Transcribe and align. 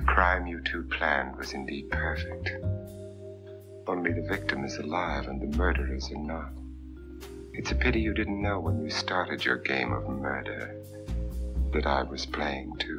The 0.00 0.06
crime 0.06 0.46
you 0.46 0.62
two 0.62 0.84
planned 0.84 1.36
was 1.36 1.52
indeed 1.52 1.90
perfect. 1.90 2.50
Only 3.86 4.14
the 4.14 4.22
victim 4.26 4.64
is 4.64 4.78
alive 4.78 5.28
and 5.28 5.42
the 5.42 5.54
murderers 5.58 6.10
are 6.10 6.16
not. 6.16 6.52
It's 7.52 7.70
a 7.70 7.74
pity 7.74 8.00
you 8.00 8.14
didn't 8.14 8.40
know 8.40 8.60
when 8.60 8.82
you 8.82 8.88
started 8.88 9.44
your 9.44 9.58
game 9.58 9.92
of 9.92 10.08
murder 10.08 10.74
that 11.74 11.86
I 11.86 12.02
was 12.02 12.24
playing 12.24 12.76
too. 12.78 12.98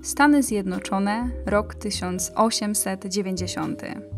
Stany 0.00 0.40
Zjednoczone, 0.40 1.44
rok 1.46 1.74
1890. 1.74 4.15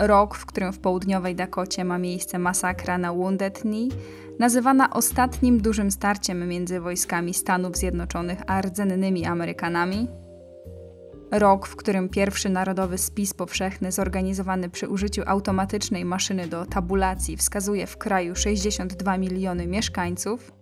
Rok, 0.00 0.34
w 0.34 0.46
którym 0.46 0.72
w 0.72 0.78
południowej 0.78 1.34
Dakocie 1.34 1.84
ma 1.84 1.98
miejsce 1.98 2.38
masakra 2.38 2.98
na 2.98 3.12
Wounded 3.12 3.58
Knee, 3.58 3.88
nazywana 4.38 4.90
ostatnim 4.90 5.60
dużym 5.60 5.90
starciem 5.90 6.48
między 6.48 6.80
wojskami 6.80 7.34
Stanów 7.34 7.76
Zjednoczonych 7.76 8.38
a 8.46 8.60
rdzennymi 8.60 9.26
Amerykanami. 9.26 10.08
Rok, 11.30 11.66
w 11.66 11.76
którym 11.76 12.08
pierwszy 12.08 12.48
narodowy 12.48 12.98
spis 12.98 13.34
powszechny 13.34 13.92
zorganizowany 13.92 14.70
przy 14.70 14.88
użyciu 14.88 15.22
automatycznej 15.26 16.04
maszyny 16.04 16.46
do 16.46 16.66
tabulacji 16.66 17.36
wskazuje 17.36 17.86
w 17.86 17.96
kraju 17.98 18.36
62 18.36 19.18
miliony 19.18 19.66
mieszkańców. 19.66 20.52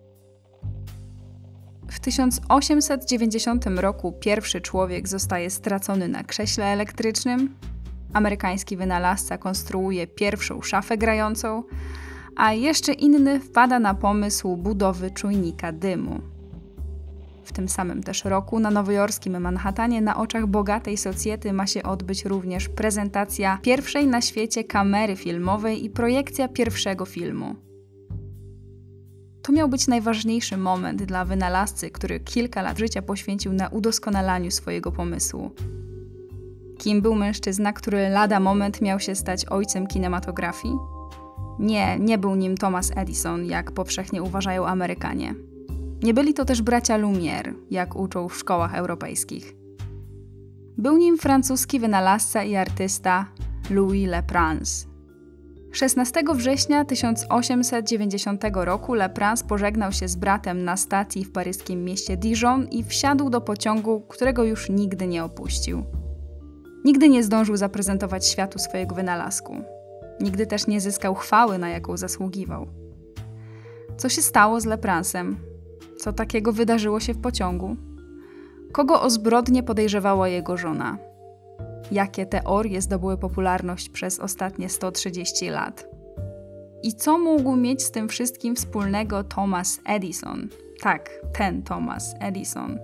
W 1.90 2.00
1890 2.00 3.66
roku 3.66 4.12
pierwszy 4.12 4.60
człowiek 4.60 5.08
zostaje 5.08 5.50
stracony 5.50 6.08
na 6.08 6.24
krześle 6.24 6.64
elektrycznym. 6.64 7.54
Amerykański 8.12 8.76
wynalazca 8.76 9.38
konstruuje 9.38 10.06
pierwszą 10.06 10.62
szafę 10.62 10.98
grającą, 10.98 11.62
a 12.36 12.52
jeszcze 12.52 12.92
inny 12.92 13.40
wpada 13.40 13.78
na 13.78 13.94
pomysł 13.94 14.56
budowy 14.56 15.10
czujnika 15.10 15.72
dymu. 15.72 16.20
W 17.44 17.52
tym 17.52 17.68
samym 17.68 18.02
też 18.02 18.24
roku 18.24 18.60
na 18.60 18.70
nowojorskim 18.70 19.40
Manhattanie 19.40 20.00
na 20.00 20.16
oczach 20.16 20.46
bogatej 20.46 20.96
socjety 20.96 21.52
ma 21.52 21.66
się 21.66 21.82
odbyć 21.82 22.24
również 22.24 22.68
prezentacja 22.68 23.58
pierwszej 23.62 24.06
na 24.06 24.20
świecie 24.20 24.64
kamery 24.64 25.16
filmowej 25.16 25.84
i 25.84 25.90
projekcja 25.90 26.48
pierwszego 26.48 27.04
filmu. 27.04 27.54
To 29.42 29.52
miał 29.52 29.68
być 29.68 29.86
najważniejszy 29.86 30.56
moment 30.56 31.02
dla 31.02 31.24
wynalazcy, 31.24 31.90
który 31.90 32.20
kilka 32.20 32.62
lat 32.62 32.78
życia 32.78 33.02
poświęcił 33.02 33.52
na 33.52 33.68
udoskonalaniu 33.68 34.50
swojego 34.50 34.92
pomysłu. 34.92 35.50
Kim 36.78 37.02
był 37.02 37.14
mężczyzna, 37.14 37.72
który 37.72 38.08
lada 38.08 38.40
moment 38.40 38.80
miał 38.80 39.00
się 39.00 39.14
stać 39.14 39.44
ojcem 39.44 39.86
kinematografii? 39.86 40.74
Nie, 41.58 41.98
nie 41.98 42.18
był 42.18 42.34
nim 42.34 42.56
Thomas 42.56 42.92
Edison, 42.96 43.44
jak 43.44 43.72
powszechnie 43.72 44.22
uważają 44.22 44.66
Amerykanie. 44.66 45.34
Nie 46.02 46.14
byli 46.14 46.34
to 46.34 46.44
też 46.44 46.62
bracia 46.62 46.98
Lumière, 46.98 47.52
jak 47.70 47.96
uczą 47.96 48.28
w 48.28 48.36
szkołach 48.36 48.74
europejskich. 48.74 49.54
Był 50.78 50.96
nim 50.96 51.18
francuski 51.18 51.80
wynalazca 51.80 52.42
i 52.44 52.56
artysta 52.56 53.26
Louis 53.70 54.08
Leprince. 54.08 54.88
16 55.72 56.22
września 56.34 56.84
1890 56.84 58.44
roku 58.52 58.94
Leprince 58.94 59.44
pożegnał 59.44 59.92
się 59.92 60.08
z 60.08 60.16
bratem 60.16 60.64
na 60.64 60.76
stacji 60.76 61.24
w 61.24 61.32
paryskim 61.32 61.84
mieście 61.84 62.16
Dijon 62.16 62.68
i 62.70 62.84
wsiadł 62.84 63.30
do 63.30 63.40
pociągu, 63.40 64.00
którego 64.00 64.44
już 64.44 64.70
nigdy 64.70 65.06
nie 65.06 65.24
opuścił. 65.24 65.84
Nigdy 66.84 67.08
nie 67.08 67.22
zdążył 67.22 67.56
zaprezentować 67.56 68.26
światu 68.26 68.58
swojego 68.58 68.94
wynalazku. 68.94 69.56
Nigdy 70.20 70.46
też 70.46 70.66
nie 70.66 70.80
zyskał 70.80 71.14
chwały, 71.14 71.58
na 71.58 71.68
jaką 71.68 71.96
zasługiwał. 71.96 72.66
Co 73.96 74.08
się 74.08 74.22
stało 74.22 74.60
z 74.60 74.64
Lepransem? 74.64 75.36
Co 75.98 76.12
takiego 76.12 76.52
wydarzyło 76.52 77.00
się 77.00 77.14
w 77.14 77.20
pociągu? 77.20 77.76
Kogo 78.72 79.02
o 79.02 79.10
zbrodnie 79.10 79.62
podejrzewała 79.62 80.28
jego 80.28 80.56
żona? 80.56 80.98
Jakie 81.90 82.26
teorie 82.26 82.82
zdobyły 82.82 83.18
popularność 83.18 83.88
przez 83.88 84.20
ostatnie 84.20 84.68
130 84.68 85.48
lat? 85.48 85.88
I 86.82 86.94
co 86.94 87.18
mógł 87.18 87.56
mieć 87.56 87.82
z 87.82 87.90
tym 87.90 88.08
wszystkim 88.08 88.56
wspólnego 88.56 89.24
Thomas 89.24 89.80
Edison? 89.84 90.48
Tak, 90.80 91.10
ten 91.38 91.62
Thomas 91.62 92.14
Edison. 92.20 92.78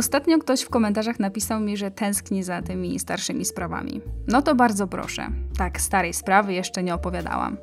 Ostatnio 0.00 0.38
ktoś 0.38 0.62
w 0.62 0.70
komentarzach 0.70 1.20
napisał 1.20 1.60
mi, 1.60 1.76
że 1.76 1.90
tęskni 1.90 2.42
za 2.42 2.62
tymi 2.62 2.98
starszymi 2.98 3.44
sprawami. 3.44 4.00
No 4.26 4.42
to 4.42 4.54
bardzo 4.54 4.86
proszę. 4.86 5.28
Tak, 5.58 5.80
starej 5.80 6.14
sprawy 6.14 6.52
jeszcze 6.52 6.82
nie 6.82 6.94
opowiadałam. 6.94 7.56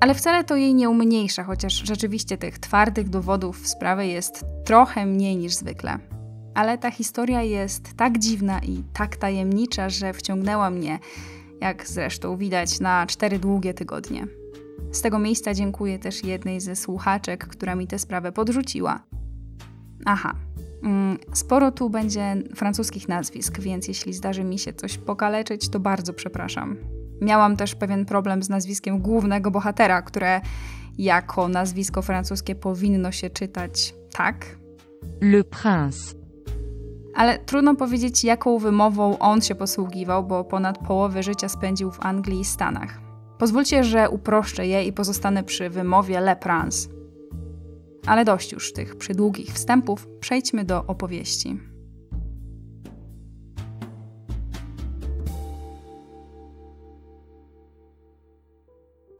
Ale 0.00 0.14
wcale 0.14 0.44
to 0.44 0.56
jej 0.56 0.74
nie 0.74 0.90
umniejsza, 0.90 1.44
chociaż 1.44 1.74
rzeczywiście 1.74 2.38
tych 2.38 2.58
twardych 2.58 3.08
dowodów 3.08 3.62
w 3.62 3.68
sprawie 3.68 4.06
jest 4.06 4.44
trochę 4.64 5.06
mniej 5.06 5.36
niż 5.36 5.54
zwykle. 5.54 5.98
Ale 6.54 6.78
ta 6.78 6.90
historia 6.90 7.42
jest 7.42 7.96
tak 7.96 8.18
dziwna 8.18 8.58
i 8.58 8.82
tak 8.92 9.16
tajemnicza, 9.16 9.88
że 9.88 10.12
wciągnęła 10.12 10.70
mnie, 10.70 10.98
jak 11.60 11.86
zresztą 11.86 12.36
widać, 12.36 12.80
na 12.80 13.06
cztery 13.06 13.38
długie 13.38 13.74
tygodnie. 13.74 14.26
Z 14.92 15.00
tego 15.00 15.18
miejsca 15.18 15.54
dziękuję 15.54 15.98
też 15.98 16.24
jednej 16.24 16.60
ze 16.60 16.76
słuchaczek, 16.76 17.46
która 17.46 17.74
mi 17.74 17.86
tę 17.86 17.98
sprawę 17.98 18.32
podrzuciła. 18.32 19.02
Aha, 20.04 20.34
sporo 21.32 21.72
tu 21.72 21.90
będzie 21.90 22.36
francuskich 22.54 23.08
nazwisk, 23.08 23.60
więc 23.60 23.88
jeśli 23.88 24.12
zdarzy 24.12 24.44
mi 24.44 24.58
się 24.58 24.72
coś 24.72 24.98
pokaleczyć, 24.98 25.68
to 25.68 25.80
bardzo 25.80 26.12
przepraszam. 26.12 26.76
Miałam 27.20 27.56
też 27.56 27.74
pewien 27.74 28.04
problem 28.04 28.42
z 28.42 28.48
nazwiskiem 28.48 28.98
głównego 28.98 29.50
bohatera, 29.50 30.02
które 30.02 30.40
jako 30.98 31.48
nazwisko 31.48 32.02
francuskie 32.02 32.54
powinno 32.54 33.12
się 33.12 33.30
czytać 33.30 33.94
tak. 34.12 34.58
Le 35.20 35.44
prince. 35.44 36.14
Ale 37.14 37.38
trudno 37.38 37.74
powiedzieć, 37.74 38.24
jaką 38.24 38.58
wymową 38.58 39.18
on 39.18 39.40
się 39.40 39.54
posługiwał, 39.54 40.24
bo 40.24 40.44
ponad 40.44 40.78
połowę 40.78 41.22
życia 41.22 41.48
spędził 41.48 41.90
w 41.90 42.06
Anglii 42.06 42.40
i 42.40 42.44
Stanach. 42.44 43.00
Pozwólcie, 43.38 43.84
że 43.84 44.10
uproszczę 44.10 44.66
je 44.66 44.84
i 44.84 44.92
pozostanę 44.92 45.44
przy 45.44 45.70
wymowie 45.70 46.20
Le 46.20 46.36
Prince. 46.36 46.97
Ale 48.08 48.24
dość 48.24 48.52
już 48.52 48.72
tych 48.72 48.96
przydługich 48.96 49.54
wstępów, 49.54 50.08
przejdźmy 50.20 50.64
do 50.64 50.86
opowieści. 50.86 51.60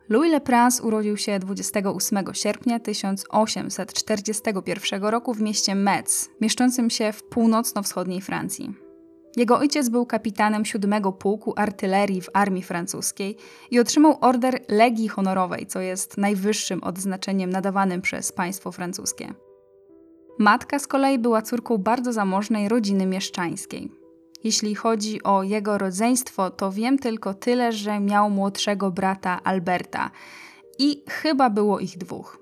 Louis 0.08 0.32
Leprince 0.32 0.82
urodził 0.82 1.16
się 1.16 1.38
28 1.38 2.24
sierpnia 2.32 2.80
1841 2.80 5.04
roku 5.04 5.34
w 5.34 5.40
mieście 5.40 5.74
Metz, 5.74 6.30
mieszczącym 6.40 6.90
się 6.90 7.12
w 7.12 7.22
północno-wschodniej 7.22 8.20
Francji. 8.20 8.87
Jego 9.38 9.58
ojciec 9.58 9.88
był 9.88 10.06
kapitanem 10.06 10.64
7 10.64 11.12
Pułku 11.12 11.52
Artylerii 11.56 12.20
w 12.20 12.30
armii 12.32 12.62
francuskiej 12.62 13.36
i 13.70 13.80
otrzymał 13.80 14.18
order 14.20 14.60
Legii 14.68 15.08
Honorowej, 15.08 15.66
co 15.66 15.80
jest 15.80 16.18
najwyższym 16.18 16.84
odznaczeniem 16.84 17.50
nadawanym 17.50 18.02
przez 18.02 18.32
państwo 18.32 18.72
francuskie. 18.72 19.34
Matka 20.38 20.78
z 20.78 20.86
kolei 20.86 21.18
była 21.18 21.42
córką 21.42 21.78
bardzo 21.78 22.12
zamożnej 22.12 22.68
rodziny 22.68 23.06
mieszczańskiej. 23.06 23.90
Jeśli 24.44 24.74
chodzi 24.74 25.22
o 25.22 25.42
jego 25.42 25.78
rodzeństwo, 25.78 26.50
to 26.50 26.72
wiem 26.72 26.98
tylko 26.98 27.34
tyle, 27.34 27.72
że 27.72 28.00
miał 28.00 28.30
młodszego 28.30 28.90
brata 28.90 29.40
Alberta 29.44 30.10
i 30.78 31.04
chyba 31.08 31.50
było 31.50 31.80
ich 31.80 31.98
dwóch. 31.98 32.38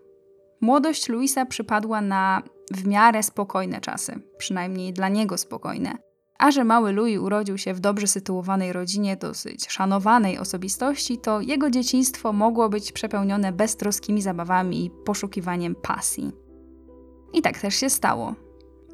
Młodość 0.60 1.08
Luisa 1.08 1.46
przypadła 1.46 2.00
na 2.00 2.42
w 2.70 2.86
miarę 2.86 3.22
spokojne 3.22 3.80
czasy, 3.80 4.20
przynajmniej 4.38 4.92
dla 4.92 5.08
niego 5.08 5.38
spokojne. 5.38 6.05
A 6.38 6.50
że 6.50 6.64
mały 6.64 6.92
Louis 6.92 7.18
urodził 7.18 7.58
się 7.58 7.74
w 7.74 7.80
dobrze 7.80 8.06
sytuowanej 8.06 8.72
rodzinie, 8.72 9.16
dosyć 9.16 9.66
szanowanej 9.68 10.38
osobistości, 10.38 11.18
to 11.18 11.40
jego 11.40 11.70
dzieciństwo 11.70 12.32
mogło 12.32 12.68
być 12.68 12.92
przepełnione 12.92 13.52
beztroskimi 13.52 14.22
zabawami 14.22 14.84
i 14.84 14.90
poszukiwaniem 14.90 15.74
pasji. 15.74 16.32
I 17.32 17.42
tak 17.42 17.60
też 17.60 17.74
się 17.74 17.90
stało. 17.90 18.34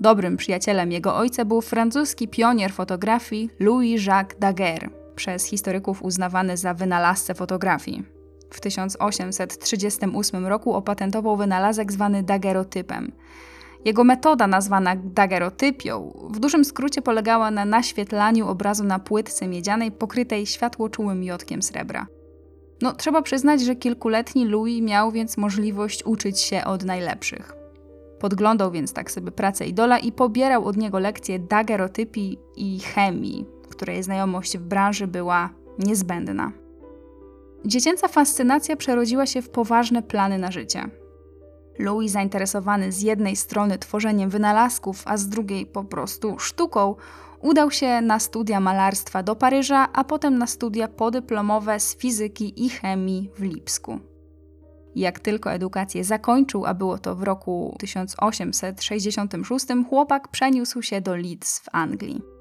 Dobrym 0.00 0.36
przyjacielem 0.36 0.92
jego 0.92 1.16
ojca 1.16 1.44
był 1.44 1.60
francuski 1.60 2.28
pionier 2.28 2.72
fotografii 2.72 3.50
Louis-Jacques 3.60 4.38
Daguerre, 4.38 4.90
przez 5.16 5.44
historyków 5.44 6.02
uznawany 6.02 6.56
za 6.56 6.74
wynalazcę 6.74 7.34
fotografii. 7.34 8.04
W 8.50 8.60
1838 8.60 10.46
roku 10.46 10.74
opatentował 10.74 11.36
wynalazek 11.36 11.92
zwany 11.92 12.22
daguerreotypem. 12.22 13.12
Jego 13.84 14.04
metoda, 14.04 14.46
nazwana 14.46 14.96
daguerreotypią, 14.96 16.12
w 16.30 16.38
dużym 16.38 16.64
skrócie 16.64 17.02
polegała 17.02 17.50
na 17.50 17.64
naświetlaniu 17.64 18.48
obrazu 18.48 18.84
na 18.84 18.98
płytce 18.98 19.48
miedzianej 19.48 19.92
pokrytej 19.92 20.46
światłoczułym 20.46 21.20
miotkiem 21.20 21.62
srebra. 21.62 22.06
No, 22.82 22.92
trzeba 22.92 23.22
przyznać, 23.22 23.60
że 23.60 23.76
kilkuletni 23.76 24.46
Louis 24.48 24.82
miał 24.82 25.10
więc 25.10 25.36
możliwość 25.36 26.06
uczyć 26.06 26.40
się 26.40 26.64
od 26.64 26.84
najlepszych. 26.84 27.52
Podglądał 28.20 28.70
więc 28.70 28.92
tak 28.92 29.10
sobie 29.10 29.30
pracę 29.30 29.66
idola 29.66 29.98
i 29.98 30.12
pobierał 30.12 30.64
od 30.64 30.76
niego 30.76 30.98
lekcje 30.98 31.38
dagerotypii 31.38 32.38
i 32.56 32.80
chemii, 32.80 33.46
której 33.70 34.02
znajomość 34.02 34.58
w 34.58 34.62
branży 34.62 35.06
była 35.06 35.50
niezbędna. 35.78 36.52
Dziecięca 37.64 38.08
fascynacja 38.08 38.76
przerodziła 38.76 39.26
się 39.26 39.42
w 39.42 39.50
poważne 39.50 40.02
plany 40.02 40.38
na 40.38 40.50
życie. 40.50 41.01
Louis, 41.78 42.12
zainteresowany 42.12 42.92
z 42.92 43.00
jednej 43.00 43.36
strony 43.36 43.78
tworzeniem 43.78 44.30
wynalazków, 44.30 45.02
a 45.06 45.16
z 45.16 45.28
drugiej 45.28 45.66
po 45.66 45.84
prostu 45.84 46.38
sztuką, 46.38 46.94
udał 47.40 47.70
się 47.70 48.00
na 48.00 48.18
studia 48.18 48.60
malarstwa 48.60 49.22
do 49.22 49.36
Paryża, 49.36 49.88
a 49.92 50.04
potem 50.04 50.38
na 50.38 50.46
studia 50.46 50.88
podyplomowe 50.88 51.80
z 51.80 51.96
fizyki 51.96 52.64
i 52.66 52.70
chemii 52.70 53.30
w 53.34 53.42
Lipsku. 53.42 53.98
Jak 54.94 55.20
tylko 55.20 55.52
edukację 55.52 56.04
zakończył, 56.04 56.66
a 56.66 56.74
było 56.74 56.98
to 56.98 57.14
w 57.14 57.22
roku 57.22 57.76
1866, 57.78 59.66
chłopak 59.88 60.28
przeniósł 60.28 60.82
się 60.82 61.00
do 61.00 61.16
Leeds 61.16 61.58
w 61.58 61.68
Anglii. 61.72 62.31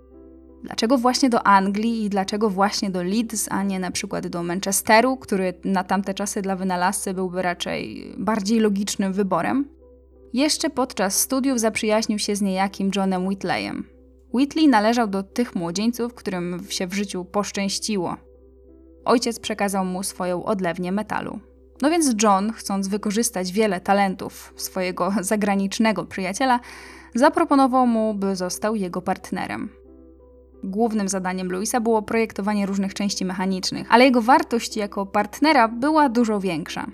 Dlaczego 0.64 0.98
właśnie 0.98 1.30
do 1.30 1.48
Anglii 1.48 2.06
i 2.06 2.10
dlaczego 2.10 2.50
właśnie 2.50 2.90
do 2.90 3.04
Leeds, 3.04 3.48
a 3.52 3.64
nie 3.64 3.80
na 3.80 3.92
przykład 3.92 4.28
do 4.28 4.44
Manchesteru, 4.44 5.18
który 5.18 5.54
na 5.64 5.84
tamte 5.84 6.14
czasy 6.14 6.42
dla 6.42 6.56
wynalazcy 6.56 7.14
byłby 7.14 7.42
raczej 7.42 8.14
bardziej 8.18 8.60
logicznym 8.60 9.14
wyborem? 9.14 9.70
Jeszcze 10.34 10.70
podczas 10.70 11.20
studiów 11.20 11.60
zaprzyjaźnił 11.60 12.20
się 12.20 12.36
z 12.36 12.42
niejakim 12.42 12.92
Johnem 12.96 13.28
Whitleyem. 13.28 13.88
Whitley 14.34 14.68
należał 14.68 15.08
do 15.08 15.24
tych 15.24 15.56
młodzieńców, 15.56 16.14
którym 16.14 16.66
się 16.70 16.88
w 16.88 16.94
życiu 16.94 17.26
poszczęściło. 17.26 18.18
Ojciec 19.06 19.40
przekazał 19.40 19.86
mu 19.86 20.04
swoją 20.04 20.44
odlewnię 20.46 20.92
metalu. 20.92 21.40
No 21.82 21.90
więc 21.90 22.24
John, 22.24 22.54
chcąc 22.54 22.88
wykorzystać 22.88 23.52
wiele 23.52 23.80
talentów 23.80 24.54
swojego 24.56 25.14
zagranicznego 25.22 26.06
przyjaciela, 26.06 26.60
zaproponował 27.16 27.88
mu, 27.88 28.14
by 28.14 28.36
został 28.36 28.76
jego 28.76 29.02
partnerem. 29.02 29.81
Głównym 30.64 31.10
zadaniem 31.10 31.52
Louisa 31.52 31.80
było 31.80 32.02
projektowanie 32.02 32.66
różnych 32.66 32.94
części 32.94 33.26
mechanicznych, 33.26 33.88
ale 33.90 34.04
jego 34.04 34.22
wartość 34.22 34.78
jako 34.78 35.06
partnera 35.06 35.68
była 35.68 36.10
dużo 36.10 36.40
większa. 36.40 36.88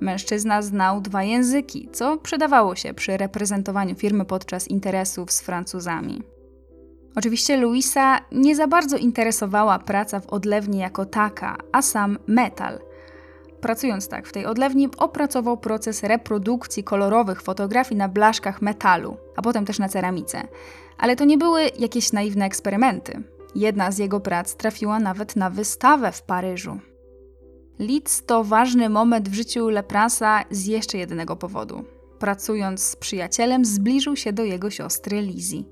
Mężczyzna 0.00 0.62
znał 0.62 1.00
dwa 1.00 1.22
języki, 1.22 1.88
co 1.92 2.16
przydawało 2.16 2.76
się 2.76 2.94
przy 2.94 3.16
reprezentowaniu 3.16 3.94
firmy 3.94 4.24
podczas 4.24 4.68
interesów 4.68 5.32
z 5.32 5.40
Francuzami. 5.40 6.22
Oczywiście 7.16 7.56
Louisa 7.56 8.18
nie 8.32 8.56
za 8.56 8.66
bardzo 8.66 8.96
interesowała 8.96 9.78
praca 9.78 10.20
w 10.20 10.26
odlewni 10.26 10.78
jako 10.78 11.04
taka, 11.04 11.56
a 11.72 11.82
sam 11.82 12.18
metal. 12.26 12.78
Pracując 13.60 14.08
tak 14.08 14.26
w 14.26 14.32
tej 14.32 14.46
odlewni, 14.46 14.88
opracował 14.98 15.56
proces 15.56 16.02
reprodukcji 16.02 16.84
kolorowych 16.84 17.42
fotografii 17.42 17.98
na 17.98 18.08
blaszkach 18.08 18.62
metalu, 18.62 19.16
a 19.36 19.42
potem 19.42 19.64
też 19.64 19.78
na 19.78 19.88
ceramice. 19.88 20.48
Ale 20.98 21.16
to 21.16 21.24
nie 21.24 21.38
były 21.38 21.62
jakieś 21.78 22.12
naiwne 22.12 22.44
eksperymenty. 22.44 23.22
Jedna 23.54 23.92
z 23.92 23.98
jego 23.98 24.20
prac 24.20 24.54
trafiła 24.54 25.00
nawet 25.00 25.36
na 25.36 25.50
wystawę 25.50 26.12
w 26.12 26.22
Paryżu. 26.22 26.78
Leeds 27.78 28.26
to 28.26 28.44
ważny 28.44 28.88
moment 28.88 29.28
w 29.28 29.34
życiu 29.34 29.68
Lepransa 29.68 30.44
z 30.50 30.66
jeszcze 30.66 30.98
jednego 30.98 31.36
powodu. 31.36 31.84
Pracując 32.18 32.82
z 32.82 32.96
przyjacielem, 32.96 33.64
zbliżył 33.64 34.16
się 34.16 34.32
do 34.32 34.44
jego 34.44 34.70
siostry 34.70 35.20
Lizzie. 35.22 35.64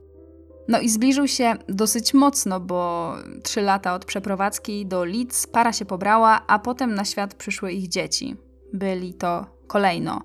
No 0.69 0.81
i 0.81 0.89
zbliżył 0.89 1.29
się 1.29 1.55
dosyć 1.69 2.15
mocno, 2.15 2.61
bo 2.61 3.13
trzy 3.43 3.61
lata 3.63 3.95
od 3.95 4.05
przeprowadzki 4.05 4.87
do 4.87 5.05
Leeds 5.05 5.47
para 5.47 5.73
się 5.73 5.85
pobrała, 5.85 6.47
a 6.47 6.59
potem 6.59 6.95
na 6.95 7.05
świat 7.05 7.35
przyszły 7.35 7.73
ich 7.73 7.89
dzieci. 7.89 8.37
Byli 8.73 9.15
to 9.15 9.47
kolejno 9.67 10.23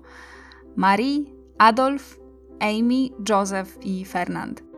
Marie, 0.76 1.24
Adolf, 1.58 2.18
Amy, 2.60 3.08
Joseph 3.28 3.78
i 3.82 4.04
Fernand. 4.04 4.69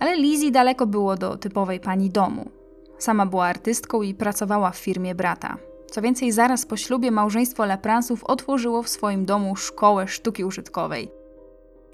Ale 0.00 0.16
Lizzie 0.16 0.50
daleko 0.50 0.86
było 0.86 1.16
do 1.16 1.36
typowej 1.36 1.80
pani 1.80 2.10
domu. 2.10 2.50
Sama 2.98 3.26
była 3.26 3.46
artystką 3.46 4.02
i 4.02 4.14
pracowała 4.14 4.70
w 4.70 4.78
firmie 4.78 5.14
brata. 5.14 5.56
Co 5.90 6.02
więcej, 6.02 6.32
zaraz 6.32 6.66
po 6.66 6.76
ślubie 6.76 7.10
małżeństwo 7.10 7.64
Lepransów 7.66 8.24
otworzyło 8.24 8.82
w 8.82 8.88
swoim 8.88 9.24
domu 9.24 9.56
szkołę 9.56 10.08
sztuki 10.08 10.44
użytkowej. 10.44 11.10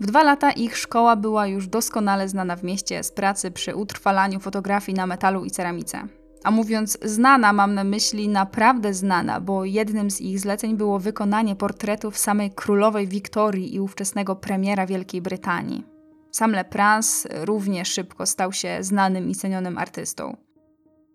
W 0.01 0.07
dwa 0.07 0.23
lata 0.23 0.51
ich 0.51 0.77
szkoła 0.77 1.17
była 1.17 1.47
już 1.47 1.69
doskonale 1.69 2.29
znana 2.29 2.57
w 2.57 2.65
mieście 2.65 3.03
z 3.03 3.13
pracy 3.13 3.51
przy 3.51 3.77
utrwalaniu 3.77 4.41
fotografii 4.41 4.97
na 4.97 5.07
metalu 5.07 5.45
i 5.45 5.51
ceramice. 5.51 6.07
A 6.45 6.51
mówiąc 6.51 6.99
znana, 7.03 7.53
mam 7.53 7.75
na 7.75 7.85
myśli 7.85 8.29
naprawdę 8.29 8.95
znana, 8.95 9.41
bo 9.41 9.65
jednym 9.65 10.11
z 10.11 10.21
ich 10.21 10.41
zleceń 10.41 10.77
było 10.77 10.99
wykonanie 10.99 11.57
portretów 11.57 12.19
samej 12.19 12.51
królowej 12.51 13.07
Wiktorii 13.07 13.75
i 13.75 13.81
ówczesnego 13.81 14.37
premiera 14.37 14.87
Wielkiej 14.87 15.23
Brytanii. 15.23 15.96
Sam 16.37 16.53
Leprans 16.53 17.27
równie 17.31 17.85
szybko 17.85 18.27
stał 18.27 18.53
się 18.53 18.79
znanym 18.81 19.31
i 19.31 19.35
cenionym 19.35 19.79
artystą. 19.79 20.37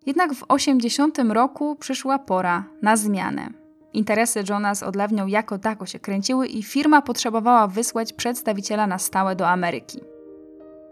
Jednak 0.06 0.34
w 0.34 0.44
80 0.48 1.20
roku 1.30 1.76
przyszła 1.76 2.20
pora 2.20 2.64
na 2.82 2.98
zmianę. 2.98 3.50
Interesy 3.94 4.44
Johna 4.50 4.76
z 4.76 4.84
odlewnią 4.84 5.28
jako 5.28 5.58
tako 5.58 5.86
się 5.86 6.00
kręciły 6.00 6.48
i 6.48 6.64
firma 6.64 7.02
potrzebowała 7.02 7.68
wysłać 7.68 8.14
przedstawiciela 8.14 8.88
na 8.88 9.00
stałe 9.00 9.36
do 9.36 9.48
Ameryki. 9.48 10.00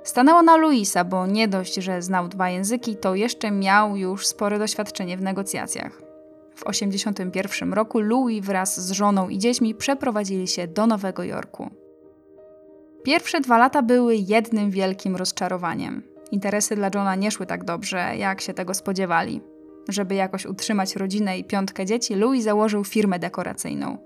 Stanęło 0.04 0.42
na 0.42 0.58
Luisa, 0.58 1.04
bo 1.04 1.28
nie 1.28 1.48
dość, 1.48 1.76
że 1.76 2.02
znał 2.02 2.28
dwa 2.28 2.50
języki, 2.50 2.96
to 2.96 3.16
jeszcze 3.16 3.52
miał 3.52 3.98
już 3.98 4.28
spore 4.28 4.60
doświadczenie 4.60 5.18
w 5.18 5.22
negocjacjach. 5.22 6.02
W 6.56 6.64
81 6.64 7.74
roku 7.74 8.00
Louis 8.00 8.46
wraz 8.46 8.80
z 8.80 8.92
żoną 8.92 9.30
i 9.30 9.38
dziećmi 9.38 9.76
przeprowadzili 9.76 10.48
się 10.48 10.68
do 10.68 10.88
Nowego 10.88 11.24
Jorku. 11.24 11.89
Pierwsze 13.04 13.42
dwa 13.42 13.58
lata 13.58 13.82
były 13.82 14.16
jednym 14.16 14.72
wielkim 14.72 15.16
rozczarowaniem. 15.16 16.04
Interesy 16.32 16.76
dla 16.76 16.90
Johna 16.96 17.16
nie 17.16 17.32
szły 17.32 17.46
tak 17.46 17.64
dobrze, 17.64 18.18
jak 18.18 18.42
się 18.42 18.54
tego 18.54 18.74
spodziewali. 18.74 19.42
Żeby 19.90 20.16
jakoś 20.16 20.46
utrzymać 20.46 20.96
rodzinę 20.96 21.38
i 21.38 21.44
piątkę 21.44 21.86
dzieci, 21.86 22.16
Louis 22.16 22.44
założył 22.44 22.84
firmę 22.84 23.20
dekoracyjną. 23.20 23.98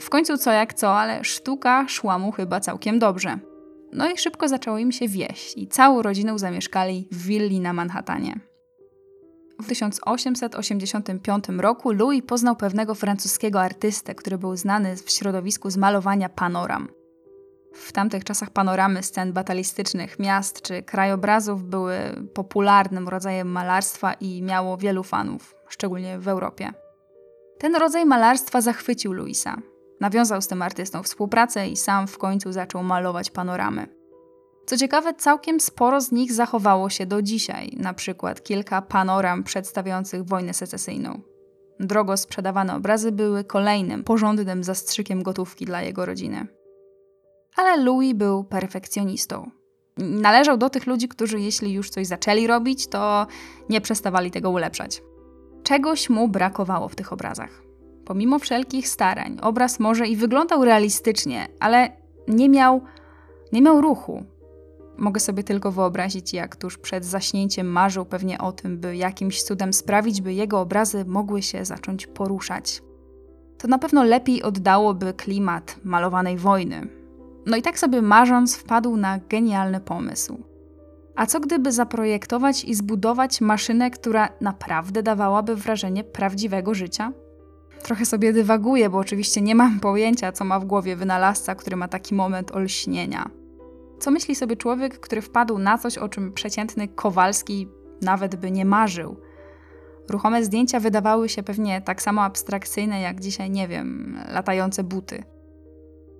W 0.00 0.10
końcu 0.10 0.38
co 0.38 0.52
jak 0.52 0.74
co, 0.74 0.98
ale 0.98 1.24
sztuka 1.24 1.88
szła 1.88 2.18
mu 2.18 2.32
chyba 2.32 2.60
całkiem 2.60 2.98
dobrze. 2.98 3.38
No 3.92 4.10
i 4.10 4.18
szybko 4.18 4.48
zaczęło 4.48 4.78
im 4.78 4.92
się 4.92 5.08
wieść 5.08 5.56
i 5.56 5.68
całą 5.68 6.02
rodziną 6.02 6.38
zamieszkali 6.38 7.08
w 7.12 7.26
willi 7.26 7.60
na 7.60 7.72
Manhattanie. 7.72 8.40
W 9.62 9.66
1885 9.68 11.44
roku 11.48 11.92
Louis 11.92 12.22
poznał 12.26 12.56
pewnego 12.56 12.94
francuskiego 12.94 13.60
artystę, 13.60 14.14
który 14.14 14.38
był 14.38 14.56
znany 14.56 14.96
w 14.96 15.10
środowisku 15.10 15.70
z 15.70 15.76
malowania 15.76 16.28
panoram. 16.28 16.88
W 17.76 17.92
tamtych 17.92 18.24
czasach 18.24 18.50
panoramy 18.50 19.02
scen 19.02 19.32
batalistycznych 19.32 20.18
miast 20.18 20.62
czy 20.62 20.82
krajobrazów 20.82 21.64
były 21.64 21.96
popularnym 22.34 23.08
rodzajem 23.08 23.48
malarstwa 23.48 24.12
i 24.12 24.42
miało 24.42 24.76
wielu 24.76 25.02
fanów, 25.02 25.54
szczególnie 25.68 26.18
w 26.18 26.28
Europie. 26.28 26.72
Ten 27.58 27.76
rodzaj 27.76 28.06
malarstwa 28.06 28.60
zachwycił 28.60 29.12
Luisa. 29.12 29.56
Nawiązał 30.00 30.42
z 30.42 30.48
tym 30.48 30.62
artystą 30.62 31.02
współpracę 31.02 31.68
i 31.68 31.76
sam 31.76 32.06
w 32.06 32.18
końcu 32.18 32.52
zaczął 32.52 32.82
malować 32.82 33.30
panoramy. 33.30 33.86
Co 34.66 34.76
ciekawe, 34.76 35.14
całkiem 35.14 35.60
sporo 35.60 36.00
z 36.00 36.12
nich 36.12 36.32
zachowało 36.32 36.90
się 36.90 37.06
do 37.06 37.22
dzisiaj, 37.22 37.76
na 37.76 37.94
przykład 37.94 38.42
kilka 38.42 38.82
panoram 38.82 39.44
przedstawiających 39.44 40.24
wojnę 40.24 40.54
secesyjną. 40.54 41.20
Drogo 41.80 42.16
sprzedawane 42.16 42.74
obrazy 42.74 43.12
były 43.12 43.44
kolejnym 43.44 44.04
porządnym 44.04 44.64
zastrzykiem 44.64 45.22
gotówki 45.22 45.66
dla 45.66 45.82
jego 45.82 46.06
rodziny 46.06 46.55
ale 47.56 47.84
Louis 47.84 48.14
był 48.14 48.44
perfekcjonistą. 48.44 49.50
Należał 49.96 50.56
do 50.56 50.70
tych 50.70 50.86
ludzi, 50.86 51.08
którzy 51.08 51.40
jeśli 51.40 51.72
już 51.72 51.90
coś 51.90 52.06
zaczęli 52.06 52.46
robić, 52.46 52.86
to 52.86 53.26
nie 53.68 53.80
przestawali 53.80 54.30
tego 54.30 54.50
ulepszać. 54.50 55.02
Czegoś 55.62 56.10
mu 56.10 56.28
brakowało 56.28 56.88
w 56.88 56.94
tych 56.94 57.12
obrazach. 57.12 57.62
Pomimo 58.04 58.38
wszelkich 58.38 58.88
starań, 58.88 59.38
obraz 59.42 59.80
może 59.80 60.06
i 60.06 60.16
wyglądał 60.16 60.64
realistycznie, 60.64 61.48
ale 61.60 61.92
nie 62.28 62.48
miał, 62.48 62.80
nie 63.52 63.62
miał 63.62 63.80
ruchu. 63.80 64.24
Mogę 64.98 65.20
sobie 65.20 65.44
tylko 65.44 65.72
wyobrazić, 65.72 66.32
jak 66.32 66.56
tuż 66.56 66.78
przed 66.78 67.04
zaśnięciem 67.04 67.66
marzył 67.66 68.04
pewnie 68.04 68.38
o 68.38 68.52
tym, 68.52 68.78
by 68.78 68.96
jakimś 68.96 69.42
cudem 69.42 69.72
sprawić, 69.72 70.20
by 70.20 70.34
jego 70.34 70.60
obrazy 70.60 71.04
mogły 71.04 71.42
się 71.42 71.64
zacząć 71.64 72.06
poruszać. 72.06 72.82
To 73.58 73.68
na 73.68 73.78
pewno 73.78 74.04
lepiej 74.04 74.42
oddałoby 74.42 75.14
klimat 75.14 75.76
malowanej 75.84 76.36
wojny, 76.36 76.88
no 77.46 77.56
i 77.56 77.62
tak 77.62 77.78
sobie 77.78 78.02
marząc, 78.02 78.56
wpadł 78.56 78.96
na 78.96 79.18
genialny 79.18 79.80
pomysł. 79.80 80.38
A 81.16 81.26
co 81.26 81.40
gdyby 81.40 81.72
zaprojektować 81.72 82.64
i 82.64 82.74
zbudować 82.74 83.40
maszynę, 83.40 83.90
która 83.90 84.28
naprawdę 84.40 85.02
dawałaby 85.02 85.56
wrażenie 85.56 86.04
prawdziwego 86.04 86.74
życia? 86.74 87.12
Trochę 87.82 88.04
sobie 88.04 88.32
dywaguję, 88.32 88.90
bo 88.90 88.98
oczywiście 88.98 89.40
nie 89.40 89.54
mam 89.54 89.80
pojęcia, 89.80 90.32
co 90.32 90.44
ma 90.44 90.60
w 90.60 90.64
głowie 90.64 90.96
wynalazca, 90.96 91.54
który 91.54 91.76
ma 91.76 91.88
taki 91.88 92.14
moment 92.14 92.52
olśnienia. 92.52 93.30
Co 93.98 94.10
myśli 94.10 94.34
sobie 94.34 94.56
człowiek, 94.56 95.00
który 95.00 95.22
wpadł 95.22 95.58
na 95.58 95.78
coś, 95.78 95.98
o 95.98 96.08
czym 96.08 96.32
przeciętny 96.32 96.88
Kowalski 96.88 97.68
nawet 98.02 98.36
by 98.36 98.50
nie 98.50 98.64
marzył? 98.64 99.16
Ruchome 100.08 100.44
zdjęcia 100.44 100.80
wydawały 100.80 101.28
się 101.28 101.42
pewnie 101.42 101.82
tak 101.82 102.02
samo 102.02 102.22
abstrakcyjne 102.22 103.00
jak 103.00 103.20
dzisiaj, 103.20 103.50
nie 103.50 103.68
wiem, 103.68 104.18
latające 104.32 104.84
buty. 104.84 105.35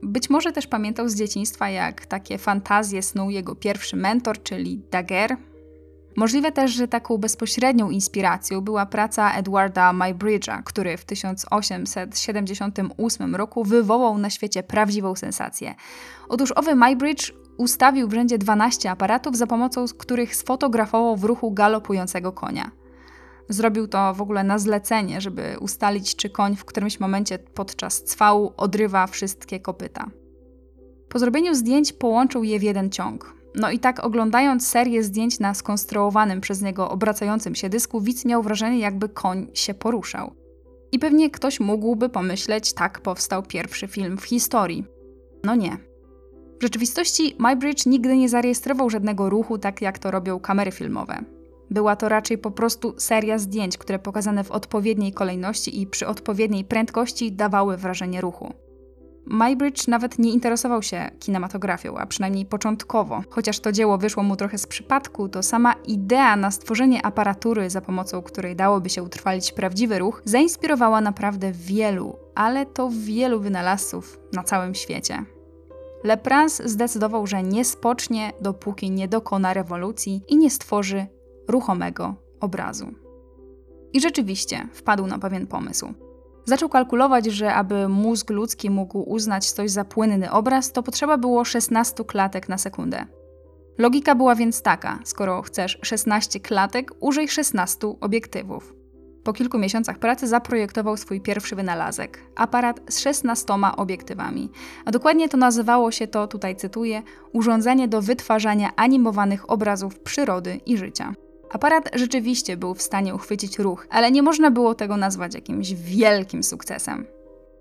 Być 0.03 0.31
może 0.31 0.53
też 0.53 0.67
pamiętał 0.67 1.09
z 1.09 1.15
dzieciństwa, 1.15 1.69
jak 1.69 2.07
takie 2.07 2.38
fantazje 2.38 3.03
snuł 3.03 3.31
jego 3.31 3.55
pierwszy 3.55 3.97
mentor, 3.97 4.43
czyli 4.43 4.83
Daguerre. 4.91 5.37
Możliwe 6.17 6.53
też, 6.53 6.71
że 6.71 6.88
taką 6.88 7.19
bezpośrednią 7.19 7.91
inspiracją 7.91 8.61
była 8.61 8.87
praca 8.87 9.33
Edwarda 9.33 9.93
Mybridge'a, 9.93 10.62
który 10.65 10.97
w 10.97 11.05
1878 11.05 13.37
roku 13.37 13.65
wywołał 13.65 14.19
na 14.19 14.31
świecie 14.31 14.62
prawdziwą 14.62 15.15
sensację. 15.15 15.75
Otóż 16.29 16.53
owy 16.53 16.75
Mybridge 16.75 17.33
ustawił 17.57 18.09
w 18.09 18.12
rzędzie 18.12 18.38
12 18.38 18.91
aparatów, 18.91 19.37
za 19.37 19.47
pomocą 19.47 19.85
których 19.99 20.37
sfotografował 20.37 21.17
w 21.17 21.25
ruchu 21.25 21.50
galopującego 21.50 22.33
konia. 22.33 22.71
Zrobił 23.49 23.88
to 23.88 24.15
w 24.15 24.23
ogóle 24.23 24.45
na 24.45 24.59
zlecenie, 24.59 25.21
żeby 25.21 25.57
ustalić, 25.61 26.17
czy 26.17 26.31
koń 26.31 26.57
w 26.57 26.65
którymś 26.65 27.00
momencie 27.00 27.38
podczas 27.38 28.03
cwału 28.03 28.53
odrywa 28.57 29.07
wszystkie 29.07 29.61
kopyta. 29.61 30.11
Po 31.09 31.19
zrobieniu 31.19 31.55
zdjęć 31.55 31.93
połączył 31.93 32.45
je 32.45 32.59
w 32.59 32.62
jeden 32.62 32.91
ciąg. 32.91 33.37
No 33.55 33.71
i 33.71 33.79
tak 33.79 34.05
oglądając 34.05 34.69
serię 34.69 35.03
zdjęć 35.03 35.41
na 35.41 35.55
skonstruowanym 35.55 36.41
przez 36.41 36.62
niego 36.62 36.91
obracającym 36.91 37.55
się 37.55 37.69
dysku, 37.69 38.00
widz 38.00 38.25
miał 38.25 38.43
wrażenie, 38.43 38.79
jakby 38.79 39.09
koń 39.09 39.47
się 39.55 39.75
poruszał. 39.75 40.35
I 40.93 40.99
pewnie 40.99 41.31
ktoś 41.31 41.61
mógłby 41.61 42.09
pomyśleć, 42.09 42.73
tak 42.73 43.00
powstał 43.00 43.43
pierwszy 43.43 43.88
film 43.88 44.19
w 44.19 44.25
historii. 44.25 44.85
No 45.45 45.55
nie. 45.55 45.76
W 46.61 46.62
rzeczywistości 46.62 47.37
Mybridge 47.38 47.87
nigdy 47.87 48.17
nie 48.17 48.29
zarejestrował 48.29 48.91
żadnego 48.91 49.31
ruchu, 49.31 49.59
tak 49.59 49.83
jak 49.83 49.99
to 49.99 50.11
robią 50.11 50.41
kamery 50.41 50.73
filmowe. 50.73 51.36
Była 51.71 51.97
to 51.97 52.09
raczej 52.09 52.39
po 52.39 52.51
prostu 52.51 52.95
seria 52.99 53.39
zdjęć, 53.39 53.79
które 53.79 53.99
pokazane 53.99 54.45
w 54.45 54.51
odpowiedniej 54.51 55.13
kolejności 55.13 55.81
i 55.81 55.87
przy 55.87 56.07
odpowiedniej 56.07 56.65
prędkości 56.65 57.33
dawały 57.33 57.77
wrażenie 57.77 58.21
ruchu. 58.21 58.55
Mybridge 59.27 59.89
nawet 59.89 60.19
nie 60.19 60.33
interesował 60.33 60.83
się 60.83 61.11
kinematografią, 61.21 61.99
a 61.99 62.07
przynajmniej 62.07 62.47
początkowo. 62.47 63.23
Chociaż 63.31 63.61
to 63.61 63.73
dzieło 63.73 63.99
wyszło 63.99 64.23
mu 64.23 64.37
trochę 64.37 64.59
z 64.59 64.67
przypadku, 64.67 65.29
to 65.29 65.43
sama 65.43 65.75
idea 65.87 66.37
na 66.37 66.51
stworzenie 66.51 67.07
aparatury, 67.07 67.71
za 67.71 67.81
pomocą 67.81 68.23
której 68.23 68.57
dałoby 68.57 68.91
się 68.91 69.03
utrwalić 69.03 69.53
prawdziwy 69.53 69.99
ruch, 69.99 70.23
zainspirowała 70.25 71.01
naprawdę 71.01 71.53
wielu, 71.53 72.17
ale 72.35 72.67
to 72.67 72.91
wielu 72.93 73.41
wynalazców 73.41 74.21
na 74.33 74.43
całym 74.43 74.75
świecie. 74.75 75.25
Lepras 76.05 76.63
zdecydował, 76.65 77.27
że 77.27 77.43
nie 77.43 77.65
spocznie, 77.65 78.33
dopóki 78.41 78.91
nie 78.91 79.09
dokona 79.09 79.55
rewolucji 79.55 80.23
i 80.29 80.37
nie 80.37 80.51
stworzy 80.51 81.07
ruchomego 81.49 82.15
obrazu. 82.41 82.95
I 83.93 84.00
rzeczywiście 84.00 84.69
wpadł 84.73 85.07
na 85.07 85.19
pewien 85.19 85.47
pomysł. 85.47 85.95
Zaczął 86.45 86.69
kalkulować, 86.69 87.26
że 87.26 87.55
aby 87.55 87.88
mózg 87.88 88.31
ludzki 88.31 88.71
mógł 88.71 88.99
uznać 88.99 89.50
coś 89.50 89.71
za 89.71 89.85
płynny 89.85 90.31
obraz, 90.31 90.73
to 90.73 90.83
potrzeba 90.83 91.19
było 91.19 91.45
16 91.45 92.05
klatek 92.05 92.49
na 92.49 92.59
sekundę. 92.59 93.07
Logika 93.79 94.15
była 94.15 94.35
więc 94.35 94.62
taka: 94.62 94.99
skoro 95.05 95.43
chcesz 95.43 95.79
16 95.83 96.41
klatek, 96.41 96.91
użyj 97.00 97.29
16 97.29 97.87
obiektywów. 98.00 98.75
Po 99.25 99.33
kilku 99.33 99.59
miesiącach 99.59 99.99
pracy 99.99 100.26
zaprojektował 100.26 100.97
swój 100.97 101.21
pierwszy 101.21 101.57
wynalazek 101.57 102.21
aparat 102.37 102.81
z 102.88 102.99
16 102.99 103.55
obiektywami. 103.76 104.50
A 104.85 104.91
dokładnie 104.91 105.29
to 105.29 105.37
nazywało 105.37 105.91
się 105.91 106.07
to, 106.07 106.26
tutaj 106.26 106.57
cytuję, 106.57 107.03
urządzenie 107.33 107.88
do 107.88 108.03
wytwarzania 108.03 108.71
animowanych 108.76 109.50
obrazów 109.50 109.99
przyrody 109.99 110.61
i 110.67 110.79
życia. 110.79 111.15
Aparat 111.50 111.91
rzeczywiście 111.95 112.57
był 112.57 112.75
w 112.75 112.83
stanie 112.83 113.15
uchwycić 113.15 113.59
ruch, 113.59 113.87
ale 113.91 114.11
nie 114.11 114.23
można 114.23 114.50
było 114.50 114.75
tego 114.75 114.97
nazwać 114.97 115.35
jakimś 115.35 115.75
wielkim 115.75 116.43
sukcesem. 116.43 117.07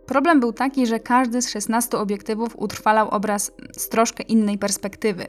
Problem 0.05 0.39
był 0.39 0.53
taki, 0.53 0.87
że 0.87 0.99
każdy 0.99 1.41
z 1.41 1.49
16 1.49 1.97
obiektywów 1.97 2.55
utrwalał 2.55 3.09
obraz 3.09 3.51
z 3.77 3.89
troszkę 3.89 4.23
innej 4.23 4.57
perspektywy, 4.57 5.25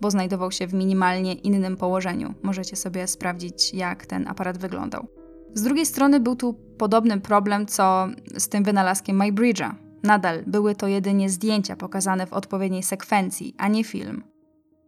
bo 0.00 0.10
znajdował 0.10 0.50
się 0.50 0.66
w 0.66 0.74
minimalnie 0.74 1.34
innym 1.34 1.76
położeniu. 1.76 2.34
Możecie 2.42 2.76
sobie 2.76 3.06
sprawdzić, 3.06 3.74
jak 3.74 4.06
ten 4.06 4.28
aparat 4.28 4.58
wyglądał. 4.58 5.06
Z 5.54 5.62
drugiej 5.62 5.86
strony 5.86 6.20
był 6.20 6.36
tu 6.36 6.54
podobny 6.78 7.20
problem 7.20 7.66
co 7.66 8.08
z 8.38 8.48
tym 8.48 8.64
wynalazkiem 8.64 9.18
Mybridge'a. 9.18 9.74
Nadal 10.02 10.42
były 10.46 10.74
to 10.74 10.86
jedynie 10.86 11.30
zdjęcia 11.30 11.76
pokazane 11.76 12.26
w 12.26 12.32
odpowiedniej 12.32 12.82
sekwencji, 12.82 13.54
a 13.58 13.68
nie 13.68 13.84
film. 13.84 14.24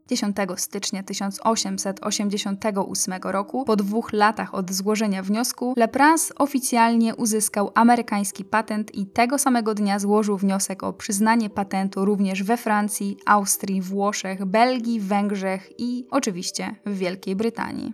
10 0.09 0.37
stycznia 0.57 1.03
1888 1.03 3.15
roku, 3.23 3.65
po 3.65 3.77
dwóch 3.77 4.13
latach 4.13 4.55
od 4.55 4.73
złożenia 4.73 5.23
wniosku, 5.23 5.75
Lepras 5.77 6.33
oficjalnie 6.37 7.15
uzyskał 7.15 7.71
amerykański 7.75 8.45
patent 8.45 8.95
i 8.95 9.07
tego 9.07 9.39
samego 9.39 9.75
dnia 9.75 9.99
złożył 9.99 10.37
wniosek 10.37 10.83
o 10.83 10.93
przyznanie 10.93 11.51
patentu 11.51 12.05
również 12.05 12.43
we 12.43 12.57
Francji, 12.57 13.17
Austrii, 13.27 13.81
Włoszech, 13.81 14.45
Belgii, 14.45 15.01
Węgrzech 15.01 15.71
i 15.79 16.07
oczywiście 16.11 16.75
w 16.87 16.99
Wielkiej 16.99 17.37
Brytanii. 17.37 17.93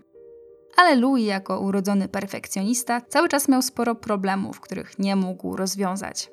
Ale 0.76 0.94
Louis, 0.94 1.26
jako 1.26 1.60
urodzony 1.60 2.08
perfekcjonista, 2.08 3.00
cały 3.00 3.28
czas 3.28 3.48
miał 3.48 3.62
sporo 3.62 3.94
problemów, 3.94 4.60
których 4.60 4.98
nie 4.98 5.16
mógł 5.16 5.56
rozwiązać. 5.56 6.30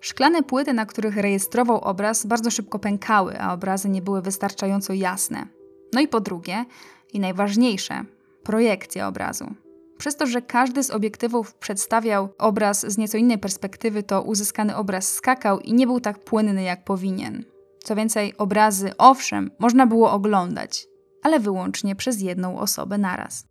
Szklane 0.00 0.42
płyty, 0.42 0.72
na 0.72 0.86
których 0.86 1.16
rejestrował 1.16 1.78
obraz, 1.78 2.26
bardzo 2.26 2.50
szybko 2.50 2.78
pękały, 2.78 3.40
a 3.40 3.52
obrazy 3.52 3.88
nie 3.88 4.02
były 4.02 4.22
wystarczająco 4.22 4.92
jasne. 4.92 5.46
No 5.92 6.00
i 6.00 6.08
po 6.08 6.20
drugie, 6.20 6.64
i 7.12 7.20
najważniejsze, 7.20 8.04
projekcja 8.42 9.08
obrazu. 9.08 9.54
Przez 9.98 10.16
to, 10.16 10.26
że 10.26 10.42
każdy 10.42 10.82
z 10.82 10.90
obiektywów 10.90 11.54
przedstawiał 11.54 12.28
obraz 12.38 12.92
z 12.92 12.98
nieco 12.98 13.18
innej 13.18 13.38
perspektywy, 13.38 14.02
to 14.02 14.22
uzyskany 14.22 14.76
obraz 14.76 15.12
skakał 15.12 15.60
i 15.60 15.72
nie 15.72 15.86
był 15.86 16.00
tak 16.00 16.18
płynny 16.24 16.62
jak 16.62 16.84
powinien. 16.84 17.44
Co 17.84 17.96
więcej, 17.96 18.36
obrazy, 18.36 18.92
owszem, 18.98 19.50
można 19.58 19.86
było 19.86 20.12
oglądać, 20.12 20.86
ale 21.22 21.40
wyłącznie 21.40 21.96
przez 21.96 22.20
jedną 22.20 22.58
osobę 22.58 22.98
naraz. 22.98 23.49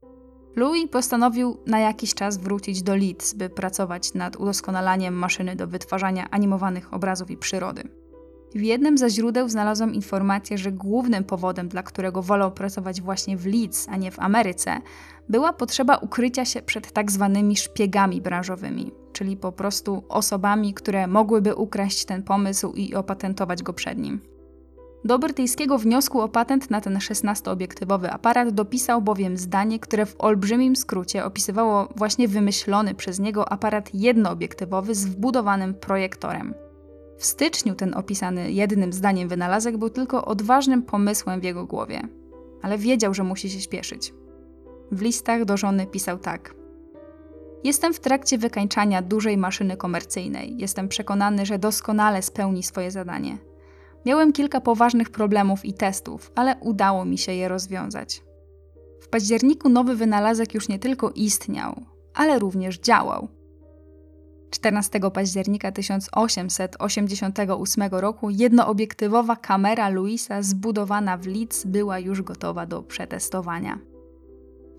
Louis 0.56 0.90
postanowił 0.92 1.58
na 1.66 1.80
jakiś 1.80 2.14
czas 2.14 2.38
wrócić 2.38 2.84
do 2.84 2.96
Leeds, 2.96 3.34
by 3.34 3.50
pracować 3.50 4.14
nad 4.14 4.36
udoskonalaniem 4.36 5.14
maszyny 5.14 5.56
do 5.56 5.68
wytwarzania 5.68 6.30
animowanych 6.30 6.94
obrazów 6.94 7.32
i 7.32 7.38
przyrody. 7.38 7.84
W 8.56 8.62
jednym 8.62 8.98
ze 8.98 9.10
źródeł 9.10 9.50
znalazłam 9.50 9.94
informację, 9.94 10.58
że 10.58 10.72
głównym 10.72 11.24
powodem, 11.24 11.68
dla 11.68 11.84
którego 11.84 12.22
wolał 12.22 12.52
pracować 12.52 13.02
właśnie 13.02 13.38
w 13.38 13.46
Leeds, 13.46 13.88
a 13.90 13.98
nie 13.98 14.12
w 14.12 14.20
Ameryce, 14.20 14.82
była 15.30 15.54
potrzeba 15.54 15.98
ukrycia 15.98 16.46
się 16.46 16.62
przed 16.62 16.92
tak 16.92 17.12
zwanymi 17.12 17.58
szpiegami 17.58 18.22
branżowymi, 18.22 18.92
czyli 19.14 19.38
po 19.38 19.52
prostu 19.52 20.04
osobami, 20.10 20.74
które 20.74 21.08
mogłyby 21.08 21.56
ukraść 21.56 22.06
ten 22.06 22.24
pomysł 22.24 22.72
i 22.72 22.96
opatentować 22.96 23.64
go 23.64 23.74
przed 23.74 23.98
nim. 23.98 24.22
Do 25.06 25.20
brytyjskiego 25.20 25.78
wniosku 25.78 26.22
o 26.22 26.30
patent 26.30 26.72
na 26.72 26.82
ten 26.82 26.98
16-obiektywowy 26.98 28.08
aparat 28.12 28.50
dopisał 28.50 29.02
bowiem 29.02 29.38
zdanie, 29.38 29.80
które 29.80 30.06
w 30.06 30.16
olbrzymim 30.20 30.76
skrócie 30.76 31.26
opisywało 31.26 31.88
właśnie 31.96 32.28
wymyślony 32.28 32.96
przez 32.96 33.20
niego 33.20 33.52
aparat 33.52 33.94
jednoobiektywowy 33.94 34.96
z 34.96 35.06
wbudowanym 35.06 35.74
projektorem. 35.74 36.54
W 37.18 37.26
styczniu 37.26 37.76
ten 37.76 37.94
opisany 37.94 38.52
jednym 38.52 38.94
zdaniem 38.94 39.30
wynalazek 39.30 39.78
był 39.78 39.90
tylko 39.90 40.26
odważnym 40.26 40.84
pomysłem 40.84 41.40
w 41.42 41.44
jego 41.44 41.66
głowie, 41.66 42.02
ale 42.62 42.78
wiedział, 42.78 43.14
że 43.14 43.24
musi 43.24 43.50
się 43.50 43.62
śpieszyć. 43.62 44.14
W 44.92 45.02
listach 45.02 45.46
do 45.46 45.58
żony 45.58 45.88
pisał 45.88 46.18
tak: 46.18 46.56
Jestem 47.64 47.94
w 47.94 48.00
trakcie 48.00 48.38
wykańczania 48.38 49.02
dużej 49.02 49.38
maszyny 49.38 49.78
komercyjnej. 49.78 50.56
Jestem 50.58 50.88
przekonany, 50.88 51.46
że 51.46 51.60
doskonale 51.60 52.22
spełni 52.22 52.64
swoje 52.64 52.92
zadanie. 52.92 53.38
Miałem 54.06 54.34
kilka 54.34 54.62
poważnych 54.62 55.10
problemów 55.10 55.66
i 55.66 55.74
testów, 55.74 56.32
ale 56.36 56.56
udało 56.62 57.06
mi 57.06 57.18
się 57.18 57.34
je 57.34 57.48
rozwiązać. 57.48 58.24
W 59.02 59.08
październiku 59.08 59.70
nowy 59.70 59.96
wynalazek 59.96 60.54
już 60.54 60.70
nie 60.70 60.80
tylko 60.80 61.10
istniał, 61.10 61.82
ale 62.14 62.40
również 62.40 62.80
działał. 62.80 63.28
14 64.50 65.00
października 65.14 65.72
1888 65.72 67.84
roku 67.92 68.30
jednoobiektywowa 68.30 69.36
kamera 69.36 69.90
Louisa 69.90 70.42
zbudowana 70.42 71.18
w 71.18 71.28
Leeds 71.28 71.66
była 71.66 72.00
już 72.00 72.22
gotowa 72.22 72.66
do 72.66 72.84
przetestowania. 72.84 73.80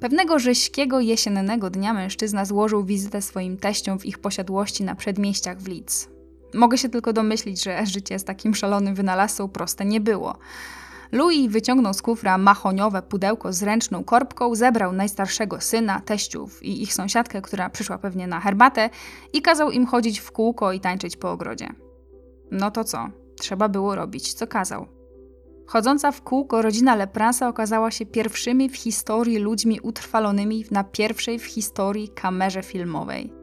Pewnego 0.01 0.39
rześkiego 0.39 1.01
jesiennego 1.01 1.71
dnia 1.71 1.95
mężczyzna 1.95 2.45
złożył 2.45 2.85
wizytę 2.85 3.23
swoim 3.23 3.57
teściom 3.57 3.99
w 3.99 4.07
ich 4.07 4.19
posiadłości 4.19 4.85
na 4.85 4.95
przedmieściach 4.95 5.61
w 5.61 5.69
Leeds. 5.69 6.09
Mogę 6.55 6.79
się 6.79 6.89
tylko 6.89 7.13
domyślić, 7.13 7.65
że 7.65 7.87
życie 7.87 8.19
z 8.19 8.25
takim 8.25 8.55
szalonym 8.55 8.95
wynalazcą 8.95 9.49
proste 9.49 9.85
nie 9.85 10.01
było. 10.01 10.39
Louis 11.13 11.53
wyciągnął 11.53 11.95
z 11.95 12.03
kufra 12.03 12.39
mahoniowe 12.39 13.03
pudełko 13.03 13.53
z 13.53 13.63
ręczną 13.63 14.05
korbką, 14.05 14.55
zebrał 14.55 14.93
najstarszego 14.93 15.61
syna, 15.61 16.01
teściów 16.01 16.63
i 16.63 16.83
ich 16.83 16.95
sąsiadkę, 16.95 17.43
która 17.43 17.71
przyszła 17.71 17.99
pewnie 17.99 18.27
na 18.27 18.41
herbatę 18.41 18.91
i 19.33 19.43
kazał 19.43 19.71
im 19.71 19.87
chodzić 19.87 20.21
w 20.21 20.33
kółko 20.33 20.73
i 20.73 20.81
tańczyć 20.81 21.17
po 21.17 21.31
ogrodzie. 21.31 21.69
No 22.51 22.71
to 22.71 22.85
co? 22.85 23.09
Trzeba 23.39 23.69
było 23.69 23.95
robić, 23.95 24.35
co 24.35 24.47
kazał. 24.47 24.87
Chodząca 25.67 26.13
w 26.13 26.23
kółko 26.23 26.63
rodzina 26.63 26.95
Lepransa 26.95 27.49
okazała 27.49 27.91
się 27.91 28.07
pierwszymi 28.07 28.69
w 28.69 28.77
historii 28.77 29.39
ludźmi 29.39 29.81
utrwalonymi 29.81 30.65
na 30.71 30.85
pierwszej 30.85 31.39
w 31.39 31.45
historii 31.45 32.09
kamerze 32.09 32.63
filmowej. 32.63 33.40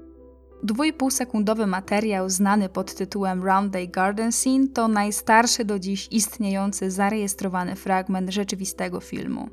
Dwójpółsekundowy 0.63 1.67
materiał 1.67 2.29
znany 2.29 2.69
pod 2.69 2.95
tytułem 2.95 3.43
Round 3.43 3.73
Day 3.73 3.87
Garden 3.87 4.31
Scene 4.31 4.67
to 4.67 4.87
najstarszy 4.87 5.65
do 5.65 5.79
dziś 5.79 6.07
istniejący 6.11 6.91
zarejestrowany 6.91 7.75
fragment 7.75 8.29
rzeczywistego 8.29 8.99
filmu. 8.99 9.49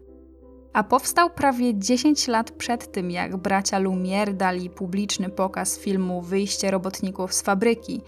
a 0.73 0.85
powstał 0.85 1.31
prawie 1.31 1.79
10 1.79 2.29
lat 2.29 2.51
przed 2.51 2.93
tym, 2.93 3.11
jak 3.11 3.37
bracia 3.37 3.81
Lumière 3.81 4.33
dali 4.33 4.71
publiczny 4.71 5.29
pokaz 5.31 5.79
filmu 5.79 6.23
Wyjście 6.23 6.71
robotników 6.71 7.35
z 7.35 7.43
fabryki 7.43 8.01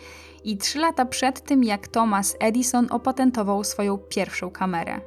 i 0.44 0.56
3 0.56 0.78
lata 0.78 1.04
przed 1.04 1.40
tym, 1.40 1.64
jak 1.64 1.88
Thomas 1.88 2.36
Edison 2.40 2.86
opatentował 2.90 3.64
swoją 3.64 3.98
pierwszą 3.98 4.50
kamerę. 4.50 5.00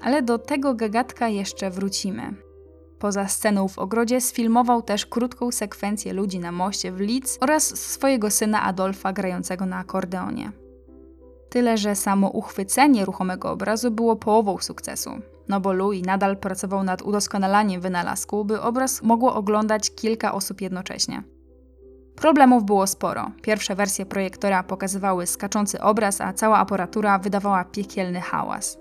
Ale 0.00 0.22
do 0.22 0.38
tego 0.38 0.74
gagatka 0.74 1.28
jeszcze 1.28 1.70
wrócimy. 1.70 2.47
Poza 2.98 3.28
sceną 3.28 3.68
w 3.68 3.78
ogrodzie 3.78 4.20
sfilmował 4.20 4.82
też 4.82 5.06
krótką 5.06 5.52
sekwencję 5.52 6.12
ludzi 6.12 6.38
na 6.38 6.52
moście 6.52 6.92
w 6.92 7.00
Leeds 7.00 7.38
oraz 7.40 7.78
swojego 7.78 8.30
syna 8.30 8.62
Adolfa 8.62 9.12
grającego 9.12 9.66
na 9.66 9.78
akordeonie. 9.78 10.52
Tyle, 11.50 11.78
że 11.78 11.94
samo 11.94 12.28
uchwycenie 12.28 13.04
ruchomego 13.04 13.50
obrazu 13.50 13.90
było 13.90 14.16
połową 14.16 14.58
sukcesu, 14.58 15.10
no 15.48 15.60
bo 15.60 15.72
Louis 15.72 16.06
nadal 16.06 16.36
pracował 16.36 16.84
nad 16.84 17.02
udoskonalaniem 17.02 17.80
wynalazku, 17.80 18.44
by 18.44 18.60
obraz 18.60 19.02
mogło 19.02 19.34
oglądać 19.34 19.94
kilka 19.94 20.32
osób 20.32 20.60
jednocześnie. 20.60 21.22
Problemów 22.16 22.64
było 22.64 22.86
sporo. 22.86 23.30
Pierwsze 23.42 23.74
wersje 23.74 24.06
projektora 24.06 24.62
pokazywały 24.62 25.26
skaczący 25.26 25.80
obraz, 25.80 26.20
a 26.20 26.32
cała 26.32 26.58
aparatura 26.58 27.18
wydawała 27.18 27.64
piekielny 27.64 28.20
hałas. 28.20 28.78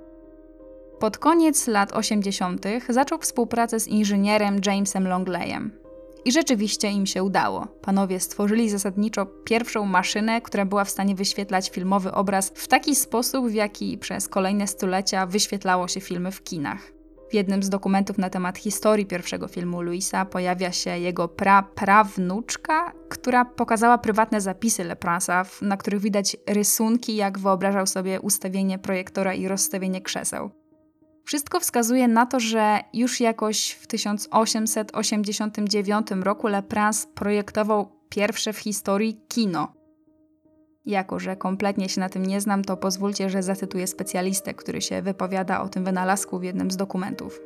Pod 1.00 1.18
koniec 1.18 1.68
lat 1.68 1.92
80. 1.92 2.66
zaczął 2.90 3.20
współpracę 3.20 3.80
z 3.80 3.88
inżynierem 3.88 4.62
Jamesem 4.66 5.08
Longleyem. 5.08 5.72
I 6.26 6.32
rzeczywiście 6.32 6.92
im 6.92 7.06
się 7.06 7.24
udało. 7.24 7.68
Panowie 7.82 8.20
stworzyli 8.20 8.70
zasadniczo 8.70 9.26
pierwszą 9.26 9.86
maszynę, 9.86 10.42
która 10.42 10.66
była 10.66 10.84
w 10.84 10.90
stanie 10.90 11.16
wyświetlać 11.16 11.70
filmowy 11.70 12.12
obraz 12.12 12.52
w 12.56 12.68
taki 12.68 12.96
sposób, 12.96 13.48
w 13.48 13.54
jaki 13.54 13.98
przez 13.98 14.28
kolejne 14.28 14.68
stulecia 14.68 15.26
wyświetlało 15.26 15.88
się 15.88 16.02
filmy 16.02 16.32
w 16.32 16.44
kinach. 16.44 16.92
W 17.30 17.34
jednym 17.34 17.64
z 17.64 17.70
dokumentów 17.70 18.18
na 18.18 18.30
temat 18.30 18.58
historii 18.58 19.06
pierwszego 19.06 19.48
filmu 19.48 19.82
Louisa 19.82 20.26
pojawia 20.26 20.72
się 20.72 20.98
jego 20.98 21.28
pra-prawnuczka, 21.28 22.92
która 23.10 23.46
pokazała 23.46 23.98
prywatne 23.98 24.42
zapisy 24.42 24.84
Lepransa, 24.84 25.46
na 25.62 25.78
których 25.78 26.02
widać 26.02 26.38
rysunki, 26.48 27.16
jak 27.16 27.40
wyobrażał 27.40 27.88
sobie 27.88 28.22
ustawienie 28.22 28.80
projektora 28.80 29.34
i 29.34 29.48
rozstawienie 29.48 30.02
krzeseł. 30.02 30.67
Wszystko 31.28 31.60
wskazuje 31.60 32.08
na 32.08 32.26
to, 32.26 32.40
że 32.40 32.80
już 32.94 33.20
jakoś 33.20 33.72
w 33.72 33.88
1889 33.88 36.08
roku 36.24 36.48
Leprince 36.48 37.08
projektował 37.16 37.92
pierwsze 38.10 38.54
w 38.54 38.58
historii 38.58 39.22
kino. 39.28 39.74
Jako, 40.86 41.20
że 41.20 41.36
kompletnie 41.36 41.90
się 41.90 42.02
na 42.02 42.10
tym 42.10 42.26
nie 42.26 42.42
znam, 42.42 42.64
to 42.64 42.78
pozwólcie, 42.78 43.30
że 43.30 43.44
zacytuję 43.44 43.88
specjalistę, 43.88 44.54
który 44.54 44.82
się 44.82 45.02
wypowiada 45.02 45.62
o 45.62 45.70
tym 45.70 45.84
wynalazku 45.84 46.40
w 46.40 46.44
jednym 46.44 46.72
z 46.72 46.78
dokumentów. 46.78 47.42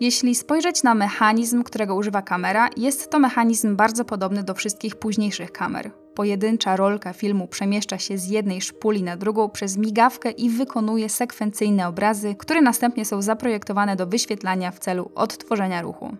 Jeśli 0.00 0.34
spojrzeć 0.34 0.82
na 0.82 0.94
mechanizm, 0.94 1.62
którego 1.62 1.94
używa 1.94 2.22
kamera, 2.22 2.68
jest 2.76 3.10
to 3.10 3.18
mechanizm 3.18 3.76
bardzo 3.76 4.04
podobny 4.04 4.42
do 4.42 4.54
wszystkich 4.54 4.96
późniejszych 4.96 5.52
kamer. 5.52 5.90
Pojedyncza 6.14 6.76
rolka 6.76 7.12
filmu 7.12 7.48
przemieszcza 7.48 7.98
się 7.98 8.18
z 8.18 8.28
jednej 8.28 8.60
szpuli 8.60 9.02
na 9.02 9.16
drugą 9.16 9.48
przez 9.48 9.76
migawkę 9.76 10.30
i 10.30 10.50
wykonuje 10.50 11.08
sekwencyjne 11.08 11.88
obrazy, 11.88 12.34
które 12.34 12.62
następnie 12.62 13.04
są 13.04 13.22
zaprojektowane 13.22 13.96
do 13.96 14.06
wyświetlania 14.06 14.70
w 14.70 14.78
celu 14.78 15.10
odtworzenia 15.14 15.82
ruchu. 15.82 16.16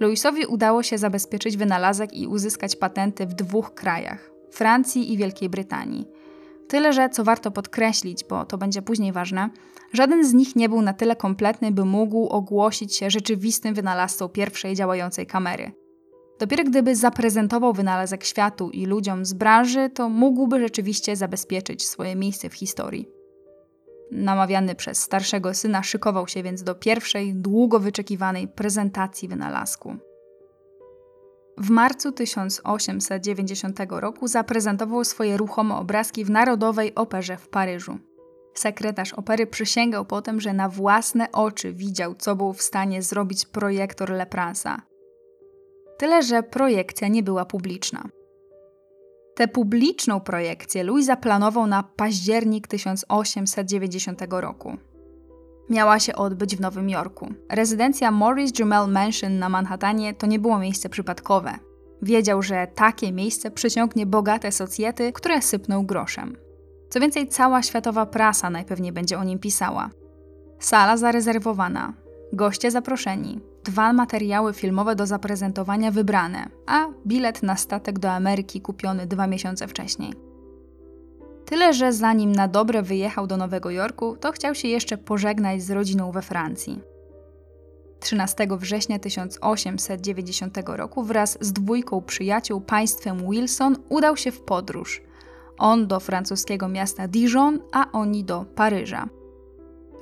Louisowi 0.00 0.46
udało 0.46 0.82
się 0.82 0.98
zabezpieczyć 0.98 1.56
wynalazek 1.56 2.14
i 2.14 2.26
uzyskać 2.26 2.76
patenty 2.76 3.26
w 3.26 3.34
dwóch 3.34 3.74
krajach 3.74 4.30
Francji 4.50 5.12
i 5.12 5.16
Wielkiej 5.16 5.48
Brytanii. 5.48 6.08
Tyle, 6.68 6.92
że 6.92 7.08
co 7.08 7.24
warto 7.24 7.50
podkreślić, 7.50 8.24
bo 8.24 8.44
to 8.44 8.58
będzie 8.58 8.82
później 8.82 9.12
ważne, 9.12 9.50
żaden 9.92 10.24
z 10.24 10.32
nich 10.32 10.56
nie 10.56 10.68
był 10.68 10.82
na 10.82 10.92
tyle 10.92 11.16
kompletny, 11.16 11.72
by 11.72 11.84
mógł 11.84 12.26
ogłosić 12.26 12.96
się 12.96 13.10
rzeczywistym 13.10 13.74
wynalazcą 13.74 14.28
pierwszej 14.28 14.74
działającej 14.74 15.26
kamery. 15.26 15.72
Dopiero 16.38 16.64
gdyby 16.64 16.96
zaprezentował 16.96 17.72
wynalazek 17.72 18.24
światu 18.24 18.70
i 18.70 18.86
ludziom 18.86 19.24
z 19.24 19.32
branży, 19.32 19.90
to 19.90 20.08
mógłby 20.08 20.60
rzeczywiście 20.60 21.16
zabezpieczyć 21.16 21.86
swoje 21.86 22.16
miejsce 22.16 22.50
w 22.50 22.54
historii. 22.54 23.08
Namawiany 24.10 24.74
przez 24.74 25.02
starszego 25.02 25.54
syna 25.54 25.82
szykował 25.82 26.28
się 26.28 26.42
więc 26.42 26.62
do 26.62 26.74
pierwszej, 26.74 27.34
długo 27.34 27.80
wyczekiwanej 27.80 28.48
prezentacji 28.48 29.28
wynalazku. 29.28 29.96
W 31.58 31.70
marcu 31.70 32.12
1890 32.12 33.78
roku 33.88 34.28
zaprezentował 34.28 35.04
swoje 35.04 35.36
ruchome 35.36 35.74
obrazki 35.74 36.24
w 36.24 36.30
Narodowej 36.30 36.94
Operze 36.94 37.36
w 37.36 37.48
Paryżu. 37.48 37.98
Sekretarz 38.54 39.12
opery 39.12 39.46
przysięgał 39.46 40.04
potem, 40.04 40.40
że 40.40 40.52
na 40.52 40.68
własne 40.68 41.32
oczy 41.32 41.72
widział, 41.72 42.14
co 42.14 42.36
był 42.36 42.52
w 42.52 42.62
stanie 42.62 43.02
zrobić 43.02 43.46
projektor 43.46 44.10
Lepransa. 44.10 44.87
Tyle, 45.98 46.22
że 46.22 46.42
projekcja 46.42 47.08
nie 47.08 47.22
była 47.22 47.44
publiczna. 47.44 48.04
Tę 49.34 49.48
publiczną 49.48 50.20
projekcję 50.20 50.84
Louis 50.84 51.06
zaplanował 51.06 51.66
na 51.66 51.82
październik 51.82 52.66
1890 52.66 54.22
roku. 54.30 54.76
Miała 55.70 55.98
się 56.00 56.14
odbyć 56.14 56.56
w 56.56 56.60
Nowym 56.60 56.90
Jorku. 56.90 57.32
Rezydencja 57.50 58.10
Morris 58.10 58.58
Jumel 58.58 58.88
Mansion 58.88 59.38
na 59.38 59.48
Manhattanie 59.48 60.14
to 60.14 60.26
nie 60.26 60.38
było 60.38 60.58
miejsce 60.58 60.88
przypadkowe. 60.88 61.58
Wiedział, 62.02 62.42
że 62.42 62.66
takie 62.74 63.12
miejsce 63.12 63.50
przyciągnie 63.50 64.06
bogate 64.06 64.52
socjety, 64.52 65.12
które 65.12 65.42
sypną 65.42 65.86
groszem. 65.86 66.36
Co 66.90 67.00
więcej, 67.00 67.28
cała 67.28 67.62
światowa 67.62 68.06
prasa 68.06 68.50
najpewniej 68.50 68.92
będzie 68.92 69.18
o 69.18 69.24
nim 69.24 69.38
pisała. 69.38 69.90
Sala 70.58 70.96
zarezerwowana, 70.96 71.92
goście 72.32 72.70
zaproszeni, 72.70 73.40
dwa 73.64 73.92
materiały 73.92 74.52
filmowe 74.52 74.96
do 74.96 75.06
zaprezentowania 75.06 75.90
wybrane, 75.90 76.48
a 76.66 76.86
bilet 77.06 77.42
na 77.42 77.56
statek 77.56 77.98
do 77.98 78.10
Ameryki 78.10 78.60
kupiony 78.60 79.06
dwa 79.06 79.26
miesiące 79.26 79.68
wcześniej. 79.68 80.12
Tyle, 81.44 81.72
że 81.74 81.92
zanim 81.92 82.32
na 82.32 82.48
dobre 82.48 82.82
wyjechał 82.82 83.26
do 83.26 83.36
Nowego 83.36 83.70
Jorku, 83.70 84.16
to 84.16 84.32
chciał 84.32 84.54
się 84.54 84.68
jeszcze 84.68 84.98
pożegnać 84.98 85.62
z 85.62 85.70
rodziną 85.70 86.12
we 86.12 86.22
Francji. 86.22 86.80
13 88.00 88.46
września 88.50 88.98
1890 88.98 90.58
roku 90.66 91.02
wraz 91.02 91.38
z 91.40 91.52
dwójką 91.52 92.02
przyjaciół 92.02 92.60
państwem 92.60 93.30
Wilson 93.30 93.76
udał 93.88 94.16
się 94.16 94.32
w 94.32 94.40
podróż. 94.40 95.02
On 95.58 95.86
do 95.86 96.00
francuskiego 96.00 96.68
miasta 96.68 97.08
Dijon, 97.08 97.58
a 97.72 97.92
oni 97.92 98.24
do 98.24 98.44
Paryża. 98.54 99.08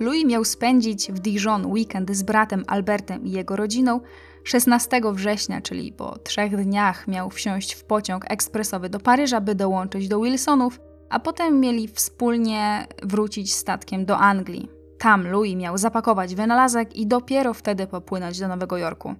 Louis 0.00 0.24
miał 0.24 0.44
spędzić 0.44 1.12
w 1.12 1.18
Dijon 1.18 1.66
weekend 1.66 2.10
z 2.10 2.22
bratem 2.22 2.64
Albertem 2.66 3.26
i 3.26 3.30
jego 3.30 3.56
rodziną. 3.56 4.00
16 4.44 5.00
września, 5.12 5.60
czyli 5.60 5.92
po 5.92 6.18
trzech 6.18 6.56
dniach, 6.56 7.08
miał 7.08 7.30
wsiąść 7.30 7.74
w 7.74 7.84
pociąg 7.84 8.24
ekspresowy 8.28 8.88
do 8.88 9.00
Paryża, 9.00 9.40
by 9.40 9.54
dołączyć 9.54 10.08
do 10.08 10.20
Wilsonów, 10.20 10.80
a 11.10 11.20
potem 11.20 11.60
mieli 11.60 11.88
wspólnie 11.88 12.86
wrócić 13.02 13.54
statkiem 13.54 14.04
do 14.04 14.18
Anglii. 14.18 14.68
Tam 14.98 15.26
Louis 15.26 15.56
miał 15.56 15.78
zapakować 15.78 16.34
wynalazek 16.34 16.96
i 16.96 17.06
dopiero 17.06 17.54
wtedy 17.54 17.86
popłynąć 17.86 18.40
do 18.40 18.48
Nowego 18.48 18.76
Jorku. 18.76 19.14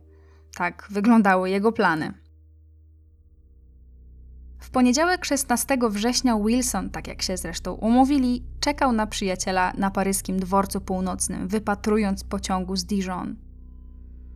Tak 0.57 0.87
wyglądały 0.91 1.51
jego 1.51 1.73
plany. 1.73 2.26
W 4.67 4.71
poniedziałek 4.71 5.25
16 5.25 5.79
września 5.91 6.37
Wilson, 6.39 6.91
tak 6.91 7.09
jak 7.09 7.23
się 7.23 7.37
zresztą 7.37 7.73
umówili, 7.73 8.45
czekał 8.61 8.93
na 8.93 9.07
przyjaciela 9.07 9.73
na 9.79 9.91
paryskim 9.91 10.41
dworcu 10.41 10.81
północnym, 10.81 11.49
wypatrując 11.49 12.25
pociągu 12.25 12.77
z 12.77 12.85
Dijon. 12.85 13.37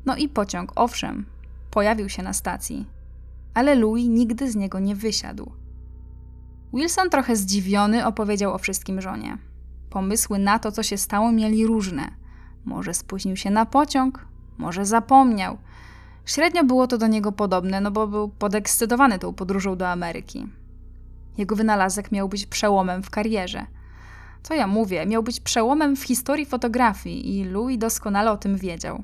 No 0.06 0.16
i 0.16 0.28
pociąg, 0.28 0.72
owszem, 0.76 1.26
pojawił 1.70 2.08
się 2.08 2.22
na 2.22 2.32
stacji, 2.32 2.86
ale 3.54 3.74
Louis 3.74 4.08
nigdy 4.08 4.50
z 4.50 4.56
niego 4.56 4.78
nie 4.78 4.96
wysiadł. 4.96 5.52
Wilson, 6.74 7.10
trochę 7.10 7.36
zdziwiony, 7.36 8.06
opowiedział 8.06 8.54
o 8.54 8.58
wszystkim 8.58 9.00
żonie. 9.00 9.38
Pomysły 9.90 10.38
na 10.38 10.58
to, 10.58 10.72
co 10.72 10.82
się 10.82 10.98
stało, 10.98 11.32
mieli 11.32 11.66
różne. 11.66 12.10
Może 12.64 12.94
spóźnił 12.94 13.36
się 13.36 13.50
na 13.50 13.66
pociąg, 13.66 14.26
może 14.58 14.84
zapomniał– 14.84 15.58
Średnio 16.26 16.64
było 16.64 16.86
to 16.86 16.98
do 16.98 17.06
niego 17.06 17.32
podobne, 17.32 17.80
no 17.80 17.90
bo 17.90 18.06
był 18.06 18.28
podekscytowany 18.28 19.18
tą 19.18 19.34
podróżą 19.34 19.76
do 19.76 19.88
Ameryki. 19.88 20.46
Jego 21.38 21.56
wynalazek 21.56 22.12
miał 22.12 22.28
być 22.28 22.46
przełomem 22.46 23.02
w 23.02 23.10
karierze. 23.10 23.66
Co 24.42 24.54
ja 24.54 24.66
mówię, 24.66 25.06
miał 25.06 25.22
być 25.22 25.40
przełomem 25.40 25.96
w 25.96 26.02
historii 26.02 26.46
fotografii 26.46 27.38
i 27.38 27.44
Louis 27.44 27.78
doskonale 27.78 28.32
o 28.32 28.36
tym 28.36 28.56
wiedział. 28.56 29.02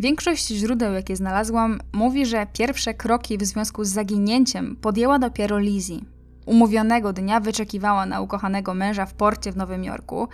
Większość 0.00 0.46
źródeł, 0.46 0.92
jakie 0.92 1.16
znalazłam, 1.16 1.80
mówi, 1.92 2.26
że 2.26 2.46
pierwsze 2.52 2.94
kroki 2.94 3.38
w 3.38 3.44
związku 3.44 3.84
z 3.84 3.88
zaginięciem 3.88 4.76
podjęła 4.76 5.18
dopiero 5.18 5.58
Lizzie. 5.58 6.00
Umówionego 6.46 7.12
dnia 7.12 7.40
wyczekiwała 7.40 8.06
na 8.06 8.20
ukochanego 8.20 8.74
męża 8.74 9.06
w 9.06 9.14
porcie 9.14 9.52
w 9.52 9.56
Nowym 9.56 9.84
Jorku, 9.84 10.28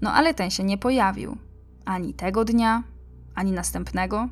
no 0.00 0.12
ale 0.12 0.34
ten 0.34 0.50
się 0.50 0.64
nie 0.64 0.78
pojawił. 0.78 1.36
Ani 1.84 2.14
tego 2.14 2.44
dnia, 2.44 2.82
ani 3.34 3.52
następnego, 3.52 4.28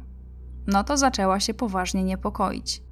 no 0.67 0.85
to 0.85 0.97
zaczęła 0.97 1.41
się 1.41 1.55
poważnie 1.55 2.05
niepokoić. 2.05 2.83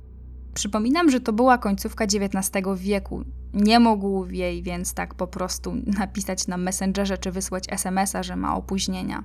Przypominam, 0.55 1.11
że 1.11 1.21
to 1.21 1.33
była 1.33 1.59
końcówka 1.59 2.05
XIX 2.05 2.67
wieku. 2.77 3.25
Nie 3.55 3.81
mógł 3.81 4.27
jej 4.27 4.63
więc 4.63 4.95
tak 4.95 5.15
po 5.15 5.27
prostu 5.27 5.75
napisać 5.99 6.47
na 6.47 6.57
Messengerze 6.57 7.19
czy 7.19 7.31
wysłać 7.31 7.65
SMS-a, 7.69 8.23
że 8.23 8.37
ma 8.37 8.57
opóźnienia. 8.57 9.25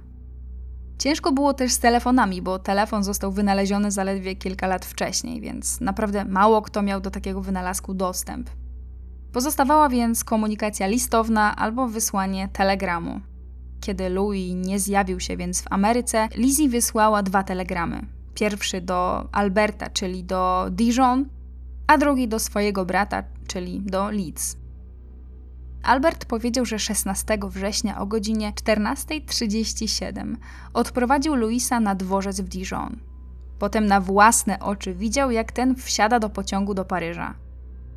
Ciężko 0.97 1.31
było 1.31 1.53
też 1.53 1.71
z 1.71 1.79
telefonami, 1.79 2.41
bo 2.41 2.60
telefon 2.60 3.03
został 3.03 3.31
wynaleziony 3.31 3.91
zaledwie 3.91 4.36
kilka 4.36 4.67
lat 4.67 4.86
wcześniej, 4.86 5.41
więc 5.41 5.81
naprawdę 5.81 6.25
mało 6.25 6.62
kto 6.62 6.81
miał 6.81 7.01
do 7.01 7.12
takiego 7.12 7.41
wynalazku 7.41 7.93
dostęp. 7.93 8.49
Pozostawała 9.31 9.89
więc 9.89 10.23
komunikacja 10.23 10.88
listowna 10.88 11.55
albo 11.55 11.88
wysłanie 11.88 12.49
telegramu. 12.53 13.21
Kiedy 13.81 14.10
Louis 14.10 14.55
nie 14.55 14.79
zjawił 14.79 15.19
się 15.19 15.38
więc 15.38 15.62
w 15.62 15.65
Ameryce, 15.69 16.27
Lizzie 16.36 16.69
wysłała 16.69 17.23
dwa 17.23 17.43
telegramy. 17.43 18.16
Pierwszy 18.39 18.82
do 18.82 19.30
Alberta, 19.32 19.89
czyli 19.89 20.23
do 20.23 20.65
Dijon, 20.71 21.26
a 21.88 21.97
drugi 21.97 22.28
do 22.28 22.39
swojego 22.39 22.86
brata, 22.86 23.23
czyli 23.47 23.82
do 23.82 24.10
Leeds. 24.12 24.58
Albert 25.84 26.26
powiedział, 26.26 26.65
że 26.65 26.80
16 26.80 27.38
września 27.50 28.00
o 28.00 28.06
godzinie 28.06 28.54
14.37 28.54 30.36
odprowadził 30.73 31.36
Louisa 31.36 31.80
na 31.80 31.95
dworzec 31.95 32.41
w 32.41 32.47
Dijon. 32.47 32.97
Potem 33.60 33.86
na 33.86 34.02
własne 34.02 34.60
oczy 34.60 34.93
widział, 34.93 35.32
jak 35.32 35.52
ten 35.52 35.76
wsiada 35.76 36.19
do 36.19 36.30
pociągu 36.30 36.73
do 36.73 36.86
Paryża. 36.86 37.34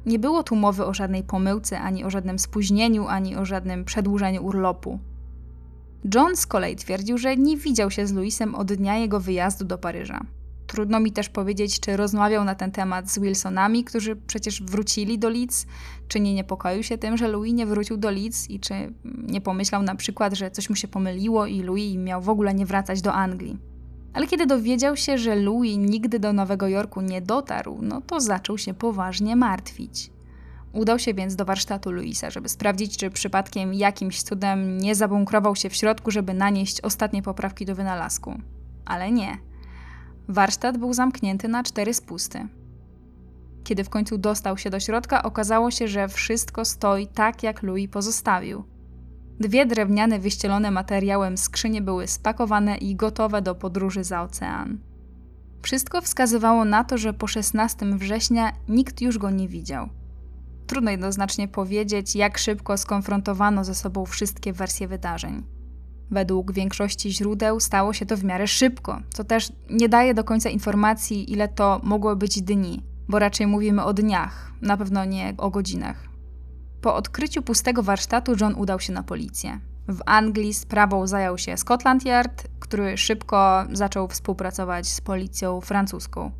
Nie 0.06 0.18
było 0.18 0.42
tu 0.42 0.56
mowy 0.56 0.86
o 0.86 0.94
żadnej 0.94 1.24
pomyłce, 1.24 1.80
ani 1.80 2.04
o 2.04 2.10
żadnym 2.10 2.38
spóźnieniu, 2.38 3.06
ani 3.08 3.36
o 3.36 3.44
żadnym 3.44 3.84
przedłużeniu 3.84 4.44
urlopu. 4.44 4.98
John 6.14 6.36
z 6.36 6.46
kolei 6.46 6.76
twierdził, 6.76 7.18
że 7.18 7.36
nie 7.36 7.56
widział 7.56 7.90
się 7.90 8.06
z 8.06 8.12
Louisem 8.12 8.54
od 8.54 8.72
dnia 8.72 8.96
jego 8.96 9.20
wyjazdu 9.20 9.64
do 9.64 9.78
Paryża. 9.78 10.20
Trudno 10.66 11.00
mi 11.00 11.12
też 11.12 11.28
powiedzieć, 11.28 11.80
czy 11.80 11.96
rozmawiał 11.96 12.44
na 12.44 12.54
ten 12.54 12.70
temat 12.70 13.10
z 13.10 13.18
Wilsonami, 13.18 13.84
którzy 13.84 14.16
przecież 14.16 14.62
wrócili 14.62 15.18
do 15.18 15.28
Leeds, 15.28 15.66
czy 16.08 16.20
nie 16.20 16.34
niepokoił 16.34 16.82
się 16.82 16.98
tym, 16.98 17.16
że 17.16 17.28
Louis 17.28 17.54
nie 17.54 17.66
wrócił 17.66 17.96
do 17.96 18.10
Leeds 18.10 18.50
i 18.50 18.60
czy 18.60 18.74
nie 19.04 19.40
pomyślał 19.40 19.82
na 19.82 19.94
przykład, 19.94 20.34
że 20.34 20.50
coś 20.50 20.70
mu 20.70 20.76
się 20.76 20.88
pomyliło 20.88 21.46
i 21.46 21.62
Louis 21.62 21.96
miał 21.96 22.22
w 22.22 22.28
ogóle 22.28 22.54
nie 22.54 22.66
wracać 22.66 23.02
do 23.02 23.12
Anglii. 23.12 23.58
Ale 24.12 24.26
kiedy 24.26 24.46
dowiedział 24.46 24.96
się, 24.96 25.18
że 25.18 25.36
Louis 25.36 25.76
nigdy 25.78 26.18
do 26.18 26.32
Nowego 26.32 26.68
Jorku 26.68 27.00
nie 27.00 27.20
dotarł, 27.20 27.78
no 27.82 28.00
to 28.00 28.20
zaczął 28.20 28.58
się 28.58 28.74
poważnie 28.74 29.36
martwić. 29.36 30.10
Udał 30.72 30.98
się 30.98 31.14
więc 31.14 31.36
do 31.36 31.44
warsztatu 31.44 31.92
Louisa, 31.92 32.30
żeby 32.30 32.48
sprawdzić, 32.48 32.96
czy 32.96 33.10
przypadkiem 33.10 33.74
jakimś 33.74 34.22
cudem 34.22 34.78
nie 34.78 34.94
zabunkrował 34.94 35.56
się 35.56 35.70
w 35.70 35.74
środku, 35.76 36.10
żeby 36.10 36.34
nanieść 36.34 36.80
ostatnie 36.80 37.22
poprawki 37.22 37.66
do 37.66 37.74
wynalazku. 37.74 38.40
Ale 38.84 39.12
nie. 39.12 39.38
Warsztat 40.28 40.78
był 40.78 40.92
zamknięty 40.92 41.48
na 41.48 41.62
cztery 41.62 41.94
spusty. 41.94 42.46
Kiedy 43.64 43.84
w 43.84 43.90
końcu 43.90 44.18
dostał 44.18 44.58
się 44.58 44.70
do 44.70 44.80
środka, 44.80 45.22
okazało 45.22 45.70
się, 45.70 45.88
że 45.88 46.08
wszystko 46.08 46.64
stoi 46.64 47.06
tak, 47.06 47.42
jak 47.42 47.62
Louis 47.62 47.90
pozostawił. 47.90 48.64
Dwie 49.40 49.66
drewniane, 49.66 50.18
wyścielone 50.18 50.70
materiałem 50.70 51.38
skrzynie 51.38 51.82
były 51.82 52.06
spakowane 52.06 52.76
i 52.76 52.96
gotowe 52.96 53.42
do 53.42 53.54
podróży 53.54 54.04
za 54.04 54.22
ocean. 54.22 54.78
Wszystko 55.62 56.02
wskazywało 56.02 56.64
na 56.64 56.84
to, 56.84 56.98
że 56.98 57.12
po 57.12 57.26
16 57.26 57.86
września 57.86 58.52
nikt 58.68 59.00
już 59.00 59.18
go 59.18 59.30
nie 59.30 59.48
widział. 59.48 59.88
Trudno 60.70 60.90
jednoznacznie 60.90 61.48
powiedzieć, 61.48 62.16
jak 62.16 62.38
szybko 62.38 62.76
skonfrontowano 62.76 63.64
ze 63.64 63.74
sobą 63.74 64.06
wszystkie 64.06 64.52
wersje 64.52 64.88
wydarzeń. 64.88 65.42
Według 66.10 66.52
większości 66.52 67.12
źródeł 67.12 67.60
stało 67.60 67.92
się 67.92 68.06
to 68.06 68.16
w 68.16 68.24
miarę 68.24 68.46
szybko, 68.46 69.00
co 69.14 69.24
też 69.24 69.52
nie 69.70 69.88
daje 69.88 70.14
do 70.14 70.24
końca 70.24 70.50
informacji, 70.50 71.32
ile 71.32 71.48
to 71.48 71.80
mogło 71.82 72.16
być 72.16 72.42
dni, 72.42 72.82
bo 73.08 73.18
raczej 73.18 73.46
mówimy 73.46 73.84
o 73.84 73.94
dniach, 73.94 74.52
na 74.62 74.76
pewno 74.76 75.04
nie 75.04 75.34
o 75.38 75.50
godzinach. 75.50 76.08
Po 76.80 76.94
odkryciu 76.94 77.42
pustego 77.42 77.82
warsztatu 77.82 78.32
John 78.40 78.54
udał 78.54 78.80
się 78.80 78.92
na 78.92 79.02
policję. 79.02 79.60
W 79.88 80.00
Anglii 80.06 80.54
sprawą 80.54 81.06
zajął 81.06 81.38
się 81.38 81.56
Scotland 81.56 82.04
Yard, 82.04 82.48
który 82.60 82.96
szybko 82.96 83.64
zaczął 83.72 84.08
współpracować 84.08 84.88
z 84.88 85.00
policją 85.00 85.60
francuską. 85.60 86.39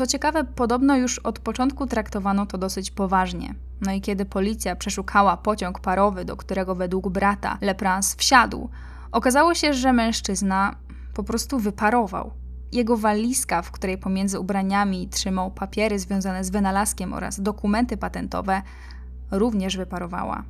Co 0.00 0.06
ciekawe, 0.06 0.44
podobno 0.44 0.96
już 0.96 1.18
od 1.18 1.38
początku 1.38 1.86
traktowano 1.86 2.46
to 2.46 2.58
dosyć 2.58 2.90
poważnie. 2.90 3.54
No 3.80 3.92
i 3.92 4.00
kiedy 4.00 4.24
policja 4.24 4.76
przeszukała 4.76 5.36
pociąg 5.36 5.80
parowy, 5.80 6.24
do 6.24 6.36
którego 6.36 6.74
według 6.74 7.08
brata 7.08 7.58
Leprance 7.60 8.16
wsiadł, 8.16 8.68
okazało 9.12 9.54
się, 9.54 9.74
że 9.74 9.92
mężczyzna 9.92 10.76
po 11.14 11.24
prostu 11.24 11.58
wyparował. 11.58 12.32
Jego 12.72 12.96
walizka, 12.96 13.62
w 13.62 13.70
której 13.70 13.98
pomiędzy 13.98 14.40
ubraniami 14.40 15.08
trzymał 15.08 15.50
papiery 15.50 15.98
związane 15.98 16.44
z 16.44 16.50
wynalazkiem 16.50 17.12
oraz 17.12 17.40
dokumenty 17.40 17.96
patentowe, 17.96 18.62
również 19.30 19.76
wyparowała. 19.76 20.44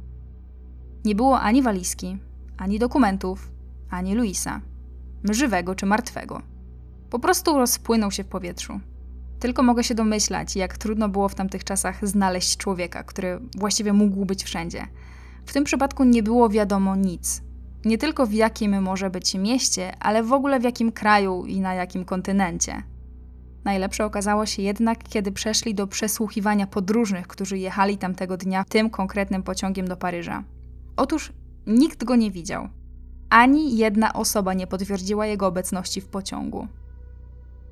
Nie 1.05 1.15
było 1.15 1.41
ani 1.41 1.63
walizki, 1.63 2.19
ani 2.59 2.79
dokumentów, 2.79 3.51
ani 3.91 4.15
Luisa, 4.15 4.61
żywego 5.31 5.75
czy 5.75 5.87
martwego. 5.87 6.43
Po 7.11 7.19
prostu 7.19 7.59
rozpłynął 7.59 8.11
się 8.11 8.25
w 8.25 8.29
powietrzu. 8.29 8.81
Tylko 9.41 9.63
mogę 9.63 9.85
się 9.85 9.95
domyślać, 9.95 10.57
jak 10.57 10.79
trudno 10.79 11.09
było 11.09 11.29
w 11.29 11.35
tamtych 11.35 11.65
czasach 11.65 12.09
znaleźć 12.09 12.57
człowieka, 12.57 13.05
który 13.05 13.41
właściwie 13.57 13.93
mógł 13.93 14.25
być 14.25 14.45
wszędzie. 14.45 14.87
W 15.47 15.53
tym 15.53 15.65
przypadku 15.65 16.05
nie 16.05 16.23
było 16.23 16.49
wiadomo 16.49 16.97
nic. 16.97 17.43
Nie 17.85 17.99
tylko 17.99 18.27
w 18.27 18.33
jakim 18.33 18.83
może 18.83 19.11
być 19.11 19.35
mieście, 19.35 19.93
ale 20.01 20.23
w 20.23 20.33
ogóle 20.33 20.61
w 20.61 20.63
jakim 20.63 20.93
kraju 20.93 21.45
i 21.47 21.61
na 21.61 21.75
jakim 21.75 22.05
kontynencie. 22.05 22.83
Najlepsze 23.65 24.05
okazało 24.05 24.47
się 24.47 24.63
jednak, 24.63 24.99
kiedy 25.05 25.33
przeszli 25.33 25.75
do 25.75 25.87
przesłuchiwania 25.87 26.67
podróżnych, 26.67 27.27
którzy 27.27 27.59
jechali 27.59 27.99
tamtego 27.99 28.37
dnia 28.37 28.65
tym 28.69 28.91
konkretnym 28.91 29.43
pociągiem 29.43 29.89
do 29.89 29.97
Paryża. 29.97 30.45
Otóż 30.97 31.33
nikt 31.67 32.05
go 32.05 32.17
nie 32.17 32.31
widział. 32.31 32.69
Ani 33.31 33.77
jedna 33.77 34.13
osoba 34.13 34.55
nie 34.55 34.67
potwierdziła 34.67 35.27
jego 35.27 35.47
obecności 35.47 36.01
w 36.01 36.09
pociągu. 36.09 36.69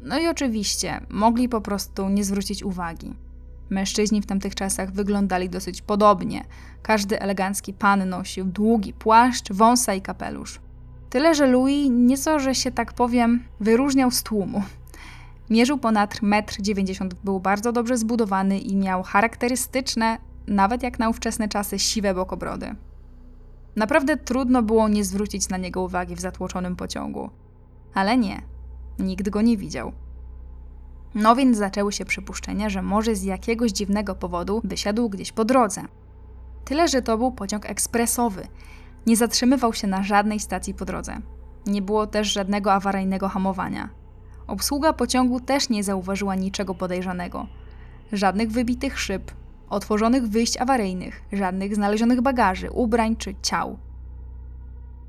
No 0.00 0.18
i 0.18 0.26
oczywiście, 0.26 1.00
mogli 1.08 1.48
po 1.48 1.60
prostu 1.60 2.08
nie 2.08 2.24
zwrócić 2.24 2.62
uwagi. 2.62 3.14
Mężczyźni 3.70 4.22
w 4.22 4.26
tamtych 4.26 4.54
czasach 4.54 4.92
wyglądali 4.92 5.48
dosyć 5.48 5.82
podobnie. 5.82 6.44
Każdy 6.82 7.20
elegancki 7.20 7.72
pan 7.72 8.08
nosił 8.08 8.44
długi 8.44 8.92
płaszcz, 8.92 9.52
wąsa 9.52 9.94
i 9.94 10.00
kapelusz. 10.00 10.60
Tyle, 11.10 11.34
że 11.34 11.46
Louis 11.46 11.90
nieco, 11.90 12.38
że 12.38 12.54
się 12.54 12.70
tak 12.70 12.92
powiem, 12.92 13.44
wyróżniał 13.60 14.10
z 14.10 14.22
tłumu. 14.22 14.62
Mierzył 15.50 15.78
ponad 15.78 16.14
1,90 16.14 17.02
m, 17.02 17.08
był 17.24 17.40
bardzo 17.40 17.72
dobrze 17.72 17.96
zbudowany 17.96 18.58
i 18.58 18.76
miał 18.76 19.02
charakterystyczne, 19.02 20.18
nawet 20.46 20.82
jak 20.82 20.98
na 20.98 21.08
ówczesne 21.08 21.48
czasy, 21.48 21.78
siwe 21.78 22.14
bokobrody. 22.14 22.74
Naprawdę 23.76 24.16
trudno 24.16 24.62
było 24.62 24.88
nie 24.88 25.04
zwrócić 25.04 25.48
na 25.48 25.56
niego 25.56 25.82
uwagi 25.82 26.16
w 26.16 26.20
zatłoczonym 26.20 26.76
pociągu. 26.76 27.30
Ale 27.94 28.16
nie, 28.16 28.42
nikt 28.98 29.28
go 29.28 29.42
nie 29.42 29.56
widział. 29.56 29.92
No 31.14 31.36
więc 31.36 31.56
zaczęły 31.56 31.92
się 31.92 32.04
przypuszczenia, 32.04 32.68
że 32.68 32.82
może 32.82 33.14
z 33.14 33.22
jakiegoś 33.22 33.70
dziwnego 33.70 34.14
powodu 34.14 34.60
wysiadł 34.64 35.08
gdzieś 35.08 35.32
po 35.32 35.44
drodze. 35.44 35.84
Tyle, 36.64 36.88
że 36.88 37.02
to 37.02 37.18
był 37.18 37.32
pociąg 37.32 37.66
ekspresowy. 37.66 38.46
Nie 39.06 39.16
zatrzymywał 39.16 39.72
się 39.72 39.86
na 39.86 40.02
żadnej 40.02 40.40
stacji 40.40 40.74
po 40.74 40.84
drodze. 40.84 41.20
Nie 41.66 41.82
było 41.82 42.06
też 42.06 42.32
żadnego 42.32 42.72
awaryjnego 42.72 43.28
hamowania. 43.28 43.88
Obsługa 44.46 44.92
pociągu 44.92 45.40
też 45.40 45.68
nie 45.68 45.84
zauważyła 45.84 46.34
niczego 46.34 46.74
podejrzanego. 46.74 47.46
Żadnych 48.12 48.50
wybitych 48.50 49.00
szyb, 49.00 49.32
otworzonych 49.68 50.28
wyjść 50.28 50.56
awaryjnych, 50.56 51.22
żadnych 51.32 51.74
znalezionych 51.74 52.20
bagaży, 52.20 52.70
ubrań 52.70 53.16
czy 53.16 53.34
ciał. 53.42 53.78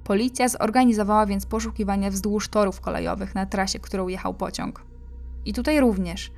Policja 0.09 0.49
zorganizowała 0.49 1.25
więc 1.25 1.45
poszukiwania 1.45 2.09
wzdłuż 2.09 2.47
torów 2.47 2.81
kolejowych 2.81 3.35
na 3.35 3.45
trasie, 3.45 3.79
którą 3.79 4.07
jechał 4.07 4.33
pociąg. 4.33 4.81
I 5.45 5.53
tutaj 5.53 5.79
również 5.79 6.31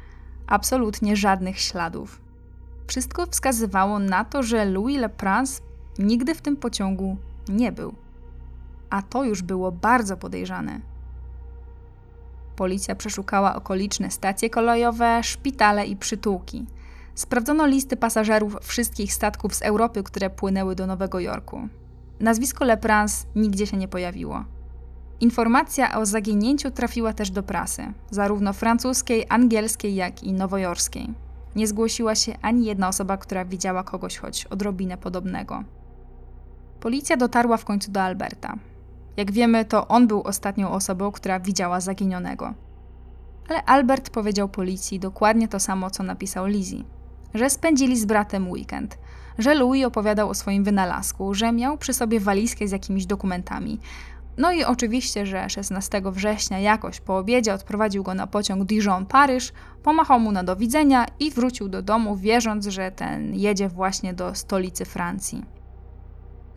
absolutnie 0.47 1.15
żadnych 1.15 1.59
śladów. 1.59 2.21
Wszystko 2.87 3.25
wskazywało 3.25 3.99
na 3.99 4.25
to, 4.25 4.43
że 4.43 4.65
Louis 4.65 4.99
Leprince 4.99 5.61
nigdy 5.99 6.35
w 6.35 6.41
tym 6.41 6.57
pociągu 6.57 7.17
nie 7.49 7.71
był. 7.71 7.95
A 8.89 9.01
to 9.01 9.23
już 9.23 9.41
było 9.41 9.71
bardzo 9.71 10.17
podejrzane. 10.17 10.79
Policja 12.55 12.95
przeszukała 12.95 13.55
okoliczne 13.55 14.11
stacje 14.11 14.49
kolejowe, 14.49 15.23
szpitale 15.23 15.85
i 15.85 15.95
przytułki. 15.95 16.65
Sprawdzono 17.15 17.65
listy 17.65 17.97
pasażerów 17.97 18.57
wszystkich 18.61 19.13
statków 19.13 19.55
z 19.55 19.61
Europy, 19.61 20.03
które 20.03 20.29
płynęły 20.29 20.75
do 20.75 20.87
Nowego 20.87 21.19
Jorku. 21.19 21.67
Nazwisko 22.21 22.65
Leprance 22.65 23.25
nigdzie 23.35 23.67
się 23.67 23.77
nie 23.77 23.87
pojawiło. 23.87 24.45
Informacja 25.19 25.99
o 25.99 26.05
zaginięciu 26.05 26.71
trafiła 26.71 27.13
też 27.13 27.31
do 27.31 27.43
prasy, 27.43 27.93
zarówno 28.11 28.53
francuskiej, 28.53 29.25
angielskiej, 29.29 29.95
jak 29.95 30.23
i 30.23 30.33
nowojorskiej. 30.33 31.13
Nie 31.55 31.67
zgłosiła 31.67 32.15
się 32.15 32.37
ani 32.41 32.65
jedna 32.65 32.87
osoba, 32.87 33.17
która 33.17 33.45
widziała 33.45 33.83
kogoś 33.83 34.17
choć 34.17 34.45
odrobinę 34.45 34.97
podobnego. 34.97 35.63
Policja 36.79 37.17
dotarła 37.17 37.57
w 37.57 37.65
końcu 37.65 37.91
do 37.91 38.01
Alberta. 38.01 38.55
Jak 39.17 39.31
wiemy, 39.31 39.65
to 39.65 39.87
on 39.87 40.07
był 40.07 40.21
ostatnią 40.21 40.71
osobą, 40.71 41.11
która 41.11 41.39
widziała 41.39 41.79
zaginionego. 41.79 42.53
Ale 43.49 43.63
Albert 43.63 44.09
powiedział 44.09 44.49
policji 44.49 44.99
dokładnie 44.99 45.47
to 45.47 45.59
samo, 45.59 45.89
co 45.89 46.03
napisał 46.03 46.45
Lizzie: 46.45 46.83
że 47.33 47.49
spędzili 47.49 47.97
z 47.97 48.05
bratem 48.05 48.51
weekend, 48.51 48.97
że 49.37 49.55
Louis 49.55 49.85
opowiadał 49.85 50.29
o 50.29 50.33
swoim 50.33 50.63
wynalazku, 50.63 51.33
że 51.33 51.51
miał 51.51 51.77
przy 51.77 51.93
sobie 51.93 52.19
walizkę 52.19 52.67
z 52.67 52.71
jakimiś 52.71 53.05
dokumentami. 53.05 53.79
No 54.37 54.51
i 54.51 54.63
oczywiście, 54.63 55.25
że 55.25 55.49
16 55.49 56.01
września 56.05 56.59
jakoś 56.59 56.99
po 56.99 57.17
obiedzie 57.17 57.53
odprowadził 57.53 58.03
go 58.03 58.13
na 58.13 58.27
pociąg 58.27 58.63
Dijon-Paryż, 58.63 59.51
pomachał 59.83 60.19
mu 60.19 60.31
na 60.31 60.43
do 60.43 60.55
widzenia 60.55 61.05
i 61.19 61.31
wrócił 61.31 61.69
do 61.69 61.81
domu, 61.81 62.15
wierząc, 62.15 62.67
że 62.67 62.91
ten 62.91 63.35
jedzie 63.35 63.69
właśnie 63.69 64.13
do 64.13 64.35
stolicy 64.35 64.85
Francji. 64.85 65.45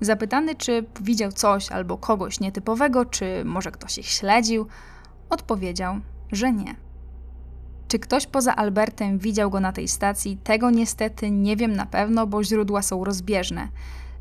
Zapytany, 0.00 0.54
czy 0.54 0.84
widział 1.00 1.32
coś 1.32 1.72
albo 1.72 1.98
kogoś 1.98 2.40
nietypowego, 2.40 3.04
czy 3.04 3.44
może 3.44 3.70
ktoś 3.70 3.98
ich 3.98 4.06
śledził, 4.06 4.66
odpowiedział, 5.30 6.00
że 6.32 6.52
nie. 6.52 6.83
Czy 7.94 7.98
ktoś 7.98 8.26
poza 8.26 8.56
Albertem 8.56 9.18
widział 9.18 9.50
go 9.50 9.60
na 9.60 9.72
tej 9.72 9.88
stacji? 9.88 10.38
Tego 10.44 10.70
niestety 10.70 11.30
nie 11.30 11.56
wiem 11.56 11.72
na 11.72 11.86
pewno, 11.86 12.26
bo 12.26 12.44
źródła 12.44 12.82
są 12.82 13.04
rozbieżne. 13.04 13.68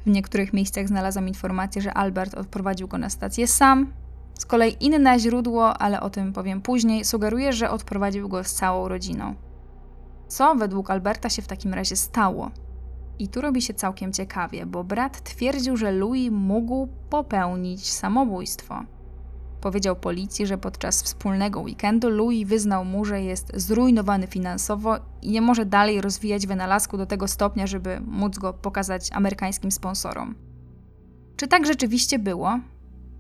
W 0.05 0.09
niektórych 0.09 0.53
miejscach 0.53 0.87
znalazłam 0.87 1.27
informację, 1.27 1.81
że 1.81 1.93
Albert 1.93 2.33
odprowadził 2.33 2.87
go 2.87 2.97
na 2.97 3.09
stację 3.09 3.47
sam. 3.47 3.93
Z 4.39 4.45
kolei 4.45 4.77
inne 4.79 5.19
źródło, 5.19 5.77
ale 5.77 6.01
o 6.01 6.09
tym 6.09 6.33
powiem 6.33 6.61
później, 6.61 7.05
sugeruje, 7.05 7.53
że 7.53 7.69
odprowadził 7.69 8.29
go 8.29 8.43
z 8.43 8.53
całą 8.53 8.87
rodziną. 8.87 9.35
Co 10.27 10.55
według 10.55 10.89
Alberta 10.89 11.29
się 11.29 11.41
w 11.41 11.47
takim 11.47 11.73
razie 11.73 11.95
stało? 11.95 12.51
I 13.19 13.27
tu 13.27 13.41
robi 13.41 13.61
się 13.61 13.73
całkiem 13.73 14.13
ciekawie, 14.13 14.65
bo 14.65 14.83
brat 14.83 15.23
twierdził, 15.23 15.77
że 15.77 15.91
Louis 15.91 16.31
mógł 16.31 16.87
popełnić 17.09 17.91
samobójstwo. 17.91 18.83
Powiedział 19.63 19.95
policji, 19.95 20.47
że 20.47 20.57
podczas 20.57 21.03
wspólnego 21.03 21.61
weekendu 21.61 22.09
Louis 22.09 22.47
wyznał 22.47 22.85
mu, 22.85 23.05
że 23.05 23.21
jest 23.21 23.51
zrujnowany 23.55 24.27
finansowo 24.27 24.95
i 25.21 25.31
nie 25.31 25.41
może 25.41 25.65
dalej 25.65 26.01
rozwijać 26.01 26.47
wynalazku 26.47 26.97
do 26.97 27.05
tego 27.05 27.27
stopnia, 27.27 27.67
żeby 27.67 27.99
móc 27.99 28.37
go 28.37 28.53
pokazać 28.53 29.09
amerykańskim 29.11 29.71
sponsorom. 29.71 30.35
Czy 31.35 31.47
tak 31.47 31.65
rzeczywiście 31.65 32.19
było? 32.19 32.59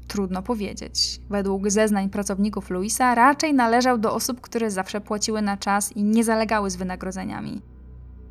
Trudno 0.07 0.41
powiedzieć. 0.41 1.21
Według 1.29 1.69
zeznań 1.69 2.09
pracowników 2.09 2.69
Louisa 2.69 3.15
raczej 3.15 3.53
należał 3.53 3.97
do 3.97 4.13
osób, 4.13 4.41
które 4.41 4.71
zawsze 4.71 5.01
płaciły 5.01 5.41
na 5.41 5.57
czas 5.57 5.91
i 5.91 6.03
nie 6.03 6.23
zalegały 6.23 6.69
z 6.69 6.75
wynagrodzeniami. 6.75 7.61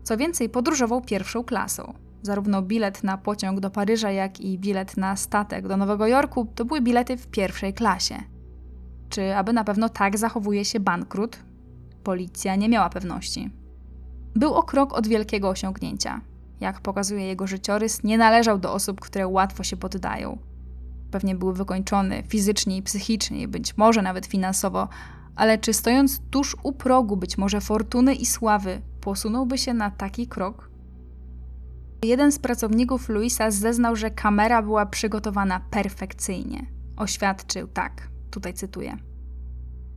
Co 0.02 0.16
więcej, 0.16 0.48
podróżował 0.48 1.00
pierwszą 1.00 1.44
klasą. 1.44 1.94
Zarówno 2.22 2.62
bilet 2.62 3.04
na 3.04 3.18
pociąg 3.18 3.60
do 3.60 3.70
Paryża, 3.70 4.10
jak 4.10 4.40
i 4.40 4.58
bilet 4.58 4.96
na 4.96 5.16
statek 5.16 5.68
do 5.68 5.76
Nowego 5.76 6.06
Jorku 6.06 6.46
to 6.54 6.64
były 6.64 6.80
bilety 6.80 7.16
w 7.16 7.26
pierwszej 7.26 7.74
klasie. 7.74 8.22
Czy 9.08 9.36
aby 9.36 9.52
na 9.52 9.64
pewno 9.64 9.88
tak 9.88 10.18
zachowuje 10.18 10.64
się 10.64 10.80
bankrut? 10.80 11.38
Policja 12.04 12.56
nie 12.56 12.68
miała 12.68 12.90
pewności. 12.90 13.50
Był 14.34 14.54
o 14.54 14.62
krok 14.62 14.92
od 14.92 15.06
wielkiego 15.06 15.48
osiągnięcia. 15.48 16.20
Jak 16.60 16.80
pokazuje 16.80 17.26
jego 17.26 17.46
życiorys, 17.46 18.02
nie 18.02 18.18
należał 18.18 18.58
do 18.58 18.72
osób, 18.72 19.00
które 19.00 19.28
łatwo 19.28 19.64
się 19.64 19.76
poddają. 19.76 20.38
Pewnie 21.10 21.34
był 21.34 21.52
wykończony 21.52 22.22
fizycznie 22.28 22.76
i 22.76 22.82
psychicznie, 22.82 23.48
być 23.48 23.76
może 23.76 24.02
nawet 24.02 24.26
finansowo, 24.26 24.88
ale 25.36 25.58
czy 25.58 25.72
stojąc 25.72 26.20
tuż 26.30 26.56
u 26.62 26.72
progu 26.72 27.16
być 27.16 27.38
może 27.38 27.60
fortuny 27.60 28.14
i 28.14 28.26
sławy, 28.26 28.80
posunąłby 29.00 29.58
się 29.58 29.74
na 29.74 29.90
taki 29.90 30.26
krok? 30.26 30.71
Jeden 32.04 32.32
z 32.32 32.38
pracowników 32.38 33.08
Luisa 33.08 33.50
zeznał, 33.50 33.96
że 33.96 34.10
kamera 34.10 34.62
była 34.62 34.86
przygotowana 34.86 35.60
perfekcyjnie. 35.70 36.66
Oświadczył 36.96 37.68
tak, 37.68 38.08
tutaj 38.30 38.54
cytuję. 38.54 38.96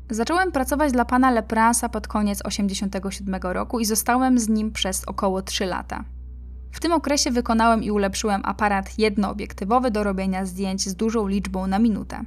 Zacząłem 0.10 0.52
pracować 0.52 0.92
dla 0.92 1.06
pana 1.06 1.32
Lepransa 1.32 1.90
pod 1.90 2.08
koniec 2.08 2.38
1987 2.38 3.42
roku 3.42 3.80
i 3.80 3.86
zostałem 3.86 4.40
z 4.40 4.50
nim 4.50 4.72
przez 4.72 5.06
około 5.06 5.42
3 5.42 5.66
lata. 5.66 6.04
W 6.72 6.80
tym 6.80 6.92
okresie 6.92 7.32
wykonałem 7.32 7.84
i 7.84 7.92
ulepszyłem 7.92 8.42
aparat 8.46 9.00
jednoobiektywowy 9.00 9.92
do 9.92 10.04
robienia 10.04 10.46
zdjęć 10.46 10.90
z 10.90 10.96
dużą 10.96 11.28
liczbą 11.28 11.68
na 11.68 11.80
minutę. 11.80 12.22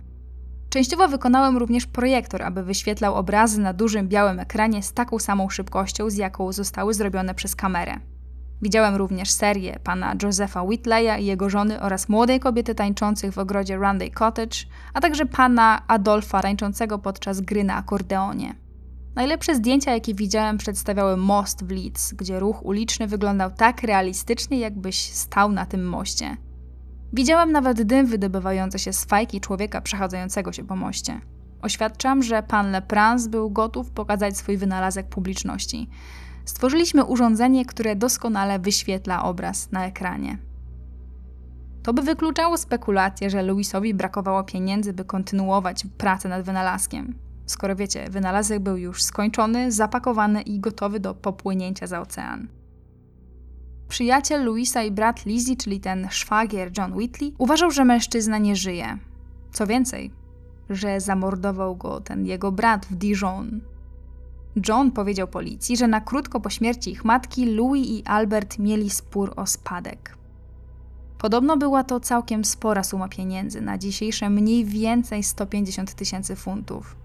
Częściowo 0.71 1.09
wykonałem 1.09 1.57
również 1.57 1.87
projektor, 1.87 2.43
aby 2.43 2.63
wyświetlał 2.63 3.15
obrazy 3.15 3.61
na 3.61 3.73
dużym 3.73 4.09
białym 4.09 4.41
ekranie 4.41 4.83
z 4.83 4.93
taką 4.93 5.19
samą 5.19 5.51
szybkością, 5.51 6.11
z 6.11 6.17
jaką 6.17 6.53
zostały 6.53 6.95
zrobione 6.95 7.35
przez 7.35 7.57
kamerę. 7.57 8.01
Widziałem 8.63 8.97
również 8.97 9.31
serię 9.31 9.79
pana 9.85 10.15
Josepha 10.23 10.63
Whitleya 10.63 11.23
i 11.23 11.27
jego 11.27 11.51
żony 11.51 11.81
oraz 11.81 12.09
młodej 12.09 12.41
kobiety 12.41 12.75
tańczących 12.75 13.33
w 13.33 13.39
ogrodzie 13.39 13.77
Runday 13.77 14.11
Cottage, 14.11 14.57
a 14.95 15.01
także 15.01 15.27
pana 15.27 15.83
Adolfa 15.89 16.43
tańczącego 16.43 16.99
podczas 16.99 17.41
gry 17.41 17.65
na 17.65 17.75
akordeonie. 17.75 18.55
Najlepsze 19.15 19.55
zdjęcia, 19.55 19.93
jakie 19.93 20.15
widziałem, 20.15 20.59
przedstawiały 20.59 21.17
most 21.17 21.65
w 21.65 21.71
Leeds, 21.71 22.13
gdzie 22.13 22.41
ruch 22.41 22.65
uliczny 22.65 23.07
wyglądał 23.07 23.51
tak 23.51 23.83
realistycznie, 23.83 24.59
jakbyś 24.59 24.97
stał 24.97 25.53
na 25.53 25.67
tym 25.67 25.89
moście. 25.89 26.37
Widziałem 27.13 27.53
nawet 27.53 27.83
dym 27.83 28.07
wydobywający 28.07 28.79
się 28.79 28.93
z 28.93 29.05
fajki 29.05 29.41
człowieka 29.41 29.81
przechadzającego 29.81 30.53
się 30.53 30.65
po 30.65 30.77
moście. 30.77 31.21
Oświadczam, 31.63 32.23
że 32.23 32.43
pan 32.43 32.71
Leprance 32.71 33.31
był 33.31 33.51
gotów 33.51 33.91
pokazać 33.91 34.37
swój 34.37 34.57
wynalazek 34.57 35.09
publiczności. 35.09 35.89
Stworzyliśmy 36.49 37.05
urządzenie, 37.05 37.65
które 37.67 37.97
doskonale 37.97 38.59
wyświetla 38.59 39.23
obraz 39.23 39.73
na 39.73 39.87
ekranie. 39.87 40.39
To 41.83 41.93
by 41.93 42.03
wykluczało 42.03 42.59
spekulację, 42.59 43.31
że 43.31 43.43
Louisowi 43.43 43.95
brakowało 43.95 44.45
pieniędzy, 44.45 44.93
by 44.93 45.05
kontynuować 45.05 45.87
pracę 45.99 46.29
nad 46.29 46.43
wynalazkiem. 46.43 47.15
Skoro 47.47 47.77
wiecie, 47.77 48.11
wynalazek 48.11 48.61
był 48.61 48.77
już 48.77 49.03
skończony, 49.03 49.73
zapakowany 49.73 50.43
i 50.43 50.61
gotowy 50.61 51.01
do 51.01 51.15
popłynięcia 51.15 51.87
za 51.87 52.01
ocean. 52.01 52.49
Przyjaciel 53.89 54.45
Louisa 54.45 54.83
i 54.83 54.91
brat 54.91 55.27
Lizzie, 55.27 55.57
czyli 55.57 55.81
ten 55.81 56.09
szwagier 56.11 56.71
John 56.79 56.95
Whitley, 56.95 57.35
uważał, 57.39 57.71
że 57.71 57.85
mężczyzna 57.85 58.39
nie 58.39 58.57
żyje. 58.57 58.99
Co 59.53 59.67
więcej, 59.67 60.13
że 60.71 61.01
zamordował 61.01 61.77
go 61.77 62.01
ten 62.01 62.27
jego 62.27 62.53
brat 62.53 62.87
w 62.87 62.95
Dijon. 62.95 63.61
John 64.69 64.91
powiedział 64.91 65.29
policji, 65.29 65.77
że 65.77 65.89
na 65.89 66.01
krótko 66.01 66.41
po 66.41 66.51
śmierci 66.51 66.91
ich 66.91 67.05
matki 67.05 67.55
Louis 67.55 67.89
i 67.89 68.03
Albert 68.07 68.59
mieli 68.59 68.91
spór 68.91 69.33
o 69.37 69.47
spadek. 69.47 70.17
Podobno 71.19 71.57
była 71.57 71.85
to 71.85 72.01
całkiem 72.01 72.45
spora 72.45 72.83
suma 72.83 73.09
pieniędzy, 73.09 73.61
na 73.61 73.79
dzisiejsze 73.79 74.31
mniej 74.31 74.65
więcej 74.65 75.23
150 75.23 75.95
tysięcy 75.95 76.37
funtów. 76.37 76.97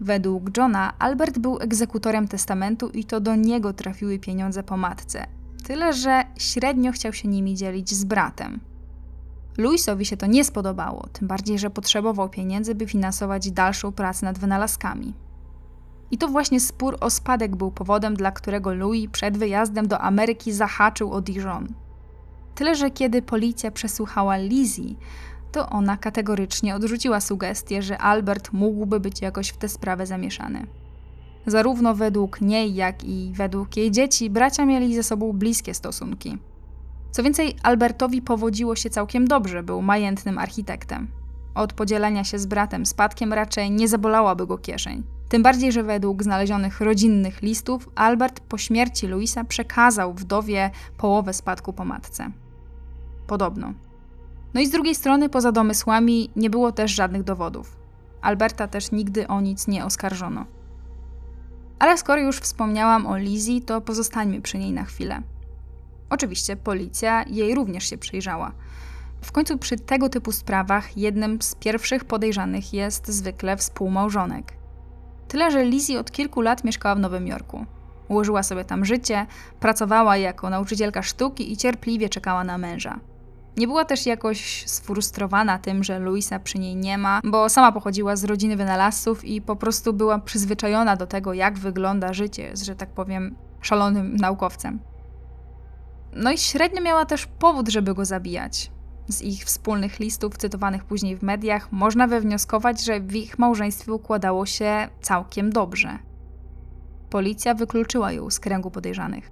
Według 0.00 0.56
Johna 0.56 0.92
Albert 0.98 1.38
był 1.38 1.58
egzekutorem 1.60 2.28
testamentu 2.28 2.88
i 2.88 3.04
to 3.04 3.20
do 3.20 3.34
niego 3.34 3.72
trafiły 3.72 4.18
pieniądze 4.18 4.62
po 4.62 4.76
matce, 4.76 5.26
Tyle, 5.68 5.92
że 5.92 6.24
średnio 6.36 6.92
chciał 6.92 7.12
się 7.12 7.28
nimi 7.28 7.54
dzielić 7.54 7.94
z 7.94 8.04
bratem. 8.04 8.60
Louisowi 9.58 10.04
się 10.04 10.16
to 10.16 10.26
nie 10.26 10.44
spodobało, 10.44 11.06
tym 11.12 11.28
bardziej, 11.28 11.58
że 11.58 11.70
potrzebował 11.70 12.28
pieniędzy, 12.28 12.74
by 12.74 12.86
finansować 12.86 13.50
dalszą 13.50 13.92
pracę 13.92 14.26
nad 14.26 14.38
wynalazkami. 14.38 15.14
I 16.10 16.18
to 16.18 16.28
właśnie 16.28 16.60
spór 16.60 16.96
o 17.00 17.10
spadek 17.10 17.56
był 17.56 17.70
powodem, 17.70 18.14
dla 18.14 18.30
którego 18.30 18.74
Louis 18.74 19.10
przed 19.12 19.38
wyjazdem 19.38 19.88
do 19.88 20.00
Ameryki 20.00 20.52
zahaczył 20.52 21.12
o 21.12 21.20
Dijon. 21.20 21.68
Tyle, 22.54 22.74
że 22.74 22.90
kiedy 22.90 23.22
policja 23.22 23.70
przesłuchała 23.70 24.36
Lizzie, 24.36 24.94
to 25.52 25.68
ona 25.68 25.96
kategorycznie 25.96 26.74
odrzuciła 26.74 27.20
sugestię, 27.20 27.82
że 27.82 27.98
Albert 27.98 28.52
mógłby 28.52 29.00
być 29.00 29.20
jakoś 29.20 29.48
w 29.48 29.56
tę 29.56 29.68
sprawę 29.68 30.06
zamieszany. 30.06 30.66
Zarówno 31.46 31.94
według 31.94 32.40
niej, 32.40 32.74
jak 32.74 33.04
i 33.04 33.32
według 33.34 33.76
jej 33.76 33.90
dzieci, 33.90 34.30
bracia 34.30 34.64
mieli 34.64 34.94
ze 34.94 35.02
sobą 35.02 35.32
bliskie 35.32 35.74
stosunki. 35.74 36.38
Co 37.10 37.22
więcej, 37.22 37.56
Albertowi 37.62 38.22
powodziło 38.22 38.76
się 38.76 38.90
całkiem 38.90 39.28
dobrze, 39.28 39.62
był 39.62 39.82
majętnym 39.82 40.38
architektem. 40.38 41.08
Od 41.54 41.72
podzielenia 41.72 42.24
się 42.24 42.38
z 42.38 42.46
bratem 42.46 42.86
spadkiem 42.86 43.32
raczej 43.32 43.70
nie 43.70 43.88
zabolałaby 43.88 44.46
go 44.46 44.58
kieszeń. 44.58 45.17
Tym 45.28 45.42
bardziej, 45.42 45.72
że 45.72 45.82
według 45.82 46.22
znalezionych 46.22 46.80
rodzinnych 46.80 47.42
listów 47.42 47.88
Albert 47.94 48.40
po 48.40 48.58
śmierci 48.58 49.06
Luisa 49.06 49.44
przekazał 49.44 50.14
wdowie 50.14 50.70
połowę 50.96 51.32
spadku 51.32 51.72
po 51.72 51.84
matce. 51.84 52.30
Podobno. 53.26 53.72
No 54.54 54.60
i 54.60 54.66
z 54.66 54.70
drugiej 54.70 54.94
strony, 54.94 55.28
poza 55.28 55.52
domysłami, 55.52 56.30
nie 56.36 56.50
było 56.50 56.72
też 56.72 56.94
żadnych 56.94 57.22
dowodów. 57.22 57.76
Alberta 58.20 58.68
też 58.68 58.92
nigdy 58.92 59.28
o 59.28 59.40
nic 59.40 59.68
nie 59.68 59.84
oskarżono. 59.84 60.44
Ale 61.78 61.98
skoro 61.98 62.20
już 62.20 62.38
wspomniałam 62.38 63.06
o 63.06 63.16
Lizzie, 63.16 63.60
to 63.60 63.80
pozostańmy 63.80 64.40
przy 64.40 64.58
niej 64.58 64.72
na 64.72 64.84
chwilę. 64.84 65.22
Oczywiście 66.10 66.56
policja 66.56 67.24
jej 67.26 67.54
również 67.54 67.90
się 67.90 67.98
przyjrzała. 67.98 68.52
W 69.20 69.32
końcu 69.32 69.58
przy 69.58 69.76
tego 69.76 70.08
typu 70.08 70.32
sprawach 70.32 70.96
jednym 70.96 71.42
z 71.42 71.54
pierwszich 71.54 72.04
podejrzanych 72.04 72.72
jest 72.72 73.08
zwykle 73.08 73.56
współmałżonek. 73.56 74.57
Tyle, 75.28 75.50
że 75.50 75.64
Lizzie 75.64 76.00
od 76.00 76.10
kilku 76.10 76.40
lat 76.40 76.64
mieszkała 76.64 76.94
w 76.94 77.00
Nowym 77.00 77.26
Jorku. 77.26 77.66
Ułożyła 78.08 78.42
sobie 78.42 78.64
tam 78.64 78.84
życie, 78.84 79.26
pracowała 79.60 80.16
jako 80.16 80.50
nauczycielka 80.50 81.02
sztuki 81.02 81.52
i 81.52 81.56
cierpliwie 81.56 82.08
czekała 82.08 82.44
na 82.44 82.58
męża. 82.58 83.00
Nie 83.56 83.66
była 83.66 83.84
też 83.84 84.06
jakoś 84.06 84.64
sfrustrowana 84.66 85.58
tym, 85.58 85.84
że 85.84 85.98
Luisa 85.98 86.38
przy 86.38 86.58
niej 86.58 86.76
nie 86.76 86.98
ma, 86.98 87.20
bo 87.24 87.48
sama 87.48 87.72
pochodziła 87.72 88.16
z 88.16 88.24
rodziny 88.24 88.56
wynalazców 88.56 89.24
i 89.24 89.42
po 89.42 89.56
prostu 89.56 89.92
była 89.92 90.18
przyzwyczajona 90.18 90.96
do 90.96 91.06
tego, 91.06 91.32
jak 91.32 91.58
wygląda 91.58 92.12
życie 92.12 92.50
z, 92.56 92.62
że 92.62 92.76
tak 92.76 92.88
powiem, 92.88 93.36
szalonym 93.60 94.16
naukowcem. 94.16 94.78
No 96.12 96.32
i 96.32 96.38
średnio 96.38 96.82
miała 96.82 97.06
też 97.06 97.26
powód, 97.26 97.68
żeby 97.68 97.94
go 97.94 98.04
zabijać. 98.04 98.70
Z 99.08 99.22
ich 99.22 99.44
wspólnych 99.44 100.00
listów 100.00 100.36
cytowanych 100.36 100.84
później 100.84 101.16
w 101.16 101.22
mediach 101.22 101.72
można 101.72 102.06
wywnioskować, 102.06 102.84
że 102.84 103.00
w 103.00 103.16
ich 103.16 103.38
małżeństwie 103.38 103.92
układało 103.92 104.46
się 104.46 104.88
całkiem 105.00 105.52
dobrze. 105.52 105.98
Policja 107.10 107.54
wykluczyła 107.54 108.12
ją 108.12 108.30
z 108.30 108.40
kręgu 108.40 108.70
podejrzanych. 108.70 109.30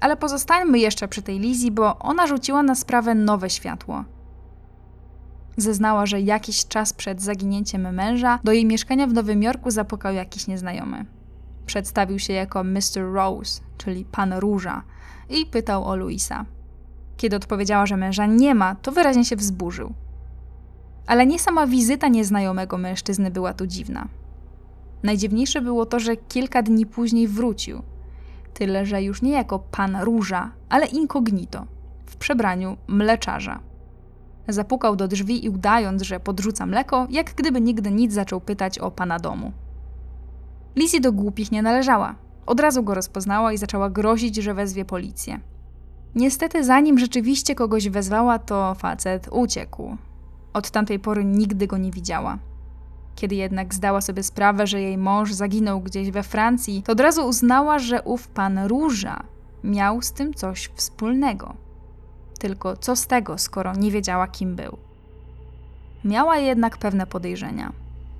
Ale 0.00 0.16
pozostańmy 0.16 0.78
jeszcze 0.78 1.08
przy 1.08 1.22
tej 1.22 1.38
Lizzie, 1.38 1.70
bo 1.70 1.98
ona 1.98 2.26
rzuciła 2.26 2.62
na 2.62 2.74
sprawę 2.74 3.14
nowe 3.14 3.50
światło. 3.50 4.04
Zeznała, 5.56 6.06
że 6.06 6.20
jakiś 6.20 6.66
czas 6.66 6.92
przed 6.92 7.22
zaginięciem 7.22 7.94
męża 7.94 8.38
do 8.44 8.52
jej 8.52 8.66
mieszkania 8.66 9.06
w 9.06 9.12
Nowym 9.12 9.42
Jorku 9.42 9.70
zapukał 9.70 10.14
jakiś 10.14 10.46
nieznajomy. 10.46 11.04
Przedstawił 11.66 12.18
się 12.18 12.32
jako 12.32 12.64
Mr. 12.64 13.12
Rose, 13.12 13.60
czyli 13.78 14.04
pan 14.04 14.32
Róża, 14.32 14.82
i 15.30 15.46
pytał 15.46 15.84
o 15.84 15.96
Luisa. 15.96 16.44
Kiedy 17.18 17.36
odpowiedziała, 17.36 17.86
że 17.86 17.96
męża 17.96 18.26
nie 18.26 18.54
ma, 18.54 18.74
to 18.74 18.92
wyraźnie 18.92 19.24
się 19.24 19.36
wzburzył. 19.36 19.92
Ale 21.06 21.26
nie 21.26 21.38
sama 21.38 21.66
wizyta 21.66 22.08
nieznajomego 22.08 22.78
mężczyzny 22.78 23.30
była 23.30 23.54
tu 23.54 23.66
dziwna. 23.66 24.08
Najdziwniejsze 25.02 25.60
było 25.60 25.86
to, 25.86 26.00
że 26.00 26.16
kilka 26.16 26.62
dni 26.62 26.86
później 26.86 27.28
wrócił. 27.28 27.82
Tyle, 28.54 28.86
że 28.86 29.02
już 29.02 29.22
nie 29.22 29.32
jako 29.32 29.58
pan 29.58 29.96
Róża, 29.96 30.50
ale 30.68 30.86
incognito, 30.86 31.66
w 32.06 32.16
przebraniu 32.16 32.76
mleczarza. 32.86 33.60
Zapukał 34.48 34.96
do 34.96 35.08
drzwi 35.08 35.44
i 35.44 35.48
udając, 35.48 36.02
że 36.02 36.20
podrzuca 36.20 36.66
mleko, 36.66 37.06
jak 37.10 37.34
gdyby 37.34 37.60
nigdy 37.60 37.90
nic 37.90 38.12
zaczął 38.12 38.40
pytać 38.40 38.78
o 38.78 38.90
pana 38.90 39.18
domu. 39.18 39.52
Lizzie 40.76 41.00
do 41.00 41.12
głupich 41.12 41.52
nie 41.52 41.62
należała. 41.62 42.14
Od 42.46 42.60
razu 42.60 42.82
go 42.82 42.94
rozpoznała 42.94 43.52
i 43.52 43.58
zaczęła 43.58 43.90
grozić, 43.90 44.36
że 44.36 44.54
wezwie 44.54 44.84
policję. 44.84 45.40
Niestety, 46.14 46.64
zanim 46.64 46.98
rzeczywiście 46.98 47.54
kogoś 47.54 47.88
wezwała, 47.88 48.38
to 48.38 48.74
facet 48.74 49.28
uciekł. 49.32 49.96
Od 50.52 50.70
tamtej 50.70 50.98
pory 50.98 51.24
nigdy 51.24 51.66
go 51.66 51.78
nie 51.78 51.90
widziała. 51.90 52.38
Kiedy 53.14 53.34
jednak 53.34 53.74
zdała 53.74 54.00
sobie 54.00 54.22
sprawę, 54.22 54.66
że 54.66 54.80
jej 54.80 54.98
mąż 54.98 55.32
zaginął 55.32 55.80
gdzieś 55.80 56.10
we 56.10 56.22
Francji, 56.22 56.82
to 56.82 56.92
od 56.92 57.00
razu 57.00 57.26
uznała, 57.26 57.78
że 57.78 58.02
ów 58.02 58.28
pan 58.28 58.58
Róża 58.58 59.22
miał 59.64 60.02
z 60.02 60.12
tym 60.12 60.34
coś 60.34 60.70
wspólnego. 60.74 61.54
Tylko 62.38 62.76
co 62.76 62.96
z 62.96 63.06
tego, 63.06 63.38
skoro 63.38 63.74
nie 63.74 63.90
wiedziała, 63.90 64.28
kim 64.28 64.56
był? 64.56 64.76
Miała 66.04 66.36
jednak 66.36 66.78
pewne 66.78 67.06
podejrzenia. 67.06 67.72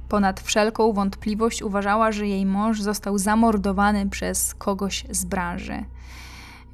Ponad 0.09 0.41
wszelką 0.41 0.93
wątpliwość 0.93 1.63
uważała, 1.63 2.13
że 2.13 2.27
jej 2.27 2.47
mąż 2.47 2.81
został 2.81 3.19
zamordowany 3.19 4.09
przez 4.09 4.55
kogoś 4.55 5.05
z 5.11 5.25
branży. 5.25 5.85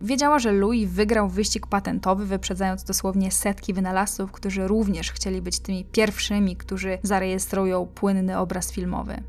Wiedziała, 0.04 0.38
że 0.38 0.52
Louis 0.52 0.90
wygrał 0.90 1.28
wyścig 1.28 1.66
patentowy, 1.66 2.26
wyprzedzając 2.26 2.84
dosłownie 2.84 3.30
setki 3.30 3.74
wynalazców, 3.74 4.32
którzy 4.32 4.68
również 4.68 5.12
chcieli 5.12 5.42
być 5.42 5.58
tymi 5.58 5.84
pierwszymi, 5.84 6.56
którzy 6.56 6.98
zarejestrują 7.02 7.86
płynny 7.86 8.38
obraz 8.38 8.72
filmowy. 8.72 9.22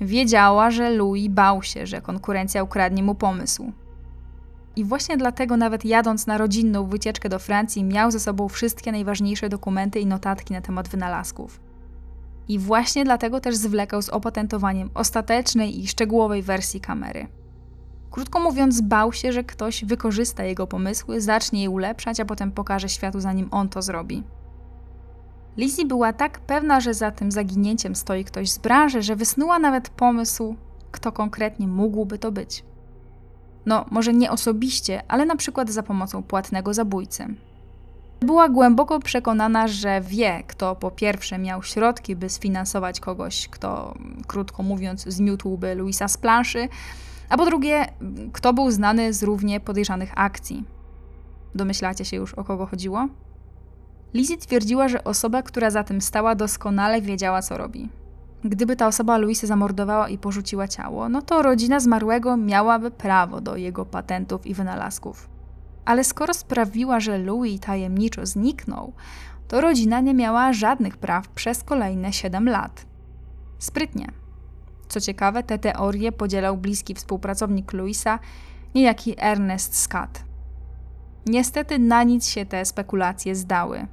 Wiedziała, 0.00 0.70
że 0.70 0.90
Louis 0.90 1.28
bał 1.28 1.62
się, 1.62 1.86
że 1.86 2.00
konkurencja 2.00 2.62
ukradnie 2.62 3.02
mu 3.02 3.14
pomysł. 3.14 3.72
I 4.76 4.84
właśnie 4.84 5.16
dlatego, 5.16 5.56
nawet 5.56 5.84
jadąc 5.84 6.26
na 6.26 6.38
rodzinną 6.38 6.86
wycieczkę 6.86 7.28
do 7.28 7.38
Francji, 7.38 7.84
miał 7.84 8.10
ze 8.10 8.20
sobą 8.20 8.48
wszystkie 8.48 8.92
najważniejsze 8.92 9.48
dokumenty 9.48 10.00
i 10.00 10.06
notatki 10.06 10.54
na 10.54 10.60
temat 10.60 10.88
wynalazków. 10.88 11.60
I 12.48 12.58
właśnie 12.58 13.04
dlatego 13.04 13.40
też 13.40 13.56
zwlekał 13.56 14.02
z 14.02 14.08
opatentowaniem 14.08 14.90
ostatecznej 14.94 15.80
i 15.80 15.88
szczegółowej 15.88 16.42
wersji 16.42 16.80
kamery. 16.80 17.37
Krótko 18.18 18.40
mówiąc, 18.40 18.80
bał 18.80 19.12
się, 19.12 19.32
że 19.32 19.44
ktoś 19.44 19.84
wykorzysta 19.84 20.44
jego 20.44 20.66
pomysły, 20.66 21.20
zacznie 21.20 21.62
je 21.62 21.70
ulepszać, 21.70 22.20
a 22.20 22.24
potem 22.24 22.52
pokaże 22.52 22.88
światu, 22.88 23.20
zanim 23.20 23.48
on 23.50 23.68
to 23.68 23.82
zrobi. 23.82 24.22
Lizzie 25.56 25.86
była 25.86 26.12
tak 26.12 26.38
pewna, 26.38 26.80
że 26.80 26.94
za 26.94 27.10
tym 27.10 27.32
zaginięciem 27.32 27.96
stoi 27.96 28.24
ktoś 28.24 28.50
z 28.50 28.58
branży, 28.58 29.02
że 29.02 29.16
wysnuła 29.16 29.58
nawet 29.58 29.88
pomysł, 29.88 30.56
kto 30.90 31.12
konkretnie 31.12 31.68
mógłby 31.68 32.18
to 32.18 32.32
być. 32.32 32.64
No, 33.66 33.86
może 33.90 34.12
nie 34.12 34.30
osobiście, 34.30 35.02
ale 35.08 35.26
na 35.26 35.36
przykład 35.36 35.70
za 35.70 35.82
pomocą 35.82 36.22
płatnego 36.22 36.74
zabójcy. 36.74 37.26
Była 38.20 38.48
głęboko 38.48 39.00
przekonana, 39.00 39.68
że 39.68 40.00
wie, 40.00 40.42
kto 40.46 40.76
po 40.76 40.90
pierwsze 40.90 41.38
miał 41.38 41.62
środki, 41.62 42.16
by 42.16 42.30
sfinansować 42.30 43.00
kogoś, 43.00 43.48
kto, 43.48 43.94
krótko 44.26 44.62
mówiąc, 44.62 45.02
zmiótłby 45.02 45.74
Luisa 45.74 46.08
z 46.08 46.16
planszy, 46.16 46.68
a 47.28 47.36
po 47.36 47.46
drugie, 47.46 47.86
kto 48.32 48.52
był 48.52 48.70
znany 48.70 49.12
z 49.12 49.22
równie 49.22 49.60
podejrzanych 49.60 50.12
akcji. 50.14 50.64
Domyślacie 51.54 52.04
się 52.04 52.16
już, 52.16 52.34
o 52.34 52.44
kogo 52.44 52.66
chodziło? 52.66 53.08
Lizzie 54.14 54.36
twierdziła, 54.36 54.88
że 54.88 55.04
osoba, 55.04 55.42
która 55.42 55.70
za 55.70 55.84
tym 55.84 56.00
stała, 56.00 56.34
doskonale 56.34 57.02
wiedziała, 57.02 57.42
co 57.42 57.56
robi. 57.56 57.88
Gdyby 58.44 58.76
ta 58.76 58.86
osoba 58.86 59.18
Luisa 59.18 59.46
zamordowała 59.46 60.08
i 60.08 60.18
porzuciła 60.18 60.68
ciało, 60.68 61.08
no 61.08 61.22
to 61.22 61.42
rodzina 61.42 61.80
zmarłego 61.80 62.36
miałaby 62.36 62.90
prawo 62.90 63.40
do 63.40 63.56
jego 63.56 63.84
patentów 63.84 64.46
i 64.46 64.54
wynalazków. 64.54 65.28
Ale 65.84 66.04
skoro 66.04 66.34
sprawiła, 66.34 67.00
że 67.00 67.18
Louis 67.18 67.60
tajemniczo 67.60 68.26
zniknął, 68.26 68.92
to 69.48 69.60
rodzina 69.60 70.00
nie 70.00 70.14
miała 70.14 70.52
żadnych 70.52 70.96
praw 70.96 71.28
przez 71.28 71.64
kolejne 71.64 72.12
7 72.12 72.48
lat. 72.48 72.86
Sprytnie. 73.58 74.06
Co 74.88 75.00
ciekawe, 75.00 75.42
te 75.42 75.58
teorie 75.58 76.12
podzielał 76.12 76.56
bliski 76.56 76.94
współpracownik 76.94 77.72
Louisa, 77.72 78.18
niejaki 78.74 79.14
Ernest 79.18 79.76
Scott. 79.76 80.24
Niestety 81.26 81.78
na 81.78 82.02
nic 82.02 82.28
się 82.28 82.46
te 82.46 82.64
spekulacje 82.64 83.34
zdały. 83.34 83.86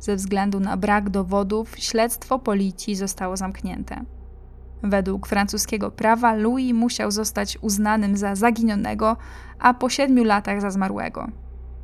Ze 0.00 0.16
względu 0.16 0.60
na 0.60 0.76
brak 0.76 1.10
dowodów, 1.10 1.78
śledztwo 1.78 2.38
policji 2.38 2.96
zostało 2.96 3.36
zamknięte. 3.36 4.04
Według 4.82 5.26
francuskiego 5.26 5.90
prawa 5.90 6.34
Louis 6.34 6.74
musiał 6.74 7.10
zostać 7.10 7.58
uznanym 7.60 8.16
za 8.16 8.34
zaginionego, 8.34 9.16
a 9.58 9.74
po 9.74 9.88
siedmiu 9.88 10.24
latach 10.24 10.60
za 10.60 10.70
zmarłego. 10.70 11.28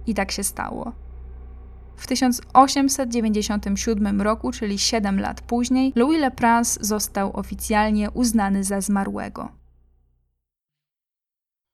I 0.06 0.14
tak 0.14 0.30
się 0.30 0.44
stało. 0.44 0.92
W 2.00 2.06
1897 2.06 4.22
roku, 4.22 4.50
czyli 4.50 4.78
7 4.78 5.20
lat 5.20 5.40
później, 5.40 5.92
Louis 5.96 6.20
Le 6.20 6.30
Prince 6.30 6.78
został 6.80 7.36
oficjalnie 7.36 8.10
uznany 8.10 8.64
za 8.64 8.80
zmarłego. 8.80 9.48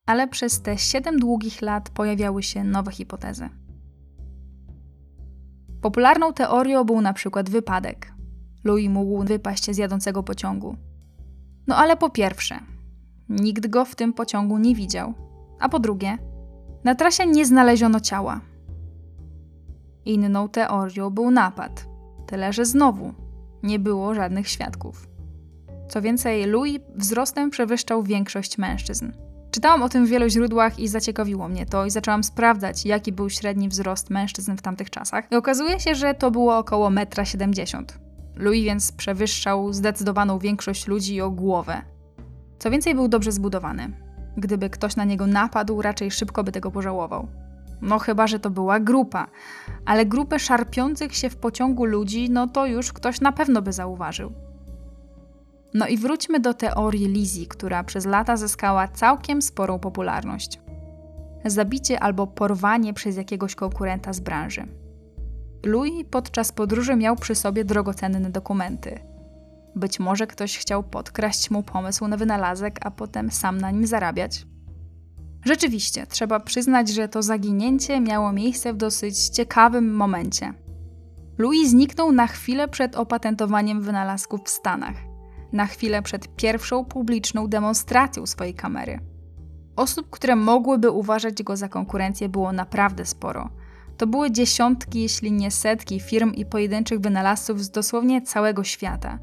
Ale 0.05 0.27
przez 0.27 0.61
te 0.61 0.77
7 0.77 1.19
długich 1.19 1.61
lat 1.61 1.89
pojawiały 1.89 2.43
się 2.43 2.63
nowe 2.63 2.91
hipotezy. 2.91 3.49
Popularną 5.81 6.33
teorią 6.33 6.83
był 6.83 7.01
na 7.01 7.13
przykład 7.13 7.49
wypadek. 7.49 8.13
Louis 8.63 8.89
mógł 8.89 9.23
wypaść 9.23 9.71
z 9.71 9.77
jadącego 9.77 10.23
pociągu. 10.23 10.75
No 11.67 11.75
ale 11.75 11.97
po 11.97 12.09
pierwsze, 12.09 12.59
nikt 13.29 13.67
go 13.67 13.85
w 13.85 13.95
tym 13.95 14.13
pociągu 14.13 14.57
nie 14.57 14.75
widział, 14.75 15.13
a 15.59 15.69
po 15.69 15.79
drugie, 15.79 16.17
na 16.83 16.95
trasie 16.95 17.27
nie 17.27 17.45
znaleziono 17.45 17.99
ciała. 17.99 18.41
Inną 20.07 20.49
teorią 20.49 21.09
był 21.09 21.31
napad, 21.31 21.87
tyle 22.27 22.53
że 22.53 22.65
znowu 22.65 23.13
nie 23.63 23.79
było 23.79 24.15
żadnych 24.15 24.47
świadków. 24.47 25.07
Co 25.89 26.01
więcej, 26.01 26.45
Louis 26.45 26.79
wzrostem 26.95 27.49
przewyższał 27.49 28.03
większość 28.03 28.57
mężczyzn. 28.57 29.11
Czytałam 29.51 29.83
o 29.83 29.89
tym 29.89 30.05
w 30.05 30.09
wielu 30.09 30.29
źródłach 30.29 30.79
i 30.79 30.87
zaciekawiło 30.87 31.47
mnie 31.47 31.65
to 31.65 31.85
i 31.85 31.89
zaczęłam 31.89 32.23
sprawdzać, 32.23 32.85
jaki 32.85 33.11
był 33.11 33.29
średni 33.29 33.69
wzrost 33.69 34.09
mężczyzn 34.09 34.55
w 34.55 34.61
tamtych 34.61 34.89
czasach. 34.89 35.31
I 35.31 35.35
okazuje 35.35 35.79
się, 35.79 35.95
że 35.95 36.13
to 36.13 36.31
było 36.31 36.57
około 36.57 36.89
1,70 36.89 37.77
m. 37.77 37.85
Louis 38.35 38.65
więc 38.65 38.91
przewyższał 38.91 39.73
zdecydowaną 39.73 40.39
większość 40.39 40.87
ludzi 40.87 41.21
o 41.21 41.31
głowę. 41.31 41.81
Co 42.59 42.71
więcej, 42.71 42.95
był 42.95 43.07
dobrze 43.07 43.31
zbudowany. 43.31 43.91
Gdyby 44.37 44.69
ktoś 44.69 44.95
na 44.95 45.03
niego 45.03 45.27
napadł, 45.27 45.81
raczej 45.81 46.11
szybko 46.11 46.43
by 46.43 46.51
tego 46.51 46.71
pożałował. 46.71 47.27
No 47.81 47.99
chyba, 47.99 48.27
że 48.27 48.39
to 48.39 48.49
była 48.49 48.79
grupa, 48.79 49.27
ale 49.85 50.05
grupę 50.05 50.39
szarpiących 50.39 51.15
się 51.15 51.29
w 51.29 51.35
pociągu 51.35 51.85
ludzi, 51.85 52.29
no 52.29 52.47
to 52.47 52.65
już 52.65 52.93
ktoś 52.93 53.21
na 53.21 53.31
pewno 53.31 53.61
by 53.61 53.73
zauważył. 53.73 54.31
No 55.73 55.87
i 55.87 55.97
wróćmy 55.97 56.39
do 56.39 56.53
teorii 56.53 57.07
Lizzie, 57.07 57.45
która 57.45 57.83
przez 57.83 58.05
lata 58.05 58.37
zyskała 58.37 58.87
całkiem 58.87 59.41
sporą 59.41 59.79
popularność. 59.79 60.59
Zabicie 61.45 61.99
albo 61.99 62.27
porwanie 62.27 62.93
przez 62.93 63.17
jakiegoś 63.17 63.55
konkurenta 63.55 64.13
z 64.13 64.19
branży. 64.19 64.67
Louis 65.65 66.05
podczas 66.11 66.51
podróży 66.51 66.95
miał 66.95 67.15
przy 67.15 67.35
sobie 67.35 67.65
drogocenne 67.65 68.29
dokumenty. 68.29 68.99
Być 69.75 69.99
może 69.99 70.27
ktoś 70.27 70.57
chciał 70.57 70.83
podkraść 70.83 71.51
mu 71.51 71.63
pomysł 71.63 72.07
na 72.07 72.17
wynalazek, 72.17 72.79
a 72.81 72.91
potem 72.91 73.31
sam 73.31 73.57
na 73.57 73.71
nim 73.71 73.87
zarabiać. 73.87 74.45
Rzeczywiście, 75.47 76.07
trzeba 76.07 76.39
przyznać, 76.39 76.89
że 76.89 77.07
to 77.07 77.21
zaginięcie 77.21 77.99
miało 77.99 78.31
miejsce 78.31 78.73
w 78.73 78.77
dosyć 78.77 79.27
ciekawym 79.27 79.95
momencie. 79.95 80.53
Louis 81.37 81.69
zniknął 81.69 82.11
na 82.11 82.27
chwilę 82.27 82.67
przed 82.67 82.95
opatentowaniem 82.95 83.81
wynalazków 83.81 84.41
w 84.43 84.49
Stanach, 84.49 84.95
na 85.53 85.65
chwilę 85.65 86.01
przed 86.01 86.35
pierwszą 86.35 86.85
publiczną 86.85 87.47
demonstracją 87.47 88.25
swojej 88.25 88.53
kamery. 88.53 88.99
Osób, 89.75 90.09
które 90.09 90.35
mogłyby 90.35 90.91
uważać 90.91 91.43
go 91.43 91.57
za 91.57 91.69
konkurencję, 91.69 92.29
było 92.29 92.51
naprawdę 92.51 93.05
sporo. 93.05 93.49
To 93.97 94.07
były 94.07 94.31
dziesiątki, 94.31 95.01
jeśli 95.01 95.31
nie 95.31 95.51
setki 95.51 95.99
firm 95.99 96.33
i 96.33 96.45
pojedynczych 96.45 96.99
wynalazców 96.99 97.63
z 97.63 97.69
dosłownie 97.69 98.21
całego 98.21 98.63
świata. 98.63 99.19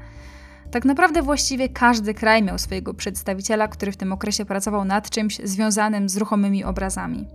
Tak 0.71 0.85
naprawdę 0.85 1.21
właściwie 1.21 1.69
każdy 1.69 2.13
kraj 2.13 2.43
miał 2.43 2.57
swojego 2.57 2.93
przedstawiciela, 2.93 3.67
który 3.67 3.91
w 3.91 3.97
tym 3.97 4.13
okresie 4.13 4.45
pracował 4.45 4.85
nad 4.85 5.09
czymś 5.09 5.41
związanym 5.43 6.09
z 6.09 6.17
ruchomymi 6.17 6.63
obrazami. 6.63 7.27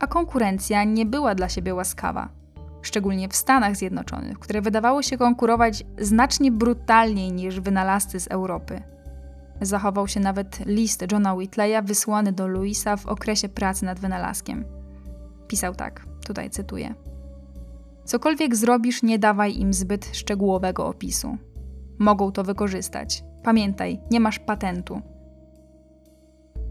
A 0.00 0.06
konkurencja 0.06 0.84
nie 0.84 1.06
była 1.06 1.34
dla 1.34 1.48
siebie 1.48 1.74
łaskawa 1.74 2.28
szczególnie 2.86 3.28
w 3.28 3.36
Stanach 3.36 3.76
Zjednoczonych, 3.76 4.38
które 4.38 4.62
wydawało 4.62 5.02
się 5.02 5.18
konkurować 5.18 5.84
znacznie 5.98 6.52
brutalniej 6.52 7.32
niż 7.32 7.60
wynalazcy 7.60 8.20
z 8.20 8.28
Europy. 8.28 8.82
Zachował 9.60 10.08
się 10.08 10.20
nawet 10.20 10.66
list 10.66 11.04
Johna 11.12 11.34
Whitleya 11.34 11.82
wysłany 11.82 12.32
do 12.32 12.46
Louisa 12.48 12.96
w 12.96 13.06
okresie 13.06 13.48
pracy 13.48 13.84
nad 13.84 14.00
wynalazkiem. 14.00 14.64
Pisał 15.48 15.74
tak, 15.74 16.06
tutaj 16.26 16.50
cytuję. 16.50 16.94
Cokolwiek 18.04 18.56
zrobisz, 18.56 19.02
nie 19.02 19.18
dawaj 19.18 19.58
im 19.58 19.74
zbyt 19.74 20.16
szczegółowego 20.16 20.86
opisu. 20.86 21.38
Mogą 21.98 22.32
to 22.32 22.44
wykorzystać. 22.44 23.24
Pamiętaj, 23.42 24.00
nie 24.10 24.20
masz 24.20 24.38
patentu. 24.38 25.02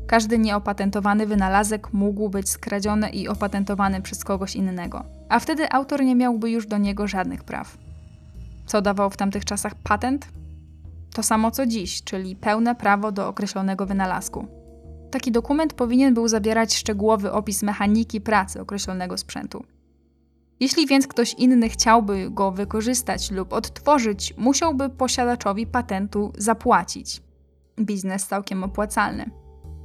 Każdy 0.08 0.40
nieopatentowany 0.40 1.26
wynalazek 1.26 1.94
mógł 1.94 2.30
być 2.30 2.50
skradziony 2.50 3.10
i 3.10 3.28
opatentowany 3.28 4.02
przez 4.02 4.24
kogoś 4.24 4.56
innego, 4.56 5.04
a 5.30 5.40
wtedy 5.40 5.72
autor 5.72 6.04
nie 6.04 6.16
miałby 6.16 6.52
już 6.52 6.68
do 6.68 6.78
niego 6.78 7.08
żadnych 7.08 7.44
praw. 7.44 7.78
Co 8.66 8.82
dawał 8.82 9.10
w 9.10 9.18
tamtych 9.18 9.46
czasach 9.46 9.76
patent? 9.76 10.28
To 11.14 11.24
samo 11.24 11.52
co 11.52 11.66
dziś, 11.66 12.04
czyli 12.04 12.36
pełne 12.36 12.76
prawo 12.76 13.12
do 13.12 13.28
określonego 13.28 13.86
wynalazku. 13.86 14.48
Taki 15.12 15.32
dokument 15.32 15.74
powinien 15.74 16.14
był 16.14 16.28
zawierać 16.28 16.76
szczegółowy 16.76 17.32
opis 17.32 17.64
mechaniki 17.64 18.22
pracy 18.22 18.62
określonego 18.62 19.18
sprzętu. 19.18 19.66
Jeśli 20.60 20.88
więc 20.88 21.08
ktoś 21.08 21.34
inny 21.34 21.70
chciałby 21.70 22.32
go 22.32 22.52
wykorzystać 22.52 23.32
lub 23.32 23.54
odtworzyć, 23.54 24.34
musiałby 24.38 24.90
posiadaczowi 24.90 25.68
patentu 25.68 26.34
zapłacić. 26.38 27.22
Biznes 27.80 28.28
całkiem 28.28 28.64
opłacalny. 28.64 29.30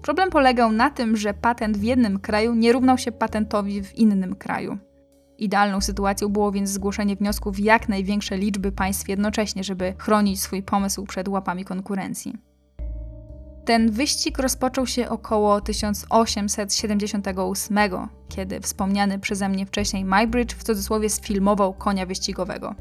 Problem 0.03 0.31
polegał 0.31 0.73
na 0.73 0.91
tym, 0.91 1.16
że 1.16 1.35
patent 1.35 1.77
w 1.77 1.83
jednym 1.83 2.18
kraju 2.18 2.55
nie 2.55 2.73
równał 2.73 2.99
się 2.99 3.12
patentowi 3.12 3.83
w 3.83 3.95
innym 3.95 4.37
kraju. 4.37 4.79
Idealną 5.39 5.81
sytuacją 5.81 6.29
było 6.29 6.53
więc 6.53 6.71
zgłoszenie 6.71 7.16
wniosków 7.16 7.61
jak 7.61 7.89
największej 7.89 8.39
liczby 8.39 8.73
państw 8.73 9.09
jednocześnie, 9.09 9.64
żeby 9.64 9.95
chronić 9.99 10.41
swój 10.41 10.62
pomysł 10.62 11.07
przed 11.07 11.29
łapami 11.29 11.64
konkurencji. 11.64 12.49
Ten 13.65 13.91
wyścig 13.91 14.39
rozpoczął 14.39 14.87
się 14.87 15.09
około 15.09 15.61
1878, 15.61 17.79
kiedy 18.29 18.61
wspomniany 18.61 19.19
przeze 19.19 19.49
mnie 19.49 19.67
wcześniej 19.67 20.05
Mybridge 20.05 20.55
w 20.55 20.63
cudzysłowie 20.63 21.11
sfilmował 21.11 21.75
konia 21.75 22.07
wyścigowego. 22.07 22.75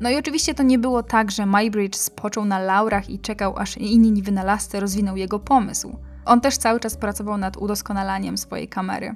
No 0.00 0.10
i 0.10 0.16
oczywiście 0.16 0.54
to 0.54 0.62
nie 0.62 0.78
było 0.78 1.02
tak, 1.02 1.30
że 1.30 1.46
Mybridge 1.46 1.96
spoczął 1.96 2.44
na 2.44 2.58
laurach 2.58 3.10
i 3.10 3.18
czekał, 3.18 3.58
aż 3.58 3.76
inni 3.76 4.22
wynalazcy 4.22 4.80
rozwiną 4.80 5.14
jego 5.14 5.38
pomysł. 5.38 5.98
On 6.24 6.40
też 6.40 6.56
cały 6.56 6.80
czas 6.80 6.96
pracował 6.96 7.38
nad 7.38 7.56
udoskonalaniem 7.56 8.38
swojej 8.38 8.68
kamery. 8.68 9.14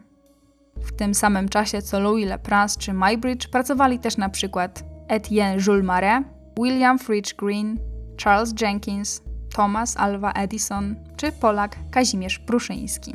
W 0.77 0.93
tym 0.93 1.15
samym 1.15 1.49
czasie 1.49 1.83
co 1.83 2.01
Louis 2.01 2.29
Leprince 2.29 2.79
czy 2.79 2.93
Mybridge 2.93 3.49
pracowali 3.49 3.99
też 3.99 4.17
na 4.17 4.29
przykład 4.29 4.85
Etienne 5.09 5.63
Jules 5.67 5.85
Marais, 5.85 6.25
William 6.63 6.99
Fridge 6.99 7.35
Green, 7.35 7.79
Charles 8.25 8.55
Jenkins, 8.61 9.23
Thomas 9.59 9.97
Alva 9.97 10.33
Edison 10.33 10.95
czy 11.17 11.33
Polak 11.33 11.77
Kazimierz 11.91 12.39
Pruszyński. 12.39 13.15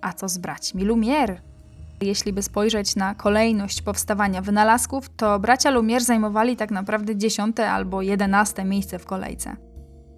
A 0.00 0.12
co 0.12 0.28
z 0.28 0.38
braćmi 0.38 0.84
Lumière? 0.84 1.36
Jeśli 2.00 2.32
by 2.32 2.42
spojrzeć 2.42 2.96
na 2.96 3.14
kolejność 3.14 3.82
powstawania 3.82 4.42
wynalazków, 4.42 5.08
to 5.16 5.38
bracia 5.38 5.70
Lumière 5.70 6.00
zajmowali 6.00 6.56
tak 6.56 6.70
naprawdę 6.70 7.16
dziesiąte 7.16 7.70
albo 7.70 8.02
jedenaste 8.02 8.64
miejsce 8.64 8.98
w 8.98 9.06
kolejce. 9.06 9.56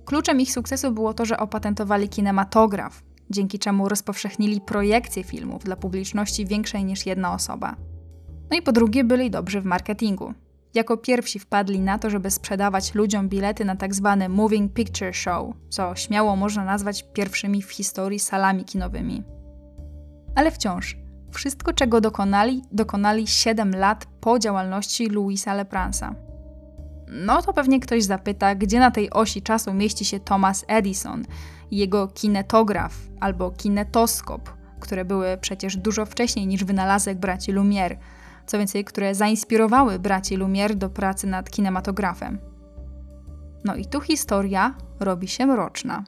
Kluczem 0.05 0.41
ich 0.41 0.53
sukcesu 0.53 0.93
było 0.93 1.15
to, 1.15 1.25
że 1.25 1.39
opatentowali 1.39 2.09
kinematograf, 2.09 3.03
dzięki 3.31 3.59
czemu 3.59 3.89
rozpowszechnili 3.89 4.61
projekcje 4.61 5.25
filmów 5.25 5.65
dla 5.65 5.77
publiczności 5.77 6.47
większej 6.47 6.85
niż 6.85 7.07
jedna 7.07 7.35
osoba. 7.35 7.77
No 8.51 8.57
i 8.57 8.63
po 8.63 8.73
drugie, 8.73 9.05
byli 9.05 9.31
dobrzy 9.31 9.61
w 9.61 9.65
marketingu. 9.65 10.35
Jako 10.75 10.97
pierwsi 10.97 11.39
wpadli 11.39 11.81
na 11.81 11.99
to, 11.99 12.11
żeby 12.11 12.31
sprzedawać 12.31 12.95
ludziom 12.95 13.29
bilety 13.29 13.65
na 13.65 13.77
tak 13.77 13.95
zwane 13.95 14.29
Moving 14.29 14.73
Picture 14.73 15.15
Show, 15.15 15.55
co 15.71 15.97
śmiało 15.97 16.37
można 16.37 16.65
nazwać 16.65 17.05
pierwszymi 17.13 17.63
w 17.63 17.73
historii 17.73 18.19
salami 18.19 18.65
kinowymi. 18.65 19.23
Ale 20.35 20.51
wciąż, 20.51 20.97
wszystko 21.31 21.73
czego 21.73 22.01
dokonali, 22.01 22.63
dokonali 22.73 23.27
7 23.27 23.71
lat 23.71 24.07
po 24.21 24.39
działalności 24.39 25.07
Louisa 25.07 25.55
Lepransa. 25.55 26.15
No 27.09 27.43
to 27.43 27.53
pewnie 27.53 27.81
ktoś 27.81 28.05
zapyta, 28.05 28.55
gdzie 28.55 28.79
na 28.79 28.91
tej 28.91 29.11
osi 29.11 29.43
czasu 29.43 29.75
mieści 29.75 30.05
się 30.05 30.21
Thomas 30.21 30.65
Edison 30.69 31.25
jego 31.71 32.09
kinetograf 32.09 32.95
albo 33.21 33.51
kinetoskop, 33.51 34.51
które 34.81 35.05
były 35.05 35.39
przecież 35.41 35.77
dużo 35.77 36.07
wcześniej 36.07 36.47
niż 36.47 36.65
wynalazek 36.65 37.19
braci 37.19 37.53
Lumière, 37.53 37.97
co 38.51 38.59
więcej, 38.59 38.85
które 38.85 39.15
zainspirowały 39.15 39.99
braci 39.99 40.39
Lumière 40.39 40.75
do 40.75 40.91
pracy 40.91 41.27
nad 41.27 41.51
kinematografem. 41.51 42.39
No 43.65 43.77
i 43.77 43.87
tu 43.87 44.01
historia 44.01 44.75
robi 45.01 45.29
się 45.29 45.47
mroczna. 45.47 46.05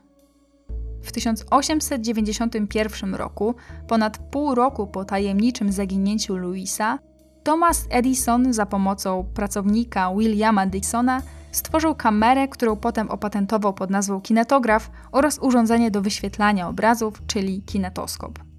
W 1.02 1.12
1891 1.12 3.14
roku, 3.14 3.54
ponad 3.88 4.18
pół 4.18 4.54
roku 4.54 4.86
po 4.86 5.04
tajemniczym 5.04 5.72
zaginięciu 5.72 6.36
Louisa, 6.36 6.98
Thomas 7.42 7.86
Edison 7.90 8.52
za 8.52 8.66
pomocą 8.66 9.24
pracownika 9.34 10.10
Williama 10.18 10.66
Dixona 10.66 11.22
stworzył 11.52 11.94
kamerę, 11.94 12.48
którą 12.48 12.76
potem 12.76 13.10
opatentował 13.10 13.74
pod 13.74 13.90
nazwą 13.90 14.20
kinetograf 14.20 14.90
oraz 15.12 15.38
urządzenie 15.38 15.90
do 15.90 16.02
wyświetlania 16.02 16.68
obrazów, 16.68 17.22
czyli 17.26 17.62
kinetoskop. 17.62 18.51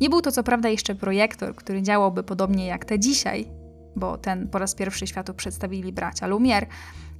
Nie 0.00 0.10
był 0.10 0.20
to 0.20 0.32
co 0.32 0.42
prawda 0.42 0.68
jeszcze 0.68 0.94
projektor, 0.94 1.54
który 1.54 1.82
działałby 1.82 2.22
podobnie 2.22 2.66
jak 2.66 2.84
te 2.84 2.98
dzisiaj, 2.98 3.48
bo 3.96 4.18
ten 4.18 4.48
po 4.48 4.58
raz 4.58 4.74
pierwszy 4.74 5.06
światu 5.06 5.34
przedstawili 5.34 5.92
bracia 5.92 6.28
Lumière. 6.28 6.66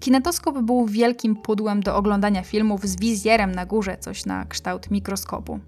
Kinetoskop 0.01 0.59
był 0.59 0.87
wielkim 0.87 1.37
pudłem 1.37 1.81
do 1.81 1.97
oglądania 1.97 2.43
filmów 2.43 2.85
z 2.85 2.97
wizjerem 2.97 3.53
na 3.53 3.67
górze, 3.67 3.97
coś 4.01 4.27
na 4.27 4.45
kształt 4.45 4.91
mikroskopu. 4.91 5.61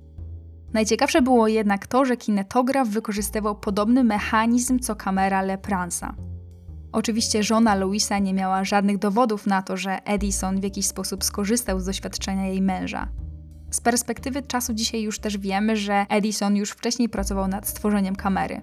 Najciekawsze 0.72 1.22
było 1.22 1.48
jednak 1.48 1.86
to, 1.86 2.04
że 2.04 2.16
kinetograf 2.16 2.88
wykorzystywał 2.88 3.54
podobny 3.54 4.04
mechanizm 4.04 4.78
co 4.78 4.96
kamera 4.96 5.42
Lepransa. 5.42 6.14
Oczywiście 6.92 7.42
żona 7.42 7.74
Louisa 7.74 8.18
nie 8.18 8.34
miała 8.34 8.64
żadnych 8.64 8.98
dowodów 8.98 9.46
na 9.46 9.62
to, 9.62 9.76
że 9.76 10.04
Edison 10.04 10.61
w 10.61 10.64
jakiś 10.64 10.86
sposób 10.86 11.24
skorzystał 11.24 11.80
z 11.80 11.84
doświadczenia 11.84 12.46
jej 12.46 12.62
męża. 12.62 13.08
Z 13.71 13.81
perspektywy 13.81 14.43
czasu 14.43 14.75
dzisiaj 14.75 15.03
już 15.03 15.18
też 15.18 15.39
wiemy, 15.39 15.77
że 15.77 16.07
Edison 16.09 16.57
już 16.57 16.71
wcześniej 16.71 17.09
pracował 17.09 17.49
nad 17.49 17.68
stworzeniem 17.68 18.16
kamery. 18.16 18.62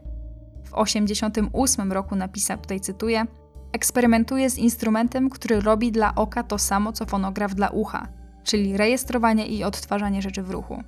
W 0.63 0.85
1988 0.85 1.91
roku 1.91 2.15
napisał, 2.15 2.57
tutaj 2.57 2.79
cytuję, 2.79 3.25
eksperymentuje 3.71 4.49
z 4.49 4.57
instrumentem, 4.57 5.29
który 5.29 5.61
robi 5.61 5.91
dla 5.91 6.15
oka 6.15 6.43
to 6.43 6.57
samo, 6.57 6.93
co 6.93 7.05
fonograf 7.05 7.55
dla 7.55 7.69
ucha, 7.69 8.07
czyli 8.43 8.77
rejestrowanie 8.77 9.47
i 9.47 9.63
odtwarzanie 9.63 10.21
rzeczy 10.21 10.43
w 10.43 10.49
ruchu. 10.49 10.83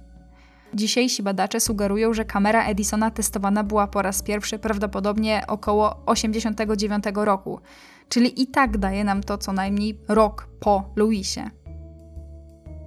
Dzisiejsi 0.74 1.24
badacze 1.24 1.60
sugerują, 1.60 2.14
że 2.14 2.26
kamera 2.26 2.66
Edisona 2.66 3.12
testowana 3.12 3.64
była 3.64 3.88
po 3.88 4.02
raz 4.02 4.24
pierwszy 4.24 4.60
prawdopodobnie 4.60 5.44
około 5.48 6.06
89 6.06 7.04
roku, 7.16 7.60
czyli 8.10 8.42
i 8.42 8.48
tak 8.48 8.78
daje 8.78 9.04
nam 9.04 9.24
to 9.24 9.38
co 9.38 9.54
najmniej 9.54 10.00
rok 10.08 10.48
po 10.60 10.94
Louisie. 10.96 11.50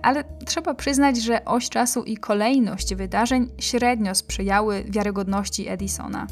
Ale 0.03 0.25
trzeba 0.45 0.75
przyznać, 0.75 1.23
że 1.23 1.45
oś 1.45 1.69
czasu 1.69 2.03
i 2.03 2.17
kolejność 2.17 2.95
wydarzeń 2.95 3.49
średnio 3.59 4.15
sprzyjały 4.15 4.85
wiarygodności 4.89 5.69
Edisona. 5.69 6.27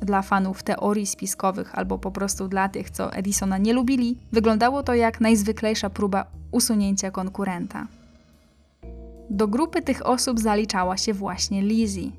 Dla 0.00 0.22
fanów 0.22 0.62
teorii 0.62 1.06
spiskowych 1.06 1.78
albo 1.78 1.98
po 1.98 2.10
prostu 2.10 2.48
dla 2.48 2.68
tych, 2.68 2.90
co 2.90 3.12
Edisona 3.12 3.58
nie 3.58 3.72
lubili, 3.72 4.18
wyglądało 4.32 4.82
to 4.82 4.94
jak 4.94 5.20
najzwyklejsza 5.20 5.90
próba 5.90 6.26
usunięcia 6.50 7.10
konkurenta. 7.10 7.86
Do 9.30 9.48
grupy 9.48 9.82
tych 9.82 10.06
osób 10.06 10.40
zaliczała 10.40 10.96
się 10.96 11.12
właśnie 11.12 11.62
Lizzie. 11.62 12.10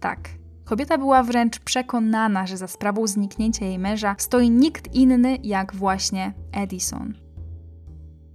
Tak, 0.00 0.18
kobieta 0.64 0.98
była 0.98 1.22
wręcz 1.22 1.58
przekonana, 1.58 2.46
że 2.46 2.56
za 2.56 2.66
sprawą 2.66 3.06
zniknięcia 3.06 3.64
jej 3.64 3.78
męża 3.78 4.14
stoi 4.18 4.50
nikt 4.50 4.94
inny 4.94 5.38
jak 5.42 5.74
właśnie 5.74 6.32
Edison. 6.52 7.14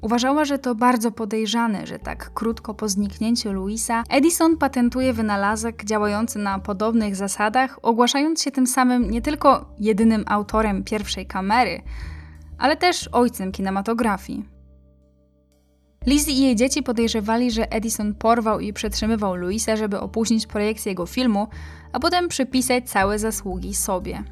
Uważała, 0.06 0.46
że 0.46 0.60
to 0.60 0.76
bardzo 0.76 1.12
podejrzane, 1.12 1.88
że 1.88 2.00
tak 2.00 2.34
krótko 2.34 2.74
po 2.74 2.90
zniknięciu 2.90 3.54
Louisa 3.54 4.04
Edison 4.10 4.58
patentuje 4.58 5.14
wynalazek 5.14 5.86
działający 5.86 6.40
na 6.40 6.60
podobnych 6.60 7.16
zasadach, 7.16 7.80
ogłaszając 7.82 8.42
się 8.42 8.52
tym 8.52 8.68
samym 8.68 9.12
nie 9.12 9.22
tylko 9.22 9.74
jedynym 9.80 10.24
autorem 10.28 10.84
pierwszej 10.84 11.26
kamery, 11.26 11.82
ale 12.58 12.78
też 12.78 13.10
ojcem 13.12 13.52
kinematografii. 13.52 14.46
Lizzie 16.06 16.32
i 16.32 16.42
jej 16.42 16.56
dzieci 16.56 16.84
podejrzewali, 16.84 17.52
że 17.52 17.72
Edison 17.72 18.16
porwał 18.16 18.60
i 18.60 18.74
przetrzymywał 18.74 19.36
Louisa, 19.36 19.76
żeby 19.76 20.00
opóźnić 20.00 20.48
projekcję 20.48 20.92
jego 20.92 21.06
filmu, 21.06 21.48
a 21.94 22.00
potem 22.00 22.28
przypisać 22.28 22.90
całe 22.90 23.20
zasługi 23.20 23.74
sobie. 23.76 24.24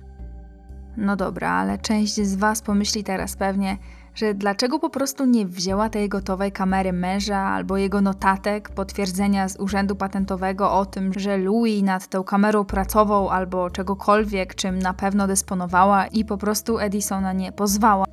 No 0.97 1.15
dobra, 1.15 1.51
ale 1.51 1.77
część 1.77 2.15
z 2.15 2.35
Was 2.35 2.61
pomyśli 2.61 3.03
teraz 3.03 3.35
pewnie, 3.35 3.77
że 4.15 4.33
dlaczego 4.33 4.79
po 4.79 4.89
prostu 4.89 5.25
nie 5.25 5.45
wzięła 5.45 5.89
tej 5.89 6.09
gotowej 6.09 6.51
kamery 6.51 6.93
męża 6.93 7.37
albo 7.37 7.77
jego 7.77 8.01
notatek, 8.01 8.69
potwierdzenia 8.69 9.49
z 9.49 9.59
urzędu 9.59 9.95
patentowego 9.95 10.71
o 10.71 10.85
tym, 10.85 11.13
że 11.13 11.37
Louis 11.37 11.83
nad 11.83 12.07
tą 12.07 12.23
kamerą 12.23 12.65
pracował 12.65 13.29
albo 13.29 13.69
czegokolwiek, 13.69 14.55
czym 14.55 14.79
na 14.79 14.93
pewno 14.93 15.27
dysponowała 15.27 16.07
i 16.07 16.25
po 16.25 16.37
prostu 16.37 16.79
Edisona 16.79 17.33
nie 17.33 17.51
pozwała. 17.51 18.05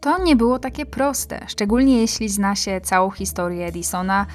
To 0.00 0.24
nie 0.24 0.36
było 0.36 0.58
takie 0.58 0.86
proste, 0.86 1.44
szczególnie 1.48 2.00
jeśli 2.00 2.28
zna 2.28 2.56
się 2.56 2.80
całą 2.80 3.10
historię 3.10 3.66
Edisona, 3.66 4.26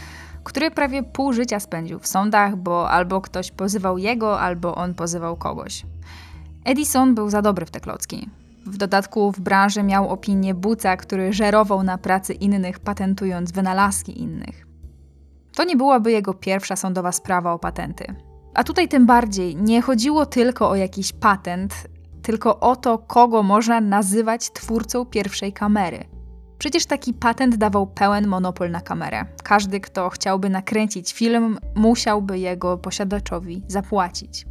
który 0.44 0.72
prawie 0.72 1.04
pół 1.04 1.34
życia 1.34 1.60
spędził 1.60 2.00
w 2.00 2.08
sądach, 2.08 2.56
bo 2.56 2.90
albo 2.90 3.22
ktoś 3.22 3.52
pozywał 3.52 3.98
jego, 3.98 4.40
albo 4.40 4.76
on 4.76 4.94
pozywał 4.94 5.36
kogoś. 5.36 5.86
Edison 6.66 7.16
był 7.16 7.30
za 7.30 7.42
dobry 7.42 7.66
w 7.66 7.72
te 7.72 7.80
klocki. 7.80 8.30
W 8.68 8.78
dodatku 8.78 9.32
w 9.32 9.40
branży 9.40 9.84
miał 9.84 10.10
opinię 10.10 10.54
buca, 10.54 10.98
który 10.98 11.34
żerował 11.34 11.84
na 11.84 11.98
pracy 11.98 12.34
innych, 12.34 12.80
patentując 12.80 13.52
wynalazki 13.52 14.22
innych. 14.22 14.68
To 15.56 15.64
nie 15.64 15.76
byłaby 15.76 16.12
jego 16.12 16.34
pierwsza 16.34 16.76
sądowa 16.76 17.12
sprawa 17.12 17.54
o 17.54 17.60
patenty. 17.60 18.16
A 18.54 18.64
tutaj 18.64 18.88
tym 18.88 19.06
bardziej 19.06 19.56
nie 19.56 19.82
chodziło 19.82 20.26
tylko 20.26 20.70
o 20.70 20.76
jakiś 20.76 21.14
patent, 21.14 21.88
tylko 22.22 22.60
o 22.60 22.76
to, 22.76 22.98
kogo 22.98 23.44
można 23.44 23.82
nazywać 23.82 24.52
twórcą 24.52 25.06
pierwszej 25.06 25.54
kamery. 25.54 26.06
Przecież 26.58 26.86
taki 26.86 27.14
patent 27.14 27.56
dawał 27.56 27.88
pełen 27.88 28.28
monopol 28.28 28.72
na 28.72 28.82
kamerę. 28.82 29.26
Każdy, 29.44 29.80
kto 29.80 30.10
chciałby 30.10 30.50
nakręcić 30.50 31.14
film, 31.14 31.58
musiałby 31.76 32.40
jego 32.40 32.78
posiadaczowi 32.78 33.64
zapłacić 33.68 34.46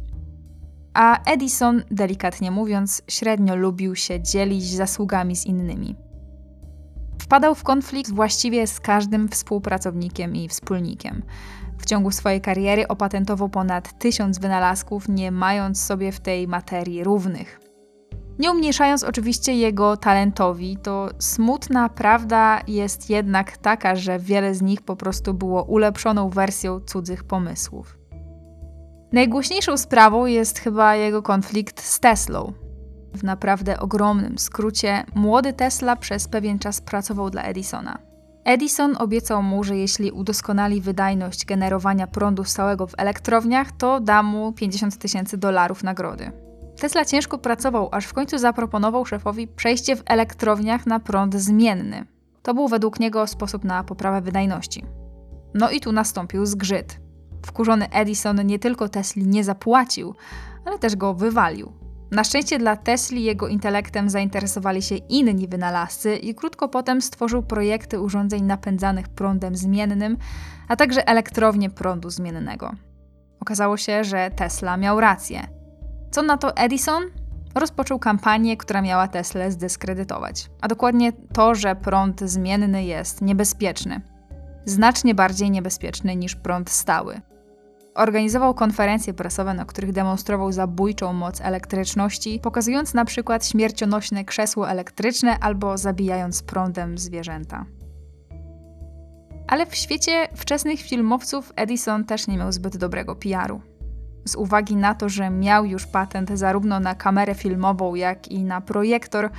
a 0.97 1.23
Edison, 1.23 1.83
delikatnie 1.91 2.51
mówiąc, 2.51 3.01
średnio 3.07 3.55
lubił 3.55 3.95
się 3.95 4.21
dzielić 4.21 4.75
zasługami 4.75 5.35
z 5.35 5.45
innymi. 5.45 5.95
Wpadał 7.21 7.55
w 7.55 7.63
konflikt 7.63 8.11
właściwie 8.11 8.67
z 8.67 8.79
każdym 8.79 9.29
współpracownikiem 9.29 10.35
i 10.35 10.47
wspólnikiem. 10.47 11.23
W 11.77 11.85
ciągu 11.85 12.11
swojej 12.11 12.41
kariery 12.41 12.87
opatentował 12.87 13.49
ponad 13.49 13.99
tysiąc 13.99 14.39
wynalazków, 14.39 15.09
nie 15.09 15.31
mając 15.31 15.81
sobie 15.81 16.11
w 16.11 16.19
tej 16.19 16.47
materii 16.47 17.03
równych. 17.03 17.59
Nie 18.39 18.51
umniejszając 18.51 19.03
oczywiście 19.03 19.53
jego 19.53 19.97
talentowi, 19.97 20.77
to 20.77 21.09
smutna 21.19 21.89
prawda 21.89 22.61
jest 22.67 23.09
jednak 23.09 23.57
taka, 23.57 23.95
że 23.95 24.19
wiele 24.19 24.55
z 24.55 24.61
nich 24.61 24.81
po 24.81 24.95
prostu 24.95 25.33
było 25.33 25.63
ulepszoną 25.63 26.29
wersją 26.29 26.79
cudzych 26.79 27.23
pomysłów. 27.23 27.96
Najgłośniejszą 29.11 29.77
sprawą 29.77 30.25
jest 30.25 30.59
chyba 30.59 30.95
jego 30.95 31.21
konflikt 31.21 31.81
z 31.83 31.99
Teslą. 31.99 32.53
W 33.13 33.23
naprawdę 33.23 33.79
ogromnym 33.79 34.37
skrócie, 34.37 35.03
młody 35.15 35.53
Tesla 35.53 35.95
przez 35.95 36.27
pewien 36.27 36.59
czas 36.59 36.81
pracował 36.81 37.29
dla 37.29 37.43
Edisona. 37.43 37.97
Edison 38.43 38.95
obiecał 38.99 39.43
mu, 39.43 39.63
że 39.63 39.77
jeśli 39.77 40.11
udoskonali 40.11 40.81
wydajność 40.81 41.45
generowania 41.45 42.07
prądu 42.07 42.43
stałego 42.43 42.87
w 42.87 42.93
elektrowniach, 42.97 43.71
to 43.71 43.99
da 43.99 44.23
mu 44.23 44.53
50 44.53 44.97
tysięcy 44.97 45.37
dolarów 45.37 45.83
nagrody. 45.83 46.31
Tesla 46.79 47.05
ciężko 47.05 47.37
pracował, 47.37 47.89
aż 47.91 48.05
w 48.05 48.13
końcu 48.13 48.37
zaproponował 48.37 49.05
szefowi 49.05 49.47
przejście 49.47 49.95
w 49.95 50.03
elektrowniach 50.05 50.85
na 50.85 50.99
prąd 50.99 51.35
zmienny. 51.35 52.05
To 52.43 52.53
był 52.53 52.67
według 52.67 52.99
niego 52.99 53.27
sposób 53.27 53.63
na 53.63 53.83
poprawę 53.83 54.21
wydajności. 54.21 54.83
No 55.53 55.69
i 55.69 55.79
tu 55.79 55.91
nastąpił 55.91 56.45
zgrzyt. 56.45 57.06
Wkurzony 57.47 57.89
Edison 57.89 58.45
nie 58.45 58.59
tylko 58.59 58.89
Tesli 58.89 59.27
nie 59.27 59.43
zapłacił, 59.43 60.15
ale 60.65 60.79
też 60.79 60.95
go 60.95 61.13
wywalił. 61.13 61.71
Na 62.11 62.23
szczęście 62.23 62.59
dla 62.59 62.75
Tesli 62.75 63.23
jego 63.23 63.47
intelektem 63.47 64.09
zainteresowali 64.09 64.81
się 64.81 64.95
inni 64.95 65.47
wynalazcy 65.47 66.15
i 66.15 66.35
krótko 66.35 66.69
potem 66.69 67.01
stworzył 67.01 67.43
projekty 67.43 67.99
urządzeń 67.99 68.43
napędzanych 68.43 69.07
prądem 69.07 69.55
zmiennym, 69.55 70.17
a 70.67 70.75
także 70.75 71.07
elektrownię 71.07 71.69
prądu 71.69 72.09
zmiennego. 72.09 72.71
Okazało 73.39 73.77
się, 73.77 74.03
że 74.03 74.31
Tesla 74.35 74.77
miał 74.77 74.99
rację. 74.99 75.47
Co 76.11 76.21
na 76.21 76.37
to 76.37 76.55
Edison? 76.55 77.03
Rozpoczął 77.55 77.99
kampanię, 77.99 78.57
która 78.57 78.81
miała 78.81 79.07
Teslę 79.07 79.51
zdyskredytować. 79.51 80.49
A 80.61 80.67
dokładnie 80.67 81.13
to, 81.33 81.55
że 81.55 81.75
prąd 81.75 82.21
zmienny 82.21 82.83
jest 82.83 83.21
niebezpieczny 83.21 84.01
znacznie 84.69 85.15
bardziej 85.15 85.51
niebezpieczny 85.51 86.15
niż 86.15 86.35
prąd 86.35 86.69
stały. 86.69 87.21
Organizował 87.97 88.53
konferencje 88.53 89.13
prasowe, 89.13 89.53
na 89.53 89.65
których 89.65 89.91
demonstrował 89.91 90.51
zabójczą 90.51 91.13
moc 91.13 91.41
elektryczności, 91.41 92.39
pokazując 92.43 92.93
na 92.93 93.05
przykład 93.05 93.47
śmiercionośne 93.47 94.25
krzesło 94.25 94.69
elektryczne 94.69 95.39
albo 95.39 95.77
zabijając 95.77 96.43
prądem 96.43 96.97
zwierzęta. 96.97 97.65
Ale 99.47 99.65
w 99.65 99.75
świecie 99.75 100.27
wczesnych 100.35 100.81
filmowców 100.81 101.53
Edison 101.55 102.05
też 102.05 102.27
nie 102.27 102.37
miał 102.37 102.51
zbyt 102.51 102.77
dobrego 102.77 103.15
PR-u. 103.15 103.61
Z 104.25 104.35
uwagi 104.35 104.75
na 104.75 104.95
to, 104.95 105.09
że 105.09 105.29
miał 105.29 105.65
już 105.65 105.85
patent 105.85 106.29
zarówno 106.29 106.79
na 106.79 106.95
kamerę 106.95 107.35
filmową, 107.35 107.95
jak 107.95 108.27
i 108.27 108.43
na 108.43 108.61
projektor, 108.61 109.29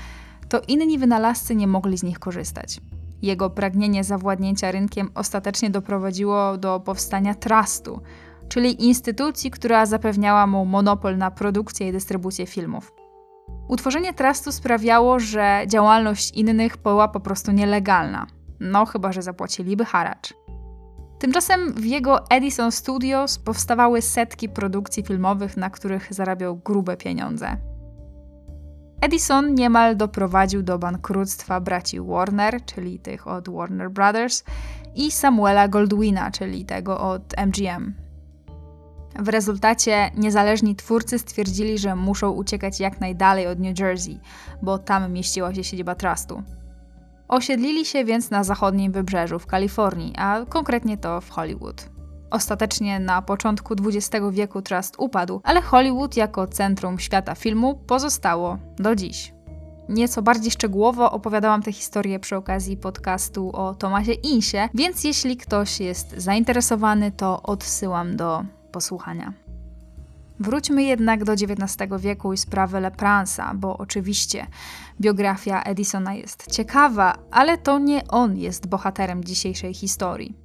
to 0.49 0.61
inni 0.69 0.99
wynalazcy 0.99 1.57
nie 1.57 1.67
mogli 1.67 1.99
z 1.99 2.03
nich 2.03 2.19
korzystać. 2.19 2.81
Jego 3.23 3.51
pragnienie 3.51 4.05
zawładnięcia 4.05 4.71
rynkiem 4.71 5.11
ostatecznie 5.15 5.71
doprowadziło 5.71 6.57
do 6.57 6.81
powstania 6.81 7.35
trustu, 7.35 8.01
czyli 8.49 8.85
instytucji, 8.85 9.51
która 9.51 9.87
zapewniała 9.87 10.47
mu 10.47 10.65
monopol 10.65 11.19
na 11.19 11.31
produkcję 11.31 11.89
i 11.89 11.93
dystrybucję 11.93 12.47
filmów. 12.47 12.93
Utworzenie 13.69 14.15
trustu 14.15 14.53
sprawiało, 14.53 15.21
że 15.21 15.63
działalność 15.67 16.31
innych 16.31 16.77
była 16.77 17.09
po 17.09 17.21
prostu 17.21 17.53
nielegalna, 17.53 18.27
no 18.61 18.87
chyba 18.87 19.13
że 19.13 19.23
zapłaciliby 19.23 19.85
haracz. 19.85 20.35
Tymczasem 21.19 21.73
w 21.73 21.85
jego 21.85 22.31
Edison 22.31 22.73
Studios 22.73 23.39
powstawały 23.39 24.03
setki 24.03 24.49
produkcji 24.49 25.03
filmowych, 25.03 25.57
na 25.57 25.71
których 25.71 26.15
zarabiał 26.15 26.57
grube 26.57 26.97
pieniądze. 26.97 27.57
Edison 29.01 29.55
niemal 29.55 29.97
doprowadził 29.97 30.63
do 30.63 30.79
bankructwa 30.79 31.61
braci 31.61 32.01
Warner, 32.01 32.65
czyli 32.65 32.99
tych 32.99 33.27
od 33.27 33.49
Warner 33.49 33.91
Brothers, 33.91 34.45
i 34.95 35.11
Samuela 35.11 35.69
Goldwina, 35.69 36.31
czyli 36.31 36.65
tego 36.65 37.01
od 37.01 37.35
MGM. 37.47 38.08
W 39.19 39.29
rezultacie 39.29 40.11
niezależni 40.17 40.77
twórcy 40.77 41.19
stwierdzili, 41.19 41.79
że 41.79 41.97
muszą 41.97 42.31
uciekać 42.31 42.81
jak 42.81 43.01
najdalej 43.01 43.47
od 43.47 43.59
New 43.59 43.79
Jersey, 43.79 44.21
bo 44.63 44.79
tam 44.79 45.13
mieściła 45.13 45.55
się 45.55 45.65
siedziba 45.65 45.95
trustu. 45.95 46.43
Osiedlili 47.29 47.85
się 47.85 48.05
więc 48.05 48.31
na 48.31 48.45
zachodnim 48.45 48.93
wybrzeżu 48.93 49.39
w 49.39 49.47
Kalifornii, 49.47 50.15
a 50.17 50.45
konkretnie 50.49 50.99
to 50.99 51.21
w 51.21 51.31
Hollywood. 51.31 51.89
Ostatecznie 52.31 53.01
na 53.01 53.23
początku 53.23 53.75
XX 53.75 54.27
wieku 54.31 54.63
Trust 54.63 54.95
upadł, 54.99 55.41
ale 55.45 55.63
Hollywood 55.63 56.17
jako 56.17 56.47
centrum 56.47 56.99
świata 56.99 57.35
filmu 57.35 57.75
pozostało 57.75 58.59
do 58.77 58.95
dziś. 58.95 59.33
Nieco 59.89 60.23
bardziej 60.23 60.51
szczegółowo 60.51 61.13
opowiadałam 61.13 61.63
tę 61.63 61.73
historię 61.73 62.21
przy 62.21 62.37
okazji 62.37 62.77
podcastu 62.77 63.51
o 63.57 63.75
Tomasie 63.75 64.13
Insie, 64.13 64.69
więc 64.75 65.05
jeśli 65.05 65.37
ktoś 65.37 65.81
jest 65.81 66.15
zainteresowany, 66.17 67.13
to 67.13 67.43
odsyłam 67.43 68.17
do 68.17 68.45
posłuchania. 68.69 69.33
Wróćmy 70.41 70.83
jednak 70.83 71.25
do 71.25 71.33
XIX 71.33 71.77
wieku 71.99 72.33
i 72.33 72.37
sprawy 72.37 72.81
Lepransa, 72.81 73.55
bo 73.55 73.79
oczywiście 73.79 74.47
biografia 75.01 75.63
Edisona 75.63 76.15
jest 76.15 76.51
ciekawa, 76.51 77.19
ale 77.31 77.59
to 77.59 77.79
nie 77.79 78.09
on 78.09 78.37
jest 78.37 78.67
bohaterem 78.67 79.25
dzisiejszej 79.25 79.75
historii. 79.75 80.37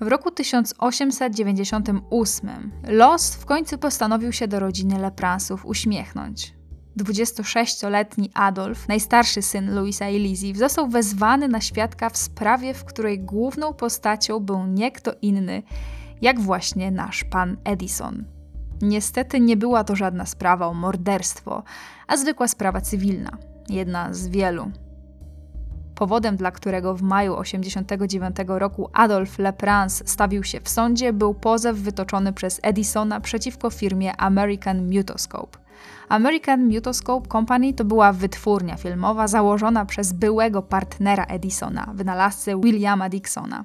W 0.00 0.08
roku 0.08 0.30
1898 0.30 2.72
los 2.86 3.34
w 3.34 3.46
końcu 3.46 3.78
postanowił 3.78 4.32
się 4.32 4.48
do 4.48 4.60
rodziny 4.60 4.98
Lepransów 4.98 5.66
uśmiechnąć. 5.66 6.54
26-letni 6.96 8.30
Adolf, 8.34 8.88
najstarszy 8.88 9.42
syn 9.42 9.74
Louisa 9.74 10.08
i 10.08 10.18
Lizzie, 10.18 10.54
został 10.54 10.88
wezwany 10.88 11.48
na 11.48 11.60
świadka 11.60 12.10
w 12.10 12.16
sprawie, 12.16 12.74
w 12.74 12.84
której 12.84 13.20
główną 13.20 13.74
postacią 13.74 14.40
był 14.40 14.66
nie 14.66 14.92
kto 14.92 15.12
inny, 15.22 15.62
jak 16.22 16.40
właśnie 16.40 16.90
nasz 16.90 17.24
pan 17.24 17.56
Edison. 17.64 18.24
Niestety 18.82 19.40
nie 19.40 19.56
była 19.56 19.84
to 19.84 19.96
żadna 19.96 20.26
sprawa 20.26 20.66
o 20.66 20.74
morderstwo, 20.74 21.62
a 22.06 22.16
zwykła 22.16 22.48
sprawa 22.48 22.80
cywilna, 22.80 23.30
jedna 23.68 24.14
z 24.14 24.28
wielu. 24.28 24.70
Powodem, 25.94 26.36
dla 26.36 26.50
którego 26.50 26.94
w 26.94 27.02
maju 27.02 27.32
1989 27.42 28.36
roku 28.60 28.88
Adolf 28.92 29.38
Leprance 29.38 30.04
stawił 30.06 30.44
się 30.44 30.60
w 30.60 30.68
sądzie, 30.68 31.12
był 31.12 31.34
pozew 31.34 31.76
wytoczony 31.76 32.32
przez 32.32 32.60
Edisona 32.62 33.20
przeciwko 33.20 33.70
firmie 33.70 34.16
American 34.16 34.96
Mutoscope. 34.96 35.58
American 36.08 36.68
Mutoscope 36.68 37.28
Company 37.28 37.74
to 37.74 37.84
była 37.84 38.12
wytwórnia 38.12 38.76
filmowa 38.76 39.28
założona 39.28 39.84
przez 39.84 40.12
byłego 40.12 40.62
partnera 40.62 41.24
Edisona, 41.24 41.92
wynalazcę 41.94 42.60
Williama 42.60 43.08
Dixona. 43.08 43.64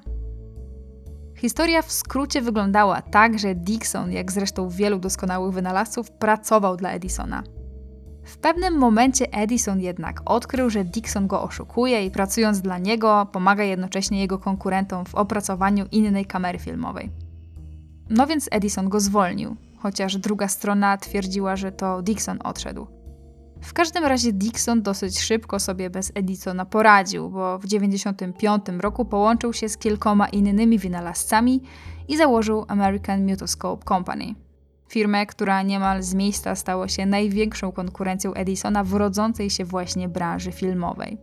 Historia 1.38 1.82
w 1.82 1.92
skrócie 1.92 2.42
wyglądała 2.42 3.02
tak, 3.02 3.38
że 3.38 3.54
Dixon, 3.54 4.12
jak 4.12 4.32
zresztą 4.32 4.68
wielu 4.68 4.98
doskonałych 4.98 5.54
wynalazców, 5.54 6.10
pracował 6.10 6.76
dla 6.76 6.90
Edisona. 6.90 7.42
W 8.24 8.38
pewnym 8.38 8.78
momencie 8.78 9.32
Edison 9.32 9.80
jednak 9.80 10.20
odkrył, 10.24 10.70
że 10.70 10.84
Dixon 10.84 11.26
go 11.26 11.42
oszukuje 11.42 12.06
i 12.06 12.10
pracując 12.10 12.60
dla 12.60 12.78
niego 12.78 13.26
pomaga 13.32 13.64
jednocześnie 13.64 14.20
jego 14.20 14.38
konkurentom 14.38 15.04
w 15.04 15.14
opracowaniu 15.14 15.86
innej 15.92 16.26
kamery 16.26 16.58
filmowej. 16.58 17.10
No 18.10 18.26
więc 18.26 18.48
Edison 18.50 18.88
go 18.88 19.00
zwolnił, 19.00 19.56
chociaż 19.78 20.16
druga 20.16 20.48
strona 20.48 20.96
twierdziła, 20.96 21.56
że 21.56 21.72
to 21.72 22.02
Dixon 22.02 22.38
odszedł. 22.44 22.97
W 23.60 23.72
każdym 23.72 24.04
razie 24.04 24.32
Dixon 24.32 24.82
dosyć 24.82 25.20
szybko 25.20 25.60
sobie 25.60 25.90
bez 25.90 26.12
Edisona 26.14 26.64
poradził, 26.64 27.30
bo 27.30 27.58
w 27.58 27.62
1995 27.62 28.82
roku 28.82 29.04
połączył 29.04 29.52
się 29.52 29.68
z 29.68 29.78
kilkoma 29.78 30.28
innymi 30.28 30.78
wynalazcami 30.78 31.62
i 32.08 32.16
założył 32.16 32.64
American 32.68 33.26
Mutoscope 33.30 33.84
Company. 33.84 34.34
Firmę, 34.88 35.26
która 35.26 35.62
niemal 35.62 36.02
z 36.02 36.14
miejsca 36.14 36.54
stała 36.54 36.88
się 36.88 37.06
największą 37.06 37.72
konkurencją 37.72 38.34
Edisona 38.34 38.84
w 38.84 38.92
rodzącej 38.92 39.50
się 39.50 39.64
właśnie 39.64 40.08
branży 40.08 40.52
filmowej. 40.52 41.18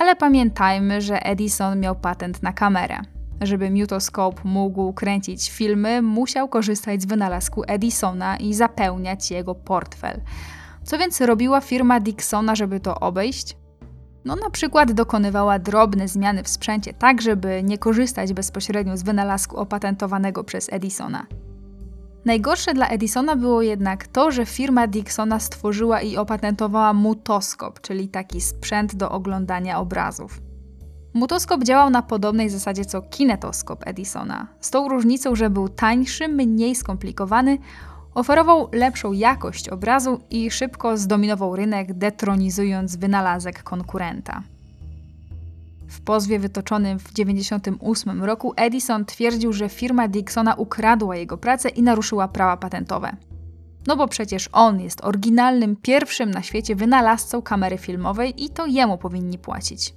Ale 0.00 0.16
pamiętajmy, 0.16 1.00
że 1.00 1.22
Edison 1.22 1.80
miał 1.80 1.96
patent 1.96 2.42
na 2.42 2.52
kamerę. 2.52 2.98
Żeby 3.40 3.70
Mutoscope 3.70 4.40
mógł 4.44 4.92
kręcić 4.92 5.50
filmy, 5.50 6.02
musiał 6.02 6.48
korzystać 6.48 7.02
z 7.02 7.06
wynalazku 7.06 7.62
Edisona 7.66 8.36
i 8.36 8.54
zapełniać 8.54 9.30
jego 9.30 9.54
portfel. 9.54 10.20
Co 10.84 10.98
więc 10.98 11.20
robiła 11.20 11.60
firma 11.60 12.00
Dixona, 12.00 12.54
żeby 12.54 12.80
to 12.80 13.00
obejść? 13.00 13.56
No, 14.24 14.36
na 14.36 14.50
przykład 14.50 14.92
dokonywała 14.92 15.58
drobne 15.58 16.08
zmiany 16.08 16.42
w 16.42 16.48
sprzęcie, 16.48 16.92
tak 16.92 17.22
żeby 17.22 17.62
nie 17.62 17.78
korzystać 17.78 18.32
bezpośrednio 18.32 18.96
z 18.96 19.02
wynalazku 19.02 19.56
opatentowanego 19.56 20.44
przez 20.44 20.72
Edisona. 20.72 21.26
Najgorsze 22.24 22.74
dla 22.74 22.88
Edisona 22.88 23.36
było 23.36 23.62
jednak 23.62 24.06
to, 24.06 24.30
że 24.30 24.46
firma 24.46 24.86
Dixona 24.86 25.40
stworzyła 25.40 26.00
i 26.00 26.16
opatentowała 26.16 26.92
mutoskop, 26.92 27.80
czyli 27.80 28.08
taki 28.08 28.40
sprzęt 28.40 28.94
do 28.94 29.10
oglądania 29.10 29.78
obrazów. 29.78 30.40
Mutoskop 31.14 31.64
działał 31.64 31.90
na 31.90 32.02
podobnej 32.02 32.50
zasadzie 32.50 32.84
co 32.84 33.02
kinetoskop 33.02 33.86
Edisona, 33.86 34.46
z 34.60 34.70
tą 34.70 34.88
różnicą, 34.88 35.34
że 35.34 35.50
był 35.50 35.68
tańszy, 35.68 36.28
mniej 36.28 36.74
skomplikowany, 36.74 37.58
oferował 38.14 38.68
lepszą 38.72 39.12
jakość 39.12 39.68
obrazu 39.68 40.20
i 40.30 40.50
szybko 40.50 40.96
zdominował 40.96 41.56
rynek, 41.56 41.94
detronizując 41.94 42.96
wynalazek 42.96 43.62
konkurenta. 43.62 44.42
W 45.88 46.00
pozwie 46.00 46.38
wytoczonym 46.38 46.98
w 46.98 47.12
1998 47.12 48.24
roku 48.24 48.52
Edison 48.56 49.04
twierdził, 49.04 49.52
że 49.52 49.68
firma 49.68 50.08
Dixona 50.08 50.54
ukradła 50.54 51.16
jego 51.16 51.38
pracę 51.38 51.68
i 51.68 51.82
naruszyła 51.82 52.28
prawa 52.28 52.56
patentowe. 52.56 53.16
No 53.86 53.96
bo 53.96 54.08
przecież 54.08 54.48
on 54.52 54.80
jest 54.80 55.04
oryginalnym, 55.04 55.76
pierwszym 55.76 56.30
na 56.30 56.42
świecie 56.42 56.76
wynalazcą 56.76 57.42
kamery 57.42 57.78
filmowej 57.78 58.44
i 58.44 58.50
to 58.50 58.66
jemu 58.66 58.98
powinni 58.98 59.38
płacić. 59.38 59.94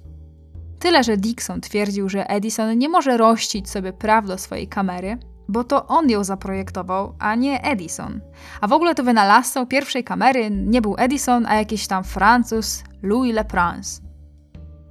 Tyle, 0.78 1.04
że 1.04 1.16
Dixon 1.16 1.60
twierdził, 1.60 2.08
że 2.08 2.30
Edison 2.30 2.78
nie 2.78 2.88
może 2.88 3.16
rościć 3.16 3.70
sobie 3.70 3.92
praw 3.92 4.26
do 4.26 4.38
swojej 4.38 4.68
kamery, 4.68 5.18
bo 5.48 5.64
to 5.64 5.86
on 5.86 6.10
ją 6.10 6.24
zaprojektował, 6.24 7.14
a 7.18 7.34
nie 7.34 7.62
Edison. 7.62 8.20
A 8.60 8.68
w 8.68 8.72
ogóle 8.72 8.94
to 8.94 9.02
wynalazcą 9.02 9.66
pierwszej 9.66 10.04
kamery 10.04 10.50
nie 10.50 10.82
był 10.82 10.94
Edison, 10.98 11.46
a 11.46 11.54
jakiś 11.54 11.86
tam 11.86 12.04
Francuz 12.04 12.84
Louis 13.02 13.34
Leprince. 13.34 14.00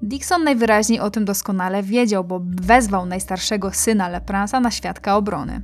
Dixon 0.01 0.43
najwyraźniej 0.43 0.99
o 0.99 1.11
tym 1.11 1.25
doskonale 1.25 1.83
wiedział, 1.83 2.23
bo 2.23 2.41
wezwał 2.61 3.05
najstarszego 3.05 3.71
syna 3.71 4.09
Lepransa 4.09 4.59
na 4.59 4.71
świadka 4.71 5.15
obrony. 5.15 5.61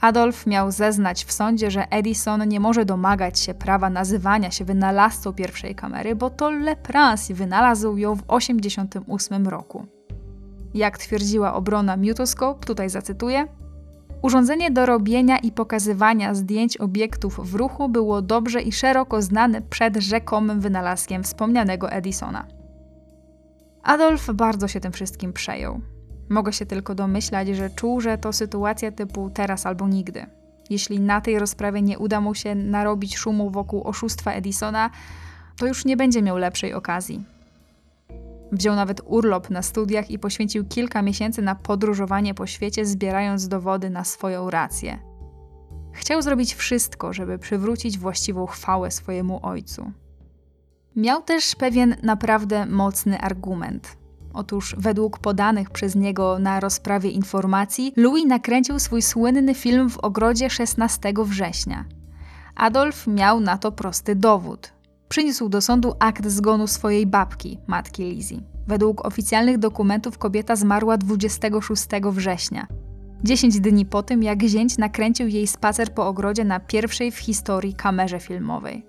Adolf 0.00 0.46
miał 0.46 0.70
zeznać 0.70 1.24
w 1.24 1.32
sądzie, 1.32 1.70
że 1.70 1.88
Edison 1.90 2.48
nie 2.48 2.60
może 2.60 2.84
domagać 2.84 3.38
się 3.38 3.54
prawa 3.54 3.90
nazywania 3.90 4.50
się 4.50 4.64
wynalazcą 4.64 5.32
pierwszej 5.32 5.74
kamery, 5.74 6.16
bo 6.16 6.30
to 6.30 6.50
Leprance 6.50 7.34
wynalazł 7.34 7.96
ją 7.96 8.14
w 8.14 8.22
1988 8.22 9.48
roku. 9.48 9.86
Jak 10.74 10.98
twierdziła 10.98 11.54
obrona 11.54 11.96
Mutoscope, 11.96 12.66
tutaj 12.66 12.90
zacytuję, 12.90 13.46
Urządzenie 14.24 14.70
do 14.70 14.86
robienia 14.86 15.38
i 15.38 15.52
pokazywania 15.52 16.34
zdjęć 16.34 16.76
obiektów 16.76 17.50
w 17.50 17.54
ruchu 17.54 17.88
było 17.88 18.22
dobrze 18.22 18.62
i 18.62 18.72
szeroko 18.72 19.22
znane 19.22 19.62
przed 19.62 19.96
rzekomym 19.96 20.60
wynalazkiem 20.60 21.22
wspomnianego 21.22 21.90
Edisona. 21.90 22.46
Adolf 23.82 24.30
bardzo 24.34 24.68
się 24.68 24.80
tym 24.80 24.92
wszystkim 24.92 25.32
przejął. 25.32 25.80
Mogę 26.28 26.52
się 26.52 26.66
tylko 26.66 26.94
domyślać, 26.94 27.48
że 27.48 27.70
czuł, 27.70 28.00
że 28.00 28.18
to 28.18 28.32
sytuacja 28.32 28.92
typu 28.92 29.30
teraz 29.30 29.66
albo 29.66 29.88
nigdy. 29.88 30.26
Jeśli 30.70 31.00
na 31.00 31.20
tej 31.20 31.38
rozprawie 31.38 31.82
nie 31.82 31.98
uda 31.98 32.20
mu 32.20 32.34
się 32.34 32.54
narobić 32.54 33.16
szumu 33.16 33.50
wokół 33.50 33.82
oszustwa 33.82 34.32
Edisona, 34.32 34.90
to 35.56 35.66
już 35.66 35.84
nie 35.84 35.96
będzie 35.96 36.22
miał 36.22 36.36
lepszej 36.36 36.74
okazji. 36.74 37.33
Wziął 38.54 38.76
nawet 38.76 39.00
urlop 39.04 39.50
na 39.50 39.62
studiach 39.62 40.10
i 40.10 40.18
poświęcił 40.18 40.64
kilka 40.64 41.02
miesięcy 41.02 41.42
na 41.42 41.54
podróżowanie 41.54 42.34
po 42.34 42.46
świecie, 42.46 42.86
zbierając 42.86 43.48
dowody 43.48 43.90
na 43.90 44.04
swoją 44.04 44.50
rację. 44.50 44.98
Chciał 45.92 46.22
zrobić 46.22 46.54
wszystko, 46.54 47.12
żeby 47.12 47.38
przywrócić 47.38 47.98
właściwą 47.98 48.46
chwałę 48.46 48.90
swojemu 48.90 49.46
ojcu. 49.46 49.92
Miał 50.96 51.22
też 51.22 51.54
pewien 51.54 51.96
naprawdę 52.02 52.66
mocny 52.66 53.20
argument. 53.20 53.96
Otóż, 54.34 54.74
według 54.78 55.18
podanych 55.18 55.70
przez 55.70 55.94
niego 55.94 56.38
na 56.38 56.60
rozprawie 56.60 57.10
informacji, 57.10 57.92
Louis 57.96 58.26
nakręcił 58.26 58.78
swój 58.78 59.02
słynny 59.02 59.54
film 59.54 59.90
w 59.90 59.98
ogrodzie 59.98 60.50
16 60.50 61.12
września. 61.24 61.84
Adolf 62.54 63.06
miał 63.06 63.40
na 63.40 63.58
to 63.58 63.72
prosty 63.72 64.16
dowód. 64.16 64.72
Przyniósł 65.08 65.48
do 65.48 65.60
sądu 65.60 65.94
akt 66.00 66.26
zgonu 66.26 66.66
swojej 66.66 67.06
babki, 67.06 67.58
matki 67.66 68.04
Lizzie. 68.04 68.40
Według 68.66 69.06
oficjalnych 69.06 69.58
dokumentów 69.58 70.18
kobieta 70.18 70.56
zmarła 70.56 70.96
26 70.98 71.86
września, 72.12 72.66
10 73.24 73.60
dni 73.60 73.86
po 73.86 74.02
tym, 74.02 74.22
jak 74.22 74.42
zięć 74.42 74.78
nakręcił 74.78 75.28
jej 75.28 75.46
spacer 75.46 75.94
po 75.94 76.06
ogrodzie 76.06 76.44
na 76.44 76.60
pierwszej 76.60 77.10
w 77.10 77.18
historii 77.18 77.74
kamerze 77.74 78.20
filmowej. 78.20 78.86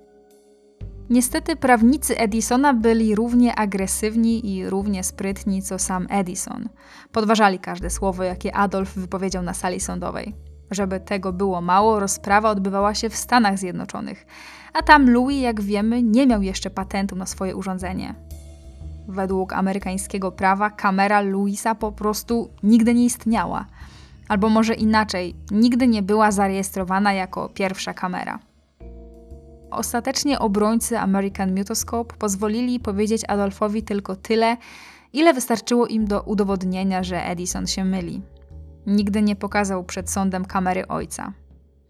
Niestety 1.10 1.56
prawnicy 1.56 2.18
Edisona 2.18 2.74
byli 2.74 3.16
równie 3.16 3.56
agresywni 3.56 4.56
i 4.56 4.70
równie 4.70 5.04
sprytni 5.04 5.62
co 5.62 5.80
sam 5.80 6.08
Edison. 6.10 6.70
Podważali 7.12 7.60
każde 7.60 7.90
słowo, 7.90 8.24
jakie 8.24 8.56
Adolf 8.56 8.96
wypowiedział 8.96 9.44
na 9.44 9.54
sali 9.54 9.80
sądowej. 9.80 10.36
Żeby 10.72 11.00
tego 11.00 11.34
było 11.34 11.62
mało, 11.62 12.00
rozprawa 12.00 12.50
odbywała 12.50 12.94
się 12.94 13.10
w 13.10 13.16
Stanach 13.16 13.58
Zjednoczonych, 13.58 14.26
a 14.76 14.82
tam 14.82 15.10
Louis, 15.10 15.42
jak 15.42 15.62
wiemy, 15.62 16.04
nie 16.04 16.28
miał 16.28 16.42
jeszcze 16.42 16.70
patentu 16.70 17.16
na 17.16 17.26
swoje 17.26 17.56
urządzenie. 17.56 18.16
Według 19.08 19.54
amerykańskiego 19.54 20.32
prawa 20.32 20.70
kamera 20.70 21.22
Louisa 21.22 21.76
po 21.76 21.92
prostu 21.92 22.50
nigdy 22.64 22.94
nie 22.94 23.06
istniała. 23.06 23.66
Albo 24.28 24.50
może 24.50 24.74
inaczej, 24.74 25.36
nigdy 25.52 25.88
nie 25.88 26.04
była 26.04 26.32
zarejestrowana 26.32 27.14
jako 27.14 27.50
pierwsza 27.50 27.94
kamera. 27.94 28.40
Ostatecznie 29.72 30.40
obrońcy 30.40 31.00
American 31.00 31.56
Mutoscope 31.58 32.16
pozwolili 32.16 32.80
powiedzieć 32.80 33.22
Adolfowi 33.28 33.84
tylko 33.84 34.16
tyle, 34.16 34.58
ile 35.14 35.34
wystarczyło 35.34 35.88
im 35.88 36.08
do 36.08 36.22
udowodnienia, 36.22 37.04
że 37.04 37.26
Edison 37.26 37.68
się 37.68 37.86
myli. 37.86 38.22
Nigdy 38.88 39.22
nie 39.22 39.36
pokazał 39.36 39.84
przed 39.84 40.10
sądem 40.10 40.46
kamery 40.46 40.88
ojca. 40.88 41.34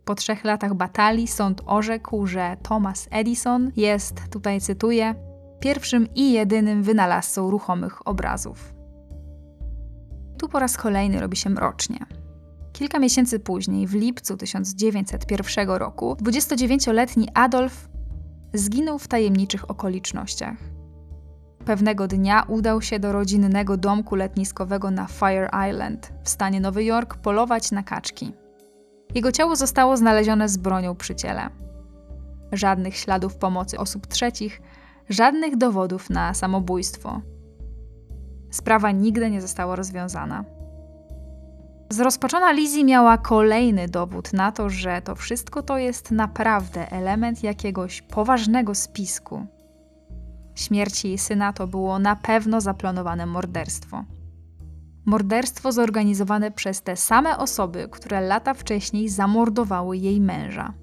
Po 0.06 0.16
trzech 0.16 0.44
latach 0.44 0.74
batalii 0.74 1.28
sąd 1.28 1.62
orzekł, 1.66 2.28
że 2.28 2.58
Thomas 2.64 3.08
Edison 3.12 3.72
jest, 3.76 4.22
tutaj 4.30 4.62
cytuję, 4.62 5.16
pierwszym 5.60 6.08
i 6.16 6.32
jedynym 6.32 6.84
wynalazcą 6.84 7.52
ruchomych 7.52 8.08
obrazów. 8.08 8.74
Tu 10.38 10.50
po 10.50 10.60
raz 10.60 10.78
kolejny 10.78 11.20
robi 11.20 11.38
się 11.38 11.50
mrocznie. 11.50 12.00
Kilka 12.74 13.00
miesięcy 13.00 13.40
później, 13.40 13.88
w 13.88 13.94
lipcu 13.94 14.38
1901 14.38 15.70
roku, 15.70 16.14
29-letni 16.14 17.28
Adolf 17.34 17.90
zginął 18.54 19.00
w 19.00 19.08
tajemniczych 19.08 19.70
okolicznościach. 19.70 20.58
Pewnego 21.66 22.08
dnia 22.08 22.44
udał 22.48 22.82
się 22.82 23.00
do 23.00 23.12
rodzinnego 23.12 23.78
domku 23.78 24.16
letniskowego 24.16 24.92
na 24.92 25.08
Fire 25.08 25.50
Island 25.70 26.14
w 26.24 26.30
stanie 26.30 26.62
Nowy 26.62 26.84
Jork 26.84 27.16
polować 27.16 27.72
na 27.72 27.84
kaczki. 27.84 28.45
Jego 29.16 29.32
ciało 29.32 29.56
zostało 29.56 29.98
znalezione 29.98 30.50
z 30.50 30.58
bronią 30.58 30.96
przy 30.96 31.16
ciele. 31.16 31.50
Żadnych 32.52 32.96
śladów 32.96 33.36
pomocy 33.36 33.78
osób 33.78 34.08
trzecich, 34.08 34.62
żadnych 35.10 35.58
dowodów 35.58 36.10
na 36.10 36.34
samobójstwo. 36.34 37.22
Sprawa 38.52 38.92
nigdy 38.92 39.32
nie 39.32 39.42
została 39.42 39.76
rozwiązana. 39.76 40.46
Zrozpaczona 41.90 42.52
Lizzie 42.52 42.84
miała 42.84 43.18
kolejny 43.18 43.88
dowód 43.88 44.34
na 44.34 44.52
to, 44.52 44.70
że 44.70 45.02
to 45.02 45.16
wszystko 45.16 45.64
to 45.64 45.78
jest 45.78 46.12
naprawdę 46.12 46.92
element 46.92 47.44
jakiegoś 47.44 48.02
poważnego 48.02 48.76
spisku. 48.76 49.46
Śmierć 50.56 51.06
jej 51.06 51.18
syna 51.18 51.54
to 51.54 51.68
było 51.68 52.00
na 52.00 52.16
pewno 52.16 52.62
zaplanowane 52.62 53.26
morderstwo. 53.26 54.04
Morderstwo 55.06 55.72
zorganizowane 55.72 56.52
przez 56.52 56.82
te 56.82 56.96
same 56.96 57.38
osoby, 57.38 57.88
które 57.92 58.22
lata 58.22 58.54
wcześniej 58.54 59.10
zamordowały 59.10 59.98
jej 59.98 60.22
męża. 60.22 60.74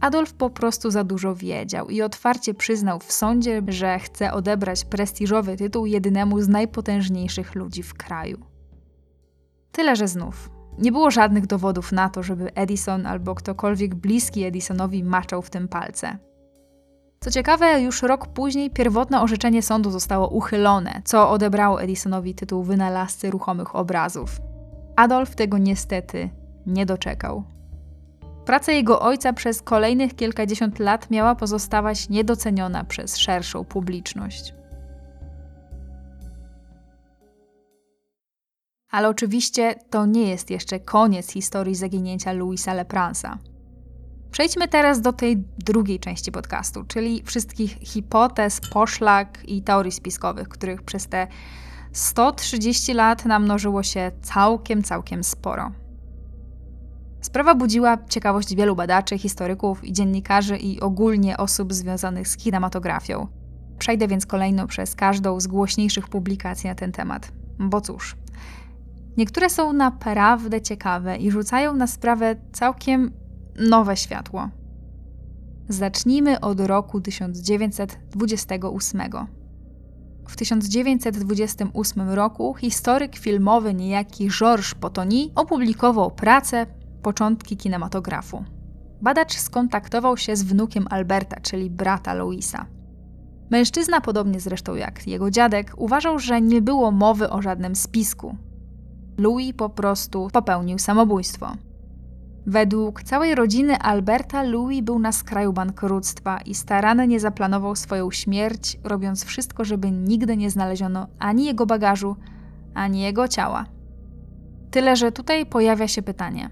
Adolf 0.00 0.34
po 0.34 0.50
prostu 0.50 0.90
za 0.90 1.04
dużo 1.04 1.34
wiedział 1.34 1.88
i 1.88 2.02
otwarcie 2.02 2.54
przyznał 2.54 2.98
w 3.00 3.12
sądzie, 3.12 3.62
że 3.68 3.98
chce 3.98 4.32
odebrać 4.32 4.84
prestiżowy 4.84 5.56
tytuł 5.56 5.86
jedynemu 5.86 6.40
z 6.40 6.48
najpotężniejszych 6.48 7.54
ludzi 7.54 7.82
w 7.82 7.94
kraju. 7.94 8.38
Tyle, 9.72 9.96
że 9.96 10.08
znów 10.08 10.50
nie 10.78 10.92
było 10.92 11.10
żadnych 11.10 11.46
dowodów 11.46 11.92
na 11.92 12.08
to, 12.08 12.22
żeby 12.22 12.54
Edison 12.54 13.06
albo 13.06 13.34
ktokolwiek 13.34 13.94
bliski 13.94 14.44
Edisonowi 14.44 15.04
maczał 15.04 15.42
w 15.42 15.50
tym 15.50 15.68
palce. 15.68 16.18
Co 17.20 17.30
ciekawe, 17.30 17.80
już 17.80 18.02
rok 18.02 18.26
później 18.26 18.70
pierwotne 18.70 19.20
orzeczenie 19.20 19.62
sądu 19.62 19.90
zostało 19.90 20.28
uchylone, 20.28 21.02
co 21.04 21.30
odebrało 21.30 21.82
Edisonowi 21.82 22.34
tytuł 22.34 22.62
wynalazcy 22.62 23.30
ruchomych 23.30 23.76
obrazów. 23.76 24.40
Adolf 24.96 25.34
tego 25.34 25.58
niestety 25.58 26.30
nie 26.66 26.86
doczekał. 26.86 27.44
Praca 28.44 28.72
jego 28.72 29.00
ojca 29.00 29.32
przez 29.32 29.62
kolejnych 29.62 30.14
kilkadziesiąt 30.14 30.78
lat 30.78 31.10
miała 31.10 31.34
pozostawać 31.34 32.08
niedoceniona 32.08 32.84
przez 32.84 33.16
szerszą 33.16 33.64
publiczność. 33.64 34.54
Ale 38.90 39.08
oczywiście 39.08 39.74
to 39.90 40.06
nie 40.06 40.28
jest 40.28 40.50
jeszcze 40.50 40.80
koniec 40.80 41.32
historii 41.32 41.74
zaginięcia 41.74 42.32
Louisa 42.32 42.74
Lepransa. 42.74 43.38
Przejdźmy 44.30 44.68
teraz 44.68 45.00
do 45.00 45.12
tej 45.12 45.44
drugiej 45.58 46.00
części 46.00 46.32
podcastu, 46.32 46.84
czyli 46.84 47.22
wszystkich 47.24 47.78
hipotez, 47.80 48.60
poszlak 48.72 49.42
i 49.48 49.62
teorii 49.62 49.92
spiskowych, 49.92 50.48
których 50.48 50.82
przez 50.82 51.06
te 51.06 51.26
130 51.92 52.94
lat 52.94 53.24
namnożyło 53.24 53.82
się 53.82 54.10
całkiem, 54.22 54.82
całkiem 54.82 55.24
sporo. 55.24 55.72
Sprawa 57.20 57.54
budziła 57.54 57.98
ciekawość 58.08 58.54
wielu 58.54 58.76
badaczy, 58.76 59.18
historyków 59.18 59.84
i 59.84 59.92
dziennikarzy 59.92 60.56
i 60.56 60.80
ogólnie 60.80 61.36
osób 61.36 61.74
związanych 61.74 62.28
z 62.28 62.36
kinematografią. 62.36 63.26
Przejdę 63.78 64.08
więc 64.08 64.26
kolejno 64.26 64.66
przez 64.66 64.94
każdą 64.94 65.40
z 65.40 65.46
głośniejszych 65.46 66.08
publikacji 66.08 66.68
na 66.68 66.74
ten 66.74 66.92
temat. 66.92 67.32
Bo 67.58 67.80
cóż, 67.80 68.16
niektóre 69.16 69.50
są 69.50 69.72
naprawdę 69.72 70.60
ciekawe 70.60 71.16
i 71.16 71.30
rzucają 71.30 71.74
na 71.74 71.86
sprawę 71.86 72.36
całkiem 72.52 73.12
nowe 73.58 73.96
światło. 73.96 74.48
Zacznijmy 75.68 76.40
od 76.40 76.60
roku 76.60 77.00
1928. 77.00 79.02
W 80.28 80.36
1928 80.36 82.10
roku 82.10 82.54
historyk 82.54 83.16
filmowy 83.16 83.74
niejaki 83.74 84.28
Georges 84.28 84.74
Potoni 84.74 85.32
opublikował 85.34 86.10
pracę 86.10 86.66
Początki 87.02 87.56
kinematografu. 87.56 88.44
Badacz 89.02 89.36
skontaktował 89.36 90.16
się 90.16 90.36
z 90.36 90.42
wnukiem 90.42 90.86
Alberta, 90.90 91.40
czyli 91.40 91.70
brata 91.70 92.14
Louisa. 92.14 92.66
Mężczyzna, 93.50 94.00
podobnie 94.00 94.40
zresztą 94.40 94.74
jak 94.74 95.06
jego 95.06 95.30
dziadek, 95.30 95.72
uważał, 95.76 96.18
że 96.18 96.40
nie 96.40 96.62
było 96.62 96.90
mowy 96.90 97.30
o 97.30 97.42
żadnym 97.42 97.76
spisku. 97.76 98.36
Louis 99.18 99.54
po 99.56 99.68
prostu 99.68 100.28
popełnił 100.32 100.78
samobójstwo. 100.78 101.52
Według 102.48 103.02
całej 103.02 103.34
rodziny 103.34 103.78
Alberta 103.78 104.42
Louis 104.42 104.82
był 104.82 104.98
na 104.98 105.12
skraju 105.12 105.52
bankructwa 105.52 106.40
i 106.40 106.54
starannie 106.54 107.20
zaplanował 107.20 107.76
swoją 107.76 108.10
śmierć, 108.10 108.78
robiąc 108.84 109.24
wszystko, 109.24 109.64
żeby 109.64 109.90
nigdy 109.90 110.36
nie 110.36 110.50
znaleziono 110.50 111.06
ani 111.18 111.44
jego 111.44 111.66
bagażu, 111.66 112.16
ani 112.74 113.00
jego 113.00 113.28
ciała. 113.28 113.66
Tyle, 114.70 114.96
że 114.96 115.12
tutaj 115.12 115.46
pojawia 115.46 115.88
się 115.88 116.02
pytanie: 116.02 116.50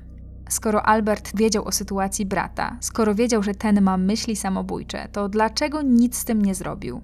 skoro 0.48 0.82
Albert 0.82 1.36
wiedział 1.36 1.64
o 1.64 1.72
sytuacji 1.72 2.26
brata, 2.26 2.76
skoro 2.80 3.14
wiedział, 3.14 3.42
że 3.42 3.54
ten 3.54 3.82
ma 3.82 3.96
myśli 3.96 4.36
samobójcze, 4.36 5.08
to 5.12 5.28
dlaczego 5.28 5.82
nic 5.82 6.18
z 6.18 6.24
tym 6.24 6.42
nie 6.42 6.54
zrobił? 6.54 7.00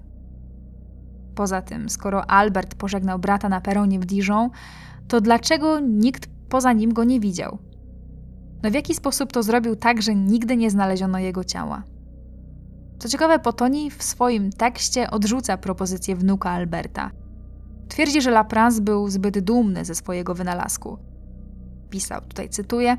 Poza 1.35 1.61
tym, 1.61 1.89
skoro 1.89 2.29
Albert 2.29 2.75
pożegnał 2.75 3.19
brata 3.19 3.49
na 3.49 3.61
peronie 3.61 3.99
w 3.99 4.05
Dijon, 4.05 4.49
to 5.07 5.21
dlaczego 5.21 5.79
nikt 5.79 6.29
poza 6.49 6.73
nim 6.73 6.93
go 6.93 7.03
nie 7.03 7.19
widział? 7.19 7.72
No 8.63 8.71
w 8.71 8.73
jaki 8.73 8.95
sposób 8.95 9.31
to 9.31 9.43
zrobił 9.43 9.75
tak, 9.75 10.01
że 10.01 10.15
nigdy 10.15 10.57
nie 10.57 10.71
znaleziono 10.71 11.19
jego 11.19 11.43
ciała? 11.43 11.83
Co 12.99 13.09
ciekawe, 13.09 13.39
Potoni 13.39 13.91
w 13.91 14.03
swoim 14.03 14.51
tekście 14.51 15.11
odrzuca 15.11 15.57
propozycję 15.57 16.15
wnuka 16.15 16.49
Alberta. 16.49 17.11
Twierdzi, 17.89 18.21
że 18.21 18.31
Lapras 18.31 18.79
był 18.79 19.09
zbyt 19.09 19.39
dumny 19.39 19.85
ze 19.85 19.95
swojego 19.95 20.35
wynalazku. 20.35 20.97
Pisał, 21.89 22.21
tutaj 22.21 22.49
cytuję: 22.49 22.97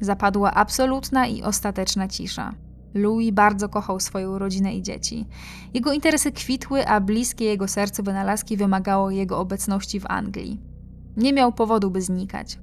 Zapadła 0.00 0.54
absolutna 0.54 1.26
i 1.26 1.42
ostateczna 1.42 2.08
cisza. 2.08 2.54
Louis 2.94 3.34
bardzo 3.34 3.68
kochał 3.68 4.00
swoją 4.00 4.38
rodzinę 4.38 4.74
i 4.74 4.82
dzieci. 4.82 5.26
Jego 5.74 5.92
interesy 5.92 6.32
kwitły, 6.32 6.86
a 6.86 7.00
bliskie 7.00 7.44
jego 7.44 7.68
sercu 7.68 8.02
wynalazki 8.02 8.56
wymagało 8.56 9.10
jego 9.10 9.38
obecności 9.38 10.00
w 10.00 10.06
Anglii. 10.06 10.60
Nie 11.16 11.32
miał 11.32 11.52
powodu, 11.52 11.90
by 11.90 12.02
znikać 12.02 12.58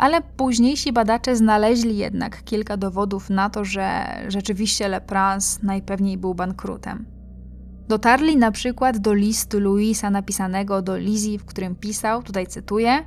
ale 0.00 0.22
późniejsi 0.22 0.92
badacze 0.92 1.36
znaleźli 1.36 1.96
jednak 1.96 2.44
kilka 2.44 2.76
dowodów 2.76 3.30
na 3.30 3.50
to, 3.50 3.64
że 3.64 4.04
rzeczywiście 4.28 4.88
Lepras 4.88 5.62
najpewniej 5.62 6.18
był 6.18 6.34
bankrutem. 6.34 7.06
Dotarli 7.88 8.36
na 8.36 8.50
przykład 8.50 8.98
do 8.98 9.14
listu 9.14 9.60
Louisa 9.60 10.10
napisanego 10.10 10.82
do 10.82 10.96
Lizzie, 10.96 11.38
w 11.38 11.44
którym 11.44 11.76
pisał, 11.76 12.22
tutaj 12.22 12.46
cytuję: 12.46 13.04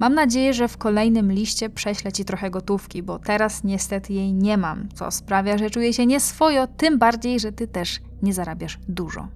Mam 0.00 0.14
nadzieję, 0.14 0.54
że 0.54 0.68
w 0.68 0.76
kolejnym 0.76 1.32
liście 1.32 1.70
prześlę 1.70 2.12
ci 2.12 2.24
trochę 2.24 2.50
gotówki, 2.50 3.02
bo 3.02 3.18
teraz 3.18 3.64
niestety 3.64 4.12
jej 4.12 4.32
nie 4.34 4.56
mam, 4.56 4.88
co 4.94 5.10
sprawia, 5.10 5.58
że 5.58 5.70
czuję 5.70 5.92
się 5.92 6.06
nieswojo, 6.06 6.66
tym 6.66 6.98
bardziej, 6.98 7.40
że 7.40 7.52
ty 7.52 7.66
też 7.66 8.00
nie 8.22 8.32
zarabiasz 8.32 8.78
dużo. 8.88 9.28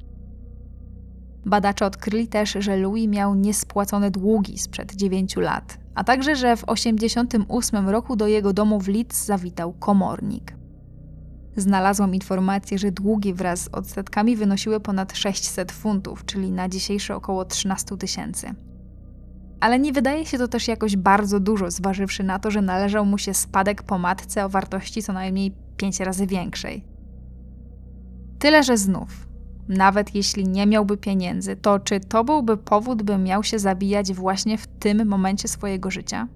Badacze 1.47 1.87
odkryli 1.87 2.29
też, 2.29 2.57
że 2.59 2.77
Louis 2.77 3.09
miał 3.09 3.35
niespłacone 3.35 4.11
długi 4.11 4.59
sprzed 4.59 4.95
9 4.95 5.37
lat, 5.37 5.82
a 5.95 6.05
także, 6.05 6.37
że 6.37 6.57
w 6.57 6.61
1988 6.61 7.89
roku 7.89 8.17
do 8.17 8.27
jego 8.27 8.53
domu 8.53 8.81
w 8.81 8.89
Leeds 8.89 9.25
zawitał 9.25 9.73
komornik. 9.73 10.55
Znalazłam 11.57 12.15
informację, 12.15 12.79
że 12.79 12.93
długi 12.93 13.35
wraz 13.35 13.61
z 13.61 13.69
odsetkami 13.69 14.37
wynosiły 14.37 14.81
ponad 14.81 15.17
600 15.17 15.73
funtów, 15.73 16.25
czyli 16.25 16.51
na 16.51 16.69
dzisiejsze 16.69 17.17
około 17.17 17.45
13 17.45 17.97
tysięcy. 17.97 18.55
Ale 19.61 19.79
nie 19.79 19.93
wydaje 19.93 20.27
się 20.27 20.39
to 20.39 20.49
też 20.49 20.69
jakoś 20.69 20.97
bardzo 20.97 21.41
dużo, 21.41 21.71
zważywszy 21.71 22.23
na 22.23 22.39
to, 22.39 22.51
że 22.51 22.63
należał 22.63 23.07
mu 23.07 23.19
się 23.19 23.35
spadek 23.35 23.83
po 23.83 23.99
matce 23.99 24.45
o 24.45 24.49
wartości 24.49 25.03
co 25.03 25.13
najmniej 25.13 25.55
5 25.77 26.01
razy 26.01 26.27
większej. 26.27 26.85
Tyle, 28.39 28.63
że 28.63 28.77
znów, 28.77 29.29
nawet 29.69 30.15
jeśli 30.15 30.49
nie 30.49 30.67
miałby 30.67 30.97
pieniędzy, 30.97 31.57
to 31.57 31.79
czy 31.79 32.01
to 32.01 32.25
byłby 32.25 32.57
powód, 32.57 33.03
by 33.03 33.19
miał 33.19 33.43
się 33.45 33.59
zabijać 33.59 34.13
właśnie 34.13 34.59
w 34.59 34.67
tym 34.67 35.09
momencie 35.09 35.49
swojego 35.49 35.91
życia? 35.91 36.29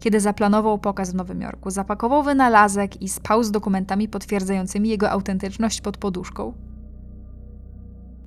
Kiedy 0.00 0.20
zaplanował 0.20 0.78
pokaz 0.78 1.12
w 1.12 1.14
Nowym 1.14 1.40
Jorku, 1.40 1.70
zapakował 1.70 2.22
wynalazek 2.22 3.02
i 3.02 3.08
spał 3.08 3.44
z 3.44 3.50
dokumentami 3.50 4.08
potwierdzającymi 4.08 4.88
jego 4.88 5.10
autentyczność 5.10 5.80
pod 5.80 5.96
poduszką? 5.96 6.52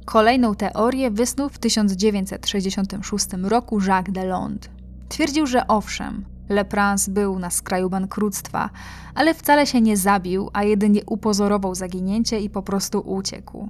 Kolejną 0.05 0.55
teorię 0.55 1.11
wysnuł 1.11 1.49
w 1.49 1.59
1966 1.59 3.25
roku 3.43 3.79
Jacques 3.87 4.13
Delonde. 4.13 4.67
Twierdził, 5.09 5.47
że 5.47 5.67
owszem, 5.67 6.25
Leprince 6.49 7.11
był 7.11 7.39
na 7.39 7.49
skraju 7.49 7.89
bankructwa, 7.89 8.69
ale 9.15 9.33
wcale 9.33 9.67
się 9.67 9.81
nie 9.81 9.97
zabił, 9.97 10.49
a 10.53 10.63
jedynie 10.63 11.01
upozorował 11.05 11.75
zaginięcie 11.75 12.39
i 12.39 12.49
po 12.49 12.63
prostu 12.63 12.99
uciekł. 12.99 13.69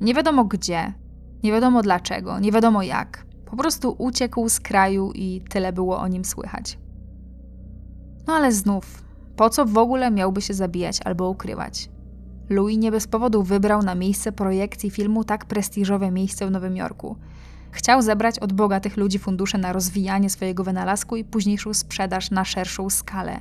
Nie 0.00 0.14
wiadomo 0.14 0.44
gdzie, 0.44 0.92
nie 1.42 1.52
wiadomo 1.52 1.82
dlaczego, 1.82 2.38
nie 2.38 2.52
wiadomo 2.52 2.82
jak. 2.82 3.26
Po 3.46 3.56
prostu 3.56 3.94
uciekł 3.98 4.48
z 4.48 4.60
kraju 4.60 5.12
i 5.14 5.40
tyle 5.48 5.72
było 5.72 5.98
o 5.98 6.08
nim 6.08 6.24
słychać. 6.24 6.78
No 8.26 8.32
ale 8.32 8.52
znów, 8.52 9.04
po 9.36 9.50
co 9.50 9.66
w 9.66 9.78
ogóle 9.78 10.10
miałby 10.10 10.42
się 10.42 10.54
zabijać 10.54 11.00
albo 11.04 11.30
ukrywać? 11.30 11.90
Louis 12.50 12.78
nie 12.78 12.90
bez 12.90 13.06
powodu 13.06 13.42
wybrał 13.42 13.82
na 13.82 13.94
miejsce 13.94 14.32
projekcji 14.32 14.90
filmu 14.90 15.24
tak 15.24 15.44
prestiżowe 15.44 16.10
miejsce 16.10 16.46
w 16.46 16.50
Nowym 16.50 16.76
Jorku. 16.76 17.16
Chciał 17.70 18.02
zebrać 18.02 18.38
od 18.38 18.52
bogatych 18.52 18.96
ludzi 18.96 19.18
fundusze 19.18 19.58
na 19.58 19.72
rozwijanie 19.72 20.30
swojego 20.30 20.64
wynalazku 20.64 21.16
i 21.16 21.24
późniejszą 21.24 21.74
sprzedaż 21.74 22.30
na 22.30 22.44
szerszą 22.44 22.90
skalę. 22.90 23.40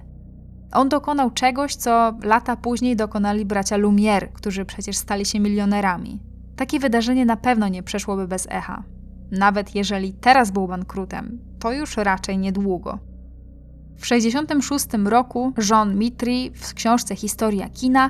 On 0.72 0.90
dokonał 0.90 1.32
czegoś, 1.32 1.76
co 1.76 2.14
lata 2.24 2.56
później 2.56 2.96
dokonali 2.96 3.46
bracia 3.46 3.78
Lumière, 3.78 4.28
którzy 4.34 4.66
przecież 4.66 4.98
stali 4.98 5.26
się 5.26 5.40
milionerami. 5.40 6.20
Takie 6.60 6.80
wydarzenie 6.80 7.26
na 7.26 7.38
pewno 7.38 7.68
nie 7.68 7.84
przeszłoby 7.84 8.28
bez 8.28 8.48
echa. 8.50 8.84
Nawet 9.32 9.76
jeżeli 9.76 10.14
teraz 10.14 10.52
był 10.52 10.68
bankrutem, 10.68 11.40
to 11.60 11.72
już 11.72 11.98
raczej 11.98 12.38
niedługo. 12.38 13.00
W 13.98 14.02
1966 14.02 15.06
roku 15.06 15.54
John 15.70 15.98
Mitri 15.98 16.52
w 16.56 16.74
książce 16.74 17.16
Historia 17.16 17.70
kina 17.70 18.10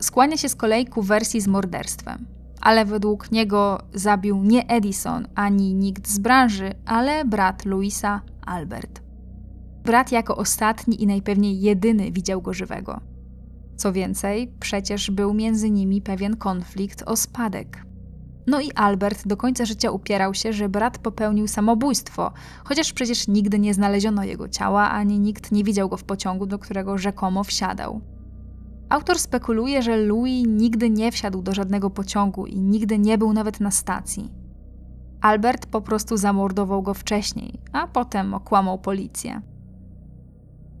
skłania 0.00 0.36
się 0.36 0.48
z 0.48 0.54
kolei 0.54 0.86
ku 0.86 1.02
wersji 1.02 1.40
z 1.40 1.46
morderstwem. 1.46 2.26
Ale 2.60 2.84
według 2.84 3.32
niego 3.32 3.78
zabił 3.94 4.42
nie 4.42 4.66
Edison 4.66 5.28
ani 5.34 5.74
nikt 5.74 6.08
z 6.08 6.18
branży, 6.18 6.72
ale 6.86 7.24
brat 7.24 7.64
Louisa, 7.64 8.20
Albert. 8.46 9.02
Brat 9.84 10.12
jako 10.12 10.36
ostatni 10.36 11.02
i 11.02 11.06
najpewniej 11.06 11.60
jedyny 11.60 12.12
widział 12.12 12.42
go 12.42 12.54
żywego. 12.54 13.00
Co 13.80 13.92
więcej, 13.92 14.52
przecież 14.60 15.10
był 15.10 15.34
między 15.34 15.70
nimi 15.70 16.02
pewien 16.02 16.36
konflikt 16.36 17.02
o 17.06 17.16
spadek. 17.16 17.86
No 18.46 18.60
i 18.60 18.72
Albert 18.72 19.26
do 19.26 19.36
końca 19.36 19.64
życia 19.64 19.90
upierał 19.90 20.34
się, 20.34 20.52
że 20.52 20.68
brat 20.68 20.98
popełnił 20.98 21.48
samobójstwo, 21.48 22.32
chociaż 22.64 22.92
przecież 22.92 23.28
nigdy 23.28 23.58
nie 23.58 23.74
znaleziono 23.74 24.24
jego 24.24 24.48
ciała, 24.48 24.90
ani 24.90 25.18
nikt 25.18 25.52
nie 25.52 25.64
widział 25.64 25.88
go 25.88 25.96
w 25.96 26.04
pociągu, 26.04 26.46
do 26.46 26.58
którego 26.58 26.98
rzekomo 26.98 27.44
wsiadał. 27.44 28.00
Autor 28.88 29.18
spekuluje, 29.18 29.82
że 29.82 29.96
Louis 29.96 30.46
nigdy 30.48 30.90
nie 30.90 31.12
wsiadł 31.12 31.42
do 31.42 31.54
żadnego 31.54 31.90
pociągu 31.90 32.46
i 32.46 32.60
nigdy 32.60 32.98
nie 32.98 33.18
był 33.18 33.32
nawet 33.32 33.60
na 33.60 33.70
stacji. 33.70 34.30
Albert 35.20 35.66
po 35.66 35.80
prostu 35.80 36.16
zamordował 36.16 36.82
go 36.82 36.94
wcześniej, 36.94 37.60
a 37.72 37.86
potem 37.86 38.34
okłamał 38.34 38.78
policję. 38.78 39.42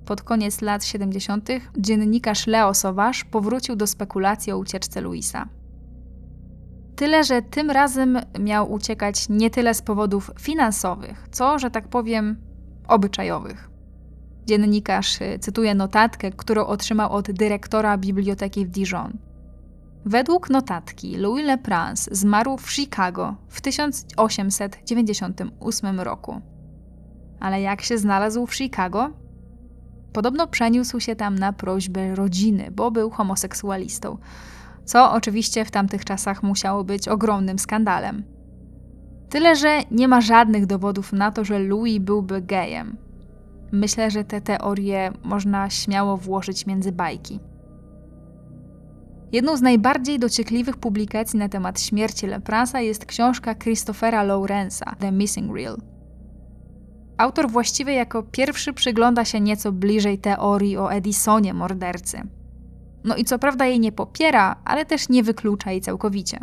Pod 0.06 0.22
koniec 0.22 0.60
lat 0.60 0.84
70. 0.84 1.48
dziennikarz 1.78 2.46
Leo 2.46 2.74
Sauvage 2.74 3.24
powrócił 3.30 3.76
do 3.76 3.86
spekulacji 3.86 4.52
o 4.52 4.58
ucieczce 4.58 5.00
Louisa. 5.00 5.48
Tyle, 6.96 7.24
że 7.24 7.42
tym 7.42 7.70
razem 7.70 8.18
miał 8.40 8.72
uciekać 8.72 9.28
nie 9.28 9.50
tyle 9.50 9.74
z 9.74 9.82
powodów 9.82 10.30
finansowych, 10.38 11.28
co, 11.30 11.58
że 11.58 11.70
tak 11.70 11.88
powiem, 11.88 12.36
obyczajowych. 12.88 13.70
Dziennikarz 14.46 15.20
y, 15.20 15.38
cytuje 15.38 15.74
notatkę, 15.74 16.30
którą 16.30 16.66
otrzymał 16.66 17.12
od 17.12 17.30
dyrektora 17.30 17.98
biblioteki 17.98 18.66
w 18.66 18.70
Dijon. 18.70 19.18
Według 20.04 20.50
notatki 20.50 21.16
Louis 21.16 21.46
Le 21.46 21.58
Prince 21.58 22.08
zmarł 22.12 22.56
w 22.56 22.70
Chicago 22.70 23.34
w 23.48 23.60
1898 23.60 26.00
roku. 26.00 26.40
Ale 27.40 27.60
jak 27.60 27.82
się 27.82 27.98
znalazł 27.98 28.46
w 28.46 28.54
Chicago? 28.54 29.10
Podobno 30.12 30.46
przeniósł 30.46 31.00
się 31.00 31.16
tam 31.16 31.38
na 31.38 31.52
prośbę 31.52 32.14
rodziny, 32.14 32.70
bo 32.70 32.90
był 32.90 33.10
homoseksualistą 33.10 34.18
co 34.90 35.12
oczywiście 35.12 35.64
w 35.64 35.70
tamtych 35.70 36.04
czasach 36.04 36.42
musiało 36.42 36.84
być 36.84 37.08
ogromnym 37.08 37.58
skandalem. 37.58 38.24
Tyle, 39.28 39.56
że 39.56 39.80
nie 39.90 40.08
ma 40.08 40.20
żadnych 40.20 40.66
dowodów 40.66 41.12
na 41.12 41.30
to, 41.30 41.44
że 41.44 41.58
Louis 41.58 41.98
byłby 41.98 42.42
gejem. 42.42 42.96
Myślę, 43.72 44.10
że 44.10 44.24
te 44.24 44.40
teorie 44.40 45.12
można 45.22 45.70
śmiało 45.70 46.16
włożyć 46.16 46.66
między 46.66 46.92
bajki. 46.92 47.40
Jedną 49.32 49.56
z 49.56 49.62
najbardziej 49.62 50.18
dociekliwych 50.18 50.76
publikacji 50.76 51.38
na 51.38 51.48
temat 51.48 51.80
śmierci 51.80 52.26
Lepransa 52.26 52.80
jest 52.80 53.04
książka 53.04 53.54
Christophera 53.54 54.24
Lawrence'a 54.24 54.96
The 54.96 55.12
Missing 55.12 55.56
Reel. 55.56 55.76
Autor 57.20 57.50
właściwie 57.50 57.94
jako 57.94 58.22
pierwszy 58.22 58.72
przygląda 58.72 59.24
się 59.24 59.40
nieco 59.40 59.72
bliżej 59.72 60.18
teorii 60.18 60.76
o 60.76 60.92
Edisonie 60.92 61.54
mordercy– 61.54 62.22
no 63.04 63.16
i 63.16 63.24
co 63.24 63.38
prawda 63.38 63.66
jej 63.66 63.80
nie 63.80 63.92
popiera, 63.92 64.56
ale 64.64 64.86
też 64.86 65.08
nie 65.08 65.22
wyklucza 65.22 65.70
jej 65.70 65.80
całkowicie. 65.80 66.38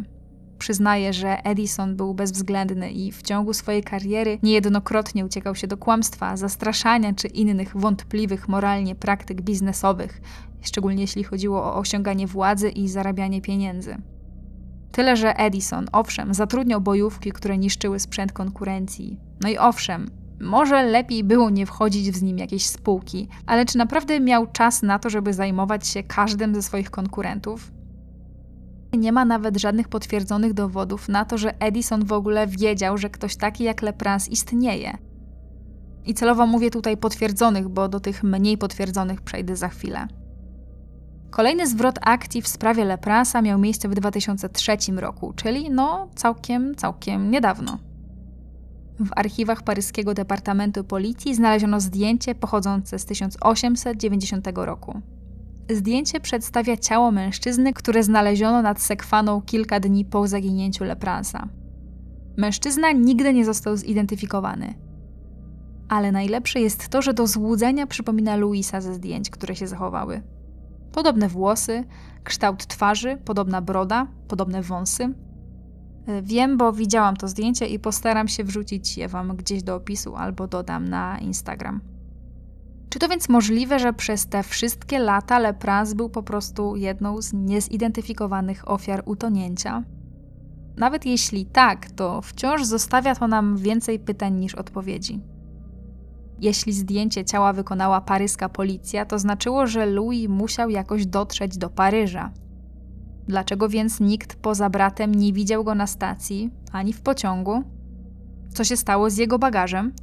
Przyznaje, 0.57 1.13
że 1.13 1.43
Edison 1.43 1.95
był 1.95 2.13
bezwzględny 2.13 2.91
i 2.91 3.11
w 3.11 3.21
ciągu 3.21 3.53
swojej 3.53 3.83
kariery 3.83 4.39
niejednokrotnie 4.43 5.25
uciekał 5.25 5.55
się 5.55 5.67
do 5.67 5.77
kłamstwa, 5.77 6.37
zastraszania 6.37 7.13
czy 7.13 7.27
innych 7.27 7.77
wątpliwych 7.77 8.47
moralnie 8.47 8.95
praktyk 8.95 9.41
biznesowych, 9.41 10.21
szczególnie 10.61 11.01
jeśli 11.01 11.23
chodziło 11.23 11.63
o 11.63 11.75
osiąganie 11.75 12.27
władzy 12.27 12.69
i 12.69 12.89
zarabianie 12.89 13.41
pieniędzy. 13.41 13.97
Tyle, 14.91 15.17
że 15.17 15.39
Edison, 15.39 15.87
owszem, 15.91 16.33
zatrudniał 16.33 16.81
bojówki, 16.81 17.31
które 17.31 17.57
niszczyły 17.57 17.99
sprzęt 17.99 18.31
konkurencji. 18.31 19.19
No 19.41 19.49
i 19.49 19.57
owszem, 19.57 20.09
może 20.39 20.83
lepiej 20.83 21.23
było 21.23 21.49
nie 21.49 21.65
wchodzić 21.65 22.15
z 22.15 22.21
nim 22.21 22.37
jakieś 22.37 22.65
spółki, 22.65 23.27
ale 23.45 23.65
czy 23.65 23.77
naprawdę 23.77 24.19
miał 24.19 24.47
czas 24.47 24.83
na 24.83 24.99
to, 24.99 25.09
żeby 25.09 25.33
zajmować 25.33 25.87
się 25.87 26.03
każdym 26.03 26.55
ze 26.55 26.61
swoich 26.61 26.91
konkurentów? 26.91 27.71
Nie 28.97 29.11
ma 29.11 29.25
nawet 29.25 29.57
żadnych 29.57 29.87
potwierdzonych 29.87 30.53
dowodów 30.53 31.09
na 31.09 31.25
to, 31.25 31.37
że 31.37 31.61
Edison 31.61 32.05
w 32.05 32.11
ogóle 32.11 32.47
wiedział, 32.47 32.97
że 32.97 33.09
ktoś 33.09 33.35
taki 33.35 33.63
jak 33.63 33.81
Lepras 33.81 34.29
istnieje. 34.29 34.97
I 36.05 36.13
celowo 36.13 36.47
mówię 36.47 36.71
tutaj 36.71 36.97
potwierdzonych, 36.97 37.69
bo 37.69 37.87
do 37.87 37.99
tych 37.99 38.23
mniej 38.23 38.57
potwierdzonych 38.57 39.21
przejdę 39.21 39.55
za 39.55 39.69
chwilę. 39.69 40.07
Kolejny 41.29 41.67
zwrot 41.67 41.99
akcji 42.01 42.41
w 42.41 42.47
sprawie 42.47 42.85
Leprasa 42.85 43.41
miał 43.41 43.59
miejsce 43.59 43.89
w 43.89 43.95
2003 43.95 44.77
roku, 44.95 45.33
czyli 45.35 45.69
no 45.69 46.09
całkiem, 46.15 46.75
całkiem 46.75 47.31
niedawno. 47.31 47.86
W 48.99 49.09
archiwach 49.15 49.63
paryskiego 49.63 50.13
Departamentu 50.13 50.83
Policji 50.83 51.35
znaleziono 51.35 51.79
zdjęcie 51.79 52.35
pochodzące 52.35 52.99
z 52.99 53.05
1890 53.05 54.47
roku. 54.55 55.01
Zdjęcie 55.69 56.19
przedstawia 56.19 56.77
ciało 56.77 57.11
mężczyzny, 57.11 57.73
które 57.73 58.03
znaleziono 58.03 58.61
nad 58.61 58.81
sekwaną 58.81 59.41
kilka 59.41 59.79
dni 59.79 60.05
po 60.05 60.27
zaginięciu 60.27 60.83
Lepransa. 60.83 61.47
Mężczyzna 62.37 62.91
nigdy 62.91 63.33
nie 63.33 63.45
został 63.45 63.77
zidentyfikowany. 63.77 64.73
Ale 65.89 66.11
najlepsze 66.11 66.59
jest 66.59 66.87
to, 66.87 67.01
że 67.01 67.13
do 67.13 67.27
złudzenia 67.27 67.87
przypomina 67.87 68.35
Luisa 68.35 68.81
ze 68.81 68.93
zdjęć, 68.93 69.29
które 69.29 69.55
się 69.55 69.67
zachowały. 69.67 70.21
Podobne 70.91 71.29
włosy, 71.29 71.83
kształt 72.23 72.67
twarzy, 72.67 73.17
podobna 73.25 73.61
broda, 73.61 74.07
podobne 74.27 74.61
wąsy, 74.61 75.13
Wiem, 76.21 76.57
bo 76.57 76.73
widziałam 76.73 77.15
to 77.15 77.27
zdjęcie 77.27 77.67
i 77.67 77.79
postaram 77.79 78.27
się 78.27 78.43
wrzucić 78.43 78.97
je 78.97 79.07
Wam 79.07 79.35
gdzieś 79.35 79.63
do 79.63 79.75
opisu 79.75 80.15
albo 80.15 80.47
dodam 80.47 80.89
na 80.89 81.19
Instagram. 81.19 81.81
Czy 82.89 82.99
to 82.99 83.07
więc 83.07 83.29
możliwe, 83.29 83.79
że 83.79 83.93
przez 83.93 84.27
te 84.27 84.43
wszystkie 84.43 84.99
lata 84.99 85.39
Lepras 85.39 85.93
był 85.93 86.09
po 86.09 86.23
prostu 86.23 86.75
jedną 86.75 87.21
z 87.21 87.33
niezidentyfikowanych 87.33 88.69
ofiar 88.71 89.03
utonięcia? 89.05 89.83
Nawet 90.77 91.05
jeśli 91.05 91.45
tak, 91.45 91.91
to 91.91 92.21
wciąż 92.21 92.63
zostawia 92.63 93.15
to 93.15 93.27
nam 93.27 93.57
więcej 93.57 93.99
pytań 93.99 94.33
niż 94.33 94.55
odpowiedzi. 94.55 95.21
Jeśli 96.39 96.73
zdjęcie 96.73 97.25
ciała 97.25 97.53
wykonała 97.53 98.01
paryska 98.01 98.49
policja, 98.49 99.05
to 99.05 99.19
znaczyło, 99.19 99.67
że 99.67 99.85
Louis 99.85 100.29
musiał 100.29 100.69
jakoś 100.69 101.05
dotrzeć 101.05 101.57
do 101.57 101.69
Paryża, 101.69 102.31
Dlaczego 103.27 103.69
więc 103.69 103.99
nikt 103.99 104.35
poza 104.35 104.69
bratem 104.69 105.15
nie 105.15 105.33
widział 105.33 105.63
go 105.63 105.75
na 105.75 105.87
stacji 105.87 106.51
ani 106.71 106.93
w 106.93 107.01
pociągu? 107.01 107.63
Co 108.53 108.63
się 108.63 108.77
stało 108.77 109.09
z 109.09 109.17
jego 109.17 109.39
bagażem? 109.39 109.93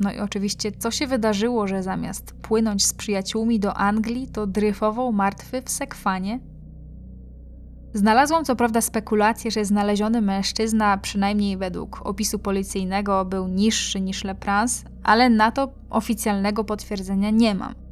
No 0.00 0.12
i 0.12 0.18
oczywiście, 0.18 0.72
co 0.72 0.90
się 0.90 1.06
wydarzyło, 1.06 1.66
że 1.66 1.82
zamiast 1.82 2.32
płynąć 2.32 2.86
z 2.86 2.94
przyjaciółmi 2.94 3.60
do 3.60 3.74
Anglii, 3.74 4.28
to 4.28 4.46
dryfował 4.46 5.12
martwy 5.12 5.62
w 5.62 5.70
sekwanie? 5.70 6.40
Znalazłam 7.94 8.44
co 8.44 8.56
prawda 8.56 8.80
spekulację, 8.80 9.50
że 9.50 9.64
znaleziony 9.64 10.20
mężczyzna, 10.20 10.98
przynajmniej 10.98 11.56
według 11.56 12.00
opisu 12.06 12.38
policyjnego, 12.38 13.24
był 13.24 13.48
niższy 13.48 14.00
niż 14.00 14.24
Leprans, 14.24 14.84
ale 15.02 15.30
na 15.30 15.50
to 15.50 15.72
oficjalnego 15.90 16.64
potwierdzenia 16.64 17.30
nie 17.30 17.54
mam. 17.54 17.85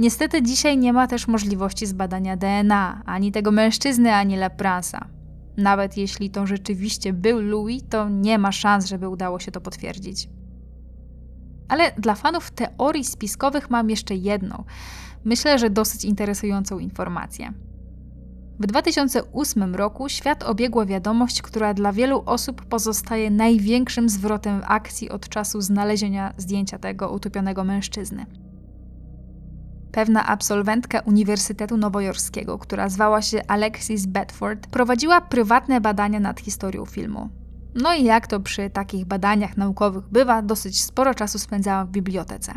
Niestety 0.00 0.42
dzisiaj 0.42 0.78
nie 0.78 0.92
ma 0.92 1.06
też 1.06 1.28
możliwości 1.28 1.86
zbadania 1.86 2.36
DNA 2.36 3.02
ani 3.06 3.32
tego 3.32 3.50
mężczyzny, 3.50 4.14
ani 4.14 4.36
Lepransa. 4.36 5.08
Nawet 5.56 5.96
jeśli 5.96 6.30
to 6.30 6.46
rzeczywiście 6.46 7.12
był 7.12 7.40
Louis, 7.40 7.82
to 7.90 8.08
nie 8.08 8.38
ma 8.38 8.52
szans, 8.52 8.86
żeby 8.86 9.08
udało 9.08 9.38
się 9.38 9.52
to 9.52 9.60
potwierdzić. 9.60 10.28
Ale 11.68 11.92
dla 11.92 12.14
fanów 12.14 12.50
teorii 12.50 13.04
spiskowych 13.04 13.70
mam 13.70 13.90
jeszcze 13.90 14.14
jedną, 14.14 14.64
myślę, 15.24 15.58
że 15.58 15.70
dosyć 15.70 16.04
interesującą 16.04 16.78
informację. 16.78 17.52
W 18.60 18.66
2008 18.66 19.74
roku 19.74 20.08
świat 20.08 20.42
obiegła 20.42 20.86
wiadomość, 20.86 21.42
która 21.42 21.74
dla 21.74 21.92
wielu 21.92 22.22
osób 22.26 22.64
pozostaje 22.64 23.30
największym 23.30 24.08
zwrotem 24.08 24.62
akcji 24.64 25.10
od 25.10 25.28
czasu 25.28 25.60
znalezienia 25.60 26.34
zdjęcia 26.36 26.78
tego 26.78 27.10
utopionego 27.10 27.64
mężczyzny 27.64 28.26
pewna 29.92 30.26
absolwentka 30.26 31.00
Uniwersytetu 31.00 31.76
Nowojorskiego, 31.76 32.58
która 32.58 32.88
zwała 32.88 33.22
się 33.22 33.42
Alexis 33.48 34.06
Bedford, 34.06 34.66
prowadziła 34.66 35.20
prywatne 35.20 35.80
badania 35.80 36.20
nad 36.20 36.40
historią 36.40 36.86
filmu. 36.86 37.28
No 37.74 37.94
i 37.94 38.04
jak 38.04 38.26
to 38.26 38.40
przy 38.40 38.70
takich 38.70 39.04
badaniach 39.04 39.56
naukowych 39.56 40.08
bywa, 40.08 40.42
dosyć 40.42 40.84
sporo 40.84 41.14
czasu 41.14 41.38
spędzała 41.38 41.84
w 41.84 41.90
bibliotece. 41.90 42.52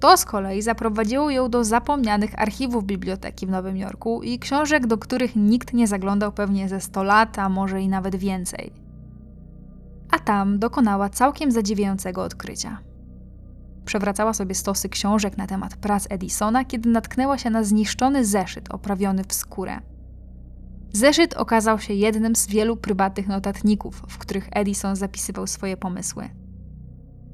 To 0.00 0.16
z 0.16 0.24
kolei 0.24 0.62
zaprowadziło 0.62 1.30
ją 1.30 1.50
do 1.50 1.64
zapomnianych 1.64 2.42
archiwów 2.42 2.84
biblioteki 2.84 3.46
w 3.46 3.50
Nowym 3.50 3.76
Jorku 3.76 4.22
i 4.22 4.38
książek, 4.38 4.86
do 4.86 4.98
których 4.98 5.36
nikt 5.36 5.72
nie 5.72 5.86
zaglądał 5.86 6.32
pewnie 6.32 6.68
ze 6.68 6.80
100 6.80 7.02
lat, 7.02 7.38
a 7.38 7.48
może 7.48 7.80
i 7.80 7.88
nawet 7.88 8.16
więcej. 8.16 8.72
a 10.10 10.18
tam 10.18 10.58
dokonała 10.58 11.08
całkiem 11.08 11.52
zadziwiającego 11.52 12.22
odkrycia. 12.22 12.78
Przewracała 13.86 14.34
sobie 14.34 14.54
stosy 14.54 14.88
książek 14.88 15.38
na 15.38 15.46
temat 15.46 15.76
prac 15.76 16.06
Edisona, 16.10 16.64
kiedy 16.64 16.90
natknęła 16.90 17.38
się 17.38 17.50
na 17.50 17.64
zniszczony 17.64 18.24
zeszyt 18.24 18.74
oprawiony 18.74 19.24
w 19.24 19.32
skórę. 19.32 19.80
Zeszyt 20.92 21.34
okazał 21.34 21.78
się 21.78 21.94
jednym 21.94 22.36
z 22.36 22.46
wielu 22.46 22.76
prywatnych 22.76 23.28
notatników, 23.28 24.02
w 24.08 24.18
których 24.18 24.48
Edison 24.52 24.96
zapisywał 24.96 25.46
swoje 25.46 25.76
pomysły. 25.76 26.30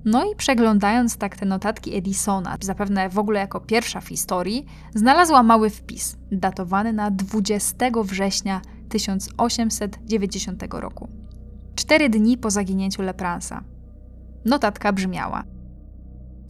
No 0.05 0.25
i 0.33 0.37
przeglądając 0.37 1.17
tak 1.17 1.37
te 1.37 1.47
notatki 1.47 1.97
Edisona, 1.97 2.57
zapewne 2.61 3.09
w 3.09 3.19
ogóle 3.19 3.41
jako 3.41 3.61
pierwsza 3.61 4.01
w 4.01 4.09
historii, 4.09 4.67
znalazła 4.95 5.43
mały 5.43 5.71
wpis, 5.71 6.17
datowany 6.33 6.93
na 6.93 7.11
20 7.11 7.87
września 8.05 8.63
1890 8.89 10.63
roku. 10.71 11.09
Cztery 11.75 12.09
dni 12.09 12.39
po 12.39 12.51
zaginięciu 12.51 13.03
Lepransa. 13.03 13.65
Notatka 14.45 14.93
brzmiała: 14.93 15.45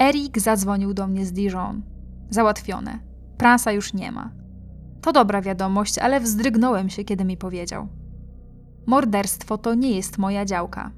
Erik 0.02 0.38
zadzwonił 0.38 0.94
do 0.94 1.06
mnie 1.06 1.26
z 1.26 1.32
Dijon. 1.32 1.82
Załatwione. 2.30 2.98
Pransa 3.36 3.72
już 3.72 3.94
nie 3.94 4.12
ma. 4.12 4.30
To 5.02 5.12
dobra 5.12 5.42
wiadomość, 5.42 5.98
ale 5.98 6.20
wzdrygnąłem 6.20 6.90
się, 6.90 7.04
kiedy 7.04 7.24
mi 7.24 7.36
powiedział. 7.36 7.88
Morderstwo 8.86 9.58
to 9.58 9.74
nie 9.74 9.96
jest 9.96 10.18
moja 10.18 10.44
działka. 10.44 10.90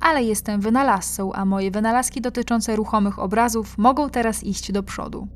Ale 0.00 0.22
jestem 0.22 0.60
wynalazcą, 0.60 1.32
a 1.32 1.44
moje 1.44 1.70
wynalazki 1.70 2.20
dotyczące 2.20 2.76
ruchomych 2.76 3.18
obrazów 3.18 3.78
mogą 3.78 4.10
teraz 4.10 4.44
iść 4.44 4.72
do 4.72 4.82
przodu. 4.82 5.28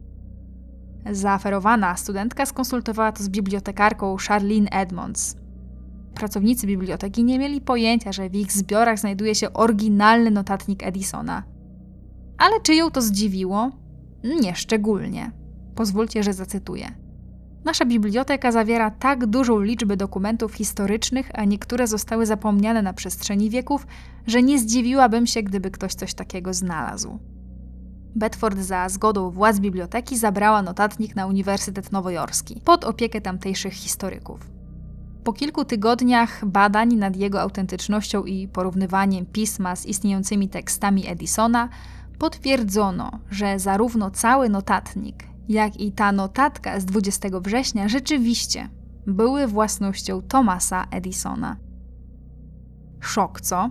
Zaaferowana 1.10 1.96
studentka 1.96 2.46
skonsultowała 2.46 3.12
to 3.12 3.22
z 3.22 3.28
bibliotekarką 3.28 4.16
Charlene 4.28 4.70
Edmonds. 4.70 5.36
Pracownicy 6.14 6.66
biblioteki 6.66 7.24
nie 7.24 7.38
mieli 7.38 7.60
pojęcia, 7.60 8.12
że 8.12 8.30
w 8.30 8.34
ich 8.34 8.52
zbiorach 8.52 8.98
znajduje 8.98 9.34
się 9.34 9.52
oryginalny 9.52 10.30
notatnik 10.30 10.82
Edisona. 10.82 11.51
Ale 12.42 12.60
czy 12.60 12.74
ją 12.74 12.90
to 12.90 13.02
zdziwiło? 13.02 13.70
Nie 14.24 14.54
szczególnie. 14.54 15.32
Pozwólcie, 15.74 16.22
że 16.22 16.32
zacytuję. 16.32 16.94
Nasza 17.64 17.84
biblioteka 17.84 18.52
zawiera 18.52 18.90
tak 18.90 19.26
dużą 19.26 19.60
liczbę 19.60 19.96
dokumentów 19.96 20.54
historycznych, 20.54 21.30
a 21.34 21.44
niektóre 21.44 21.86
zostały 21.86 22.26
zapomniane 22.26 22.82
na 22.82 22.92
przestrzeni 22.92 23.50
wieków, 23.50 23.86
że 24.26 24.42
nie 24.42 24.58
zdziwiłabym 24.58 25.26
się, 25.26 25.42
gdyby 25.42 25.70
ktoś 25.70 25.94
coś 25.94 26.14
takiego 26.14 26.54
znalazł. 26.54 27.18
Bedford 28.16 28.58
za 28.58 28.88
zgodą 28.88 29.30
władz 29.30 29.58
biblioteki 29.58 30.18
zabrała 30.18 30.62
notatnik 30.62 31.16
na 31.16 31.26
Uniwersytet 31.26 31.92
Nowojorski 31.92 32.60
pod 32.64 32.84
opiekę 32.84 33.20
tamtejszych 33.20 33.72
historyków. 33.72 34.50
Po 35.24 35.32
kilku 35.32 35.64
tygodniach 35.64 36.44
badań 36.46 36.94
nad 36.94 37.16
jego 37.16 37.40
autentycznością 37.40 38.24
i 38.24 38.48
porównywaniem 38.48 39.26
pisma 39.26 39.76
z 39.76 39.86
istniejącymi 39.86 40.48
tekstami 40.48 41.08
Edisona, 41.08 41.68
potwierdzono, 42.22 43.10
że 43.30 43.58
zarówno 43.58 44.10
cały 44.10 44.48
notatnik, 44.48 45.24
jak 45.48 45.80
i 45.80 45.92
ta 45.92 46.12
notatka 46.12 46.80
z 46.80 46.84
20 46.84 47.28
września 47.40 47.88
rzeczywiście 47.88 48.68
były 49.06 49.46
własnością 49.46 50.22
Thomasa 50.22 50.86
Edisona. 50.90 51.56
Szok, 53.00 53.40
co? 53.40 53.70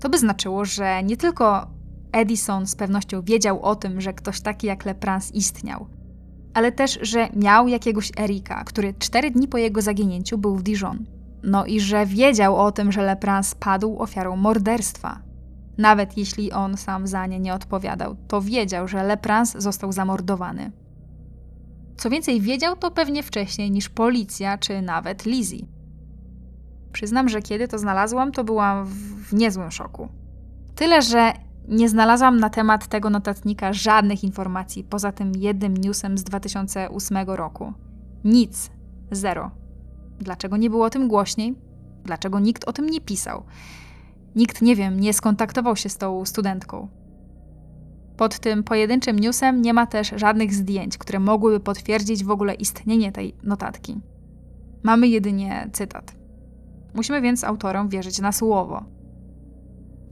To 0.00 0.08
by 0.08 0.18
znaczyło, 0.18 0.64
że 0.64 1.02
nie 1.02 1.16
tylko 1.16 1.66
Edison 2.12 2.66
z 2.66 2.74
pewnością 2.74 3.22
wiedział 3.22 3.62
o 3.62 3.76
tym, 3.76 4.00
że 4.00 4.12
ktoś 4.12 4.40
taki 4.40 4.66
jak 4.66 4.84
Leprans 4.84 5.34
istniał, 5.34 5.86
ale 6.54 6.72
też, 6.72 6.98
że 7.02 7.28
miał 7.36 7.68
jakiegoś 7.68 8.12
Erika, 8.18 8.64
który 8.64 8.94
cztery 8.94 9.30
dni 9.30 9.48
po 9.48 9.58
jego 9.58 9.82
zaginięciu 9.82 10.38
był 10.38 10.56
w 10.56 10.62
Dijon. 10.62 11.04
No 11.42 11.66
i 11.66 11.80
że 11.80 12.06
wiedział 12.06 12.56
o 12.56 12.72
tym, 12.72 12.92
że 12.92 13.02
Leprans 13.02 13.54
padł 13.54 14.02
ofiarą 14.02 14.36
morderstwa. 14.36 15.29
Nawet 15.80 16.16
jeśli 16.16 16.52
on 16.52 16.76
sam 16.76 17.06
za 17.06 17.26
nie 17.26 17.40
nie 17.40 17.54
odpowiadał, 17.54 18.16
to 18.28 18.40
wiedział, 18.40 18.88
że 18.88 19.02
Leprans 19.02 19.52
został 19.58 19.92
zamordowany. 19.92 20.72
Co 21.96 22.10
więcej, 22.10 22.40
wiedział 22.40 22.76
to 22.76 22.90
pewnie 22.90 23.22
wcześniej 23.22 23.70
niż 23.70 23.88
policja 23.88 24.58
czy 24.58 24.82
nawet 24.82 25.26
Lizzie. 25.26 25.66
Przyznam, 26.92 27.28
że 27.28 27.42
kiedy 27.42 27.68
to 27.68 27.78
znalazłam, 27.78 28.32
to 28.32 28.44
byłam 28.44 28.86
w 28.86 29.32
niezłym 29.32 29.70
szoku. 29.70 30.08
Tyle, 30.74 31.02
że 31.02 31.32
nie 31.68 31.88
znalazłam 31.88 32.40
na 32.40 32.50
temat 32.50 32.86
tego 32.86 33.10
notatnika 33.10 33.72
żadnych 33.72 34.24
informacji 34.24 34.84
poza 34.84 35.12
tym 35.12 35.32
jednym 35.36 35.76
newsem 35.76 36.18
z 36.18 36.24
2008 36.24 37.16
roku. 37.26 37.72
Nic. 38.24 38.70
Zero. 39.10 39.50
Dlaczego 40.18 40.56
nie 40.56 40.70
było 40.70 40.86
o 40.86 40.90
tym 40.90 41.08
głośniej? 41.08 41.54
Dlaczego 42.04 42.40
nikt 42.40 42.64
o 42.64 42.72
tym 42.72 42.86
nie 42.86 43.00
pisał? 43.00 43.44
Nikt, 44.36 44.62
nie 44.62 44.76
wiem, 44.76 45.00
nie 45.00 45.12
skontaktował 45.12 45.76
się 45.76 45.88
z 45.88 45.96
tą 45.96 46.24
studentką. 46.24 46.88
Pod 48.16 48.38
tym 48.38 48.64
pojedynczym 48.64 49.18
newsem 49.18 49.62
nie 49.62 49.74
ma 49.74 49.86
też 49.86 50.12
żadnych 50.16 50.54
zdjęć, 50.54 50.98
które 50.98 51.18
mogłyby 51.18 51.60
potwierdzić 51.60 52.24
w 52.24 52.30
ogóle 52.30 52.54
istnienie 52.54 53.12
tej 53.12 53.34
notatki. 53.42 54.00
Mamy 54.82 55.08
jedynie 55.08 55.70
cytat. 55.72 56.14
Musimy 56.94 57.20
więc 57.20 57.44
autorom 57.44 57.88
wierzyć 57.88 58.18
na 58.18 58.32
słowo. 58.32 58.84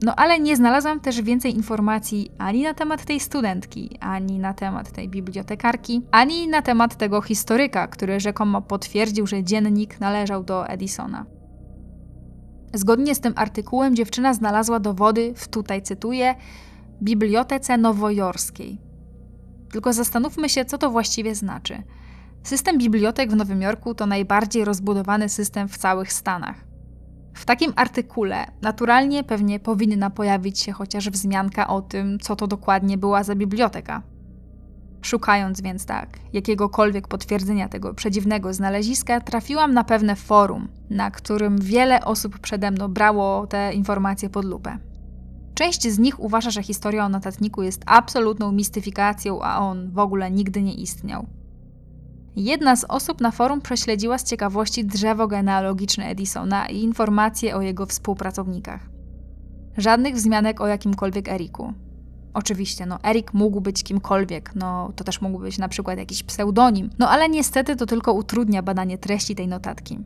No 0.01 0.15
ale 0.15 0.39
nie 0.39 0.55
znalazłam 0.55 0.99
też 0.99 1.21
więcej 1.21 1.55
informacji 1.55 2.31
ani 2.37 2.63
na 2.63 2.73
temat 2.73 3.05
tej 3.05 3.19
studentki, 3.19 3.97
ani 3.99 4.39
na 4.39 4.53
temat 4.53 4.91
tej 4.91 5.09
bibliotekarki, 5.09 6.01
ani 6.11 6.47
na 6.47 6.61
temat 6.61 6.95
tego 6.95 7.21
historyka, 7.21 7.87
który 7.87 8.19
rzekomo 8.19 8.61
potwierdził, 8.61 9.27
że 9.27 9.43
dziennik 9.43 9.99
należał 9.99 10.43
do 10.43 10.67
Edisona. 10.67 11.25
Zgodnie 12.73 13.15
z 13.15 13.19
tym 13.19 13.33
artykułem 13.35 13.95
dziewczyna 13.95 14.33
znalazła 14.33 14.79
dowody 14.79 15.33
w, 15.35 15.47
tutaj 15.47 15.81
cytuję, 15.81 16.35
Bibliotece 17.03 17.77
Nowojorskiej. 17.77 18.81
Tylko 19.71 19.93
zastanówmy 19.93 20.49
się, 20.49 20.65
co 20.65 20.77
to 20.77 20.91
właściwie 20.91 21.35
znaczy. 21.35 21.83
System 22.43 22.77
bibliotek 22.77 23.31
w 23.31 23.35
Nowym 23.35 23.61
Jorku 23.61 23.95
to 23.95 24.05
najbardziej 24.05 24.65
rozbudowany 24.65 25.29
system 25.29 25.67
w 25.67 25.77
całych 25.77 26.13
Stanach. 26.13 26.55
W 27.33 27.45
takim 27.45 27.73
artykule 27.75 28.45
naturalnie 28.61 29.23
pewnie 29.23 29.59
powinna 29.59 30.09
pojawić 30.09 30.59
się 30.59 30.71
chociaż 30.71 31.09
wzmianka 31.09 31.67
o 31.67 31.81
tym, 31.81 32.19
co 32.19 32.35
to 32.35 32.47
dokładnie 32.47 32.97
była 32.97 33.23
za 33.23 33.35
biblioteka. 33.35 34.01
Szukając 35.01 35.61
więc 35.61 35.85
tak 35.85 36.19
jakiegokolwiek 36.33 37.07
potwierdzenia 37.07 37.69
tego 37.69 37.93
przedziwnego 37.93 38.53
znaleziska, 38.53 39.21
trafiłam 39.21 39.73
na 39.73 39.83
pewne 39.83 40.15
forum, 40.15 40.67
na 40.89 41.11
którym 41.11 41.57
wiele 41.61 42.05
osób 42.05 42.39
przede 42.39 42.71
mną 42.71 42.87
brało 42.87 43.47
te 43.47 43.73
informacje 43.73 44.29
pod 44.29 44.45
lupę. 44.45 44.77
Część 45.53 45.87
z 45.87 45.99
nich 45.99 46.19
uważa, 46.19 46.49
że 46.49 46.63
historia 46.63 47.05
o 47.05 47.09
notatniku 47.09 47.63
jest 47.63 47.83
absolutną 47.85 48.51
mistyfikacją, 48.51 49.41
a 49.41 49.59
on 49.59 49.91
w 49.91 49.99
ogóle 49.99 50.31
nigdy 50.31 50.61
nie 50.61 50.73
istniał. 50.73 51.27
Jedna 52.35 52.75
z 52.75 52.85
osób 52.89 53.21
na 53.21 53.31
forum 53.31 53.61
prześledziła 53.61 54.17
z 54.17 54.23
ciekawości 54.23 54.85
drzewo 54.85 55.27
genealogiczne 55.27 56.05
Edisona 56.05 56.67
i 56.67 56.83
informacje 56.83 57.55
o 57.55 57.61
jego 57.61 57.85
współpracownikach. 57.85 58.89
Żadnych 59.77 60.15
wzmianek 60.15 60.61
o 60.61 60.67
jakimkolwiek 60.67 61.29
Eriku. 61.29 61.73
Oczywiście, 62.39 62.85
no 62.85 62.99
Erik 63.03 63.33
mógł 63.33 63.61
być 63.61 63.83
kimkolwiek, 63.83 64.51
no 64.55 64.91
to 64.95 65.03
też 65.03 65.21
mógł 65.21 65.39
być 65.39 65.57
na 65.57 65.69
przykład 65.69 65.97
jakiś 65.97 66.23
pseudonim, 66.23 66.89
no 66.99 67.09
ale 67.09 67.29
niestety 67.29 67.75
to 67.75 67.85
tylko 67.85 68.13
utrudnia 68.13 68.63
badanie 68.63 68.97
treści 68.97 69.35
tej 69.35 69.47
notatki. 69.47 69.99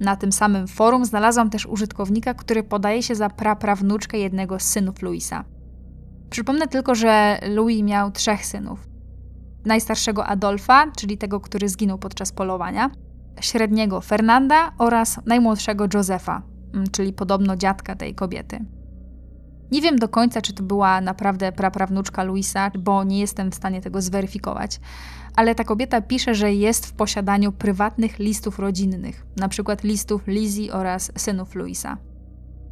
Na 0.00 0.16
tym 0.16 0.32
samym 0.32 0.66
forum 0.66 1.04
znalazłam 1.04 1.50
też 1.50 1.66
użytkownika, 1.66 2.34
który 2.34 2.62
podaje 2.62 3.02
się 3.02 3.14
za 3.14 3.30
praprawnuczkę 3.30 4.18
jednego 4.18 4.58
z 4.58 4.62
synów 4.62 5.02
Louisa. 5.02 5.44
Przypomnę 6.30 6.68
tylko, 6.68 6.94
że 6.94 7.38
Louis 7.48 7.82
miał 7.82 8.10
trzech 8.10 8.46
synów. 8.46 8.88
Najstarszego 9.64 10.26
Adolfa, 10.26 10.90
czyli 10.96 11.18
tego, 11.18 11.40
który 11.40 11.68
zginął 11.68 11.98
podczas 11.98 12.32
polowania, 12.32 12.90
średniego 13.40 14.00
Fernanda 14.00 14.72
oraz 14.78 15.20
najmłodszego 15.26 15.86
Josefa, 15.94 16.42
mm, 16.74 16.86
czyli 16.92 17.12
podobno 17.12 17.56
dziadka 17.56 17.94
tej 17.94 18.14
kobiety. 18.14 18.75
Nie 19.72 19.82
wiem 19.82 19.98
do 19.98 20.08
końca, 20.08 20.42
czy 20.42 20.52
to 20.52 20.62
była 20.62 21.00
naprawdę 21.00 21.52
praprawnuczka 21.52 22.24
Luisa, 22.24 22.70
bo 22.78 23.04
nie 23.04 23.20
jestem 23.20 23.50
w 23.50 23.54
stanie 23.54 23.80
tego 23.80 24.02
zweryfikować, 24.02 24.80
ale 25.36 25.54
ta 25.54 25.64
kobieta 25.64 26.00
pisze, 26.00 26.34
że 26.34 26.54
jest 26.54 26.86
w 26.86 26.92
posiadaniu 26.92 27.52
prywatnych 27.52 28.18
listów 28.18 28.58
rodzinnych, 28.58 29.26
przykład 29.48 29.84
listów 29.84 30.26
Lizzie 30.26 30.72
oraz 30.72 31.12
synów 31.16 31.54
Luisa. 31.54 31.96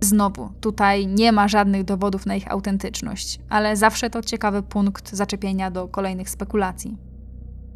Znowu, 0.01 0.49
tutaj 0.61 1.07
nie 1.07 1.33
ma 1.33 1.49
żadnych 1.49 1.85
dowodów 1.85 2.27
na 2.27 2.35
ich 2.35 2.51
autentyczność, 2.51 3.41
ale 3.49 3.77
zawsze 3.77 4.11
to 4.11 4.23
ciekawy 4.23 4.63
punkt 4.63 5.13
zaczepienia 5.15 5.71
do 5.71 5.89
kolejnych 5.89 6.31
spekulacji. 6.31 6.97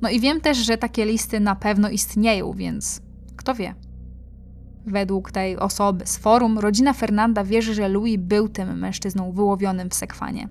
No 0.03 0.11
i 0.11 0.21
wiem 0.21 0.41
też, 0.41 0.59
że 0.59 0.79
takie 0.79 1.05
listy 1.05 1.41
na 1.41 1.57
pewno 1.57 1.89
istnieją, 1.89 2.53
więc 2.53 3.01
kto 3.37 3.55
wie. 3.55 3.75
Według 4.87 5.33
tej 5.33 5.57
osoby 5.57 6.07
z 6.07 6.17
forum, 6.17 6.59
rodzina 6.59 6.93
Fernanda 6.93 7.45
wierzy, 7.45 7.75
że 7.75 7.89
Louis 7.89 8.17
był 8.21 8.49
tym 8.49 8.79
mężczyzną 8.79 9.33
wyłowionym 9.33 9.91
w 9.91 9.95
Sekwanie. 9.95 10.49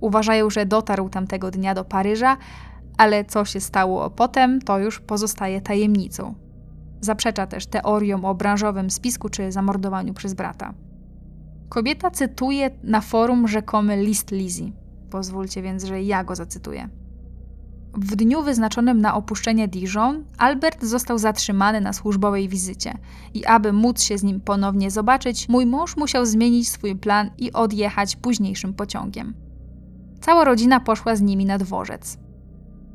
Uważają, 0.00 0.50
że 0.50 0.66
dotarł 0.66 1.08
tamtego 1.08 1.50
dnia 1.50 1.74
do 1.74 1.84
Paryża, 1.84 2.36
ale 2.98 3.24
co 3.24 3.44
się 3.44 3.60
stało 3.60 4.10
potem, 4.10 4.60
to 4.60 4.78
już 4.78 5.00
pozostaje 5.00 5.60
tajemnicą. 5.60 6.34
Zaprzecza 7.00 7.46
też 7.46 7.66
teoriom 7.66 8.24
o 8.24 8.34
branżowym 8.34 8.90
spisku 8.90 9.28
czy 9.28 9.52
zamordowaniu 9.52 10.14
przez 10.14 10.34
brata. 10.34 10.74
Kobieta 11.68 12.10
cytuje 12.10 12.70
na 12.82 13.00
forum 13.00 13.48
rzekomy 13.48 13.96
list 13.96 14.30
Lizzie. 14.30 14.72
Pozwólcie 15.10 15.62
więc, 15.62 15.84
że 15.84 16.02
ja 16.02 16.24
go 16.24 16.34
zacytuję. 16.34 16.88
W 17.94 18.16
dniu 18.16 18.42
wyznaczonym 18.42 19.00
na 19.00 19.14
opuszczenie 19.14 19.68
Dijon, 19.68 20.24
Albert 20.38 20.84
został 20.84 21.18
zatrzymany 21.18 21.80
na 21.80 21.92
służbowej 21.92 22.48
wizycie 22.48 22.98
i 23.34 23.44
aby 23.44 23.72
móc 23.72 24.02
się 24.02 24.18
z 24.18 24.22
nim 24.22 24.40
ponownie 24.40 24.90
zobaczyć, 24.90 25.48
mój 25.48 25.66
mąż 25.66 25.96
musiał 25.96 26.26
zmienić 26.26 26.68
swój 26.68 26.96
plan 26.96 27.30
i 27.38 27.52
odjechać 27.52 28.16
późniejszym 28.16 28.74
pociągiem. 28.74 29.34
Cała 30.20 30.44
rodzina 30.44 30.80
poszła 30.80 31.16
z 31.16 31.20
nimi 31.20 31.46
na 31.46 31.58
dworzec. 31.58 32.18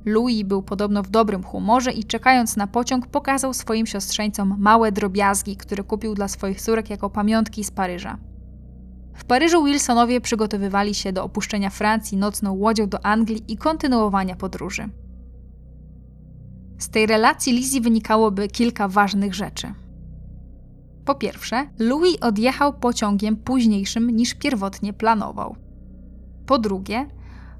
Louis 0.05 0.43
był 0.43 0.63
podobno 0.63 1.03
w 1.03 1.09
dobrym 1.09 1.43
humorze 1.43 1.91
i 1.91 2.03
czekając 2.03 2.55
na 2.55 2.67
pociąg 2.67 3.07
pokazał 3.07 3.53
swoim 3.53 3.85
siostrzeńcom 3.85 4.55
małe 4.59 4.91
drobiazgi, 4.91 5.57
które 5.57 5.83
kupił 5.83 6.15
dla 6.15 6.27
swoich 6.27 6.61
córek 6.61 6.89
jako 6.89 7.09
pamiątki 7.09 7.63
z 7.63 7.71
Paryża. 7.71 8.17
W 9.17 9.25
Paryżu 9.25 9.63
Wilsonowie 9.63 10.21
przygotowywali 10.21 10.95
się 10.95 11.13
do 11.13 11.23
opuszczenia 11.23 11.69
Francji 11.69 12.17
nocną 12.17 12.53
łodzią 12.53 12.89
do 12.89 13.05
Anglii 13.05 13.43
i 13.47 13.57
kontynuowania 13.57 14.35
podróży. 14.35 14.89
Z 16.77 16.89
tej 16.89 17.05
relacji 17.05 17.53
Lizzie 17.53 17.81
wynikałoby 17.81 18.47
kilka 18.47 18.87
ważnych 18.87 19.33
rzeczy. 19.33 19.73
Po 21.05 21.15
pierwsze, 21.15 21.69
Louis 21.79 22.17
odjechał 22.21 22.73
pociągiem 22.73 23.37
późniejszym 23.37 24.09
niż 24.09 24.33
pierwotnie 24.33 24.93
planował. 24.93 25.55
Po 26.45 26.57
drugie, 26.57 27.07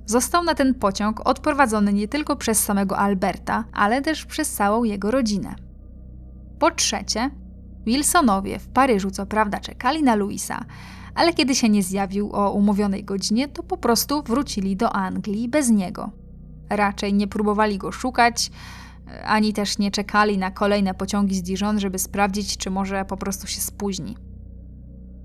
został 0.05 0.43
na 0.43 0.55
ten 0.55 0.74
pociąg 0.74 1.28
odprowadzony 1.28 1.93
nie 1.93 2.08
tylko 2.08 2.36
przez 2.36 2.64
samego 2.64 2.97
Alberta, 2.97 3.64
ale 3.74 4.01
też 4.01 4.26
przez 4.26 4.51
całą 4.51 4.84
jego 4.84 5.12
rodzinę. 5.12 5.55
Po 6.60 6.72
trzecie, 6.72 7.32
Wilsonowie 7.86 8.60
w 8.60 8.68
Paryżu 8.68 9.12
co 9.12 9.26
prawda 9.26 9.60
czekali 9.60 10.03
na 10.03 10.16
Louisa, 10.16 10.66
ale 11.18 11.34
kiedy 11.34 11.55
się 11.55 11.70
nie 11.70 11.84
zjawił 11.84 12.32
o 12.34 12.51
umówionej 12.51 13.03
godzinie, 13.03 13.47
to 13.47 13.63
po 13.63 13.78
prostu 13.78 14.24
wrócili 14.24 14.76
do 14.76 14.95
Anglii 14.95 15.49
bez 15.49 15.70
niego. 15.70 16.09
Raczej 16.70 17.13
nie 17.13 17.28
próbowali 17.28 17.78
go 17.78 17.91
szukać, 17.91 18.51
ani 19.26 19.53
też 19.53 19.78
nie 19.78 19.91
czekali 19.91 20.38
na 20.38 20.51
kolejne 20.51 20.93
pociągi 20.93 21.36
z 21.36 21.41
Dijon, 21.41 21.80
żeby 21.80 21.99
sprawdzić, 21.99 22.57
czy 22.57 22.70
może 22.70 23.05
po 23.05 23.18
prostu 23.18 23.47
się 23.47 23.61
spóźni. 23.61 24.18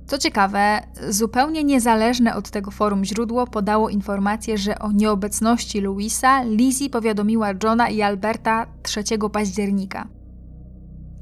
Co 0.07 0.19
ciekawe, 0.19 0.81
zupełnie 1.09 1.65
niezależne 1.65 2.35
od 2.37 2.51
tego 2.51 2.71
forum 2.71 3.05
źródło 3.05 3.47
podało 3.47 3.89
informację, 3.89 4.59
że 4.59 4.79
o 4.79 4.93
nieobecności 4.93 5.81
Louisa 5.81 6.43
Lizzie 6.43 6.91
powiadomiła 6.91 7.49
Johna 7.65 7.89
i 7.89 8.03
Alberta 8.03 8.67
3 8.83 9.03
października. 9.33 10.09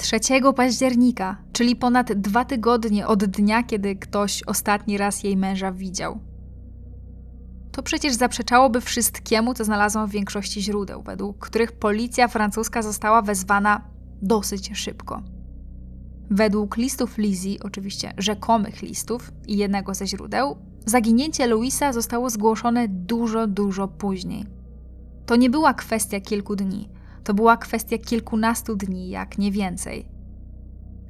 3 0.01 0.20
października, 0.57 1.36
czyli 1.53 1.76
ponad 1.76 2.12
dwa 2.12 2.44
tygodnie 2.44 3.07
od 3.07 3.24
dnia, 3.24 3.62
kiedy 3.62 3.96
ktoś 3.96 4.42
ostatni 4.42 4.98
raz 4.98 5.24
jej 5.24 5.36
męża 5.36 5.72
widział. 5.72 6.20
To 7.72 7.82
przecież 7.82 8.14
zaprzeczałoby 8.14 8.80
wszystkiemu, 8.80 9.55
co 9.55 9.64
znalazłam 9.64 10.09
w 10.09 10.12
większości 10.12 10.62
źródeł, 10.62 11.03
według 11.03 11.38
których 11.38 11.72
policja 11.72 12.28
francuska 12.28 12.82
została 12.82 13.22
wezwana 13.22 13.84
dosyć 14.22 14.70
szybko. 14.74 15.22
Według 16.30 16.76
listów 16.76 17.18
Lizzie, 17.18 17.57
oczywiście 17.62 18.12
rzekomych 18.18 18.82
listów 18.82 19.32
i 19.46 19.57
jednego 19.57 19.94
ze 19.94 20.07
źródeł, 20.07 20.57
zaginięcie 20.86 21.46
Louisa 21.46 21.92
zostało 21.92 22.30
zgłoszone 22.30 22.88
dużo, 22.88 23.46
dużo 23.46 23.88
później. 23.88 24.46
To 25.26 25.36
nie 25.36 25.51
była 25.51 25.74
kwestia 25.74 26.20
kilku 26.20 26.57
dni, 26.57 26.88
to 27.24 27.34
była 27.34 27.56
kwestia 27.56 27.98
kilkunastu 27.98 28.76
dni, 28.76 29.10
jak 29.10 29.38
nie 29.38 29.52
więcej. 29.52 30.08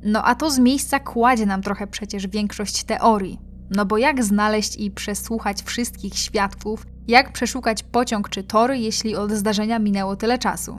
No 0.03 0.25
a 0.25 0.35
to 0.35 0.51
z 0.51 0.59
miejsca 0.59 1.01
kładzie 1.01 1.47
nam 1.47 1.63
trochę 1.63 1.87
przecież 1.87 2.27
większość 2.27 2.85
teorii. 2.85 3.41
No 3.77 3.87
bo 3.87 3.99
jak 3.99 4.25
znaleźć 4.25 4.77
i 4.77 4.91
przesłuchać 4.91 5.63
wszystkich 5.63 6.15
świadków, 6.15 6.87
jak 7.09 7.33
przeszukać 7.33 7.83
pociąg 7.83 8.29
czy 8.29 8.43
tory, 8.43 8.79
jeśli 8.79 9.17
od 9.17 9.33
zdarzenia 9.33 9.79
minęło 9.79 10.17
tyle 10.17 10.39
czasu? 10.39 10.79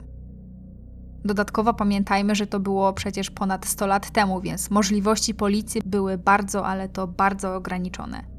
Dodatkowo 1.24 1.74
pamiętajmy, 1.74 2.34
że 2.34 2.46
to 2.46 2.60
było 2.60 2.92
przecież 2.92 3.30
ponad 3.30 3.66
100 3.66 3.86
lat 3.86 4.10
temu, 4.10 4.40
więc 4.40 4.70
możliwości 4.70 5.34
policji 5.34 5.80
były 5.84 6.18
bardzo, 6.18 6.66
ale 6.66 6.88
to 6.88 7.06
bardzo 7.06 7.56
ograniczone. 7.56 8.31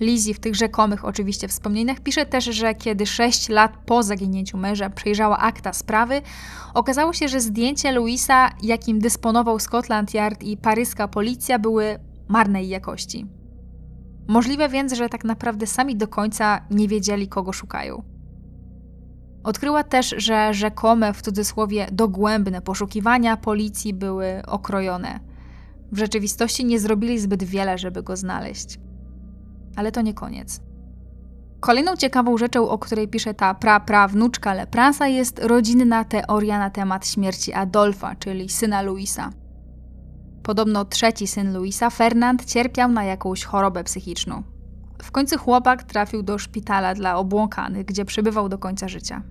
Lizzie 0.00 0.34
w 0.34 0.40
tych 0.40 0.54
rzekomych 0.54 1.04
oczywiście 1.04 1.48
wspomnieniach 1.48 2.00
pisze 2.00 2.26
też, 2.26 2.44
że 2.44 2.74
kiedy 2.74 3.06
6 3.06 3.48
lat 3.48 3.72
po 3.86 4.02
zaginięciu 4.02 4.58
męża 4.58 4.90
przejrzała 4.90 5.38
akta 5.38 5.72
sprawy, 5.72 6.22
okazało 6.74 7.12
się, 7.12 7.28
że 7.28 7.40
zdjęcia 7.40 7.90
Louisa, 7.90 8.50
jakim 8.62 8.98
dysponował 8.98 9.58
Scotland 9.58 10.14
Yard 10.14 10.42
i 10.42 10.56
paryska 10.56 11.08
policja, 11.08 11.58
były 11.58 11.98
marnej 12.28 12.68
jakości. 12.68 13.26
Możliwe 14.28 14.68
więc, 14.68 14.92
że 14.92 15.08
tak 15.08 15.24
naprawdę 15.24 15.66
sami 15.66 15.96
do 15.96 16.08
końca 16.08 16.60
nie 16.70 16.88
wiedzieli, 16.88 17.28
kogo 17.28 17.52
szukają. 17.52 18.02
Odkryła 19.44 19.84
też, 19.84 20.14
że 20.18 20.54
rzekome 20.54 21.12
w 21.12 21.22
cudzysłowie 21.22 21.86
dogłębne 21.92 22.62
poszukiwania 22.62 23.36
policji 23.36 23.94
były 23.94 24.42
okrojone. 24.46 25.20
W 25.92 25.98
rzeczywistości 25.98 26.64
nie 26.64 26.80
zrobili 26.80 27.18
zbyt 27.18 27.44
wiele, 27.44 27.78
żeby 27.78 28.02
go 28.02 28.16
znaleźć. 28.16 28.78
Ale 29.76 29.92
to 29.92 30.02
nie 30.02 30.14
koniec. 30.14 30.60
Kolejną 31.60 31.96
ciekawą 31.96 32.38
rzeczą, 32.38 32.68
o 32.68 32.78
której 32.78 33.08
pisze 33.08 33.34
ta 33.34 33.54
pra-prawnuczka 33.54 34.54
Lepransa, 34.54 35.06
jest 35.06 35.38
rodzinna 35.38 36.04
teoria 36.04 36.58
na 36.58 36.70
temat 36.70 37.06
śmierci 37.06 37.52
Adolfa, 37.52 38.14
czyli 38.14 38.48
syna 38.48 38.82
Luisa. 38.82 39.30
Podobno 40.42 40.84
trzeci 40.84 41.26
syn 41.26 41.56
Luisa, 41.56 41.90
Fernand, 41.90 42.44
cierpiał 42.44 42.92
na 42.92 43.04
jakąś 43.04 43.44
chorobę 43.44 43.84
psychiczną. 43.84 44.42
W 45.02 45.10
końcu 45.10 45.38
chłopak 45.38 45.82
trafił 45.82 46.22
do 46.22 46.38
szpitala 46.38 46.94
dla 46.94 47.16
obłąkanych, 47.16 47.86
gdzie 47.86 48.04
przebywał 48.04 48.48
do 48.48 48.58
końca 48.58 48.88
życia. 48.88 49.22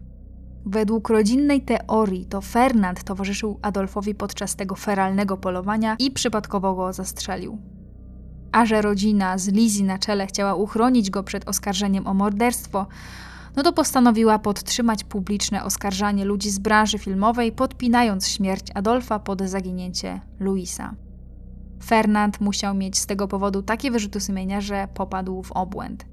Według 0.66 1.10
rodzinnej 1.10 1.62
teorii 1.62 2.26
to 2.26 2.42
Fernand 2.42 3.04
towarzyszył 3.04 3.60
Adolfowi 3.62 4.16
podczas 4.16 4.56
tego 4.56 4.76
feralnego 4.76 5.38
polowania 5.38 5.96
i 6.00 6.12
przypadkowo 6.12 6.76
go 6.76 6.94
zastrzelił. 6.94 7.58
A 8.56 8.66
że 8.66 8.82
rodzina 8.82 9.38
z 9.38 9.48
Lizzie 9.48 9.84
na 9.84 9.98
czele 9.98 10.28
chciała 10.28 10.56
uchronić 10.56 11.10
go 11.10 11.24
przed 11.24 11.48
oskarżeniem 11.48 12.08
o 12.08 12.14
morderstwo, 12.14 12.88
no 13.56 13.64
to 13.64 13.74
postanowiła 13.74 14.40
podtrzymać 14.40 15.04
publiczne 15.04 15.64
oskarżanie 15.64 16.26
ludzi 16.26 16.50
z 16.50 16.60
branży 16.60 16.98
filmowej, 16.98 17.52
podpinając 17.52 18.28
śmierć 18.28 18.68
Adolfa 18.74 19.20
pod 19.20 19.42
zaginięcie 19.42 20.22
Luisa. 20.40 20.96
Fernand 21.86 22.42
musiał 22.42 22.76
mieć 22.76 22.98
z 22.98 23.06
tego 23.06 23.28
powodu 23.28 23.62
takie 23.62 23.92
wyrzuty 23.92 24.20
sumienia, 24.20 24.62
że 24.62 24.88
popadł 24.94 25.44
w 25.44 25.52
obłęd. 25.52 26.06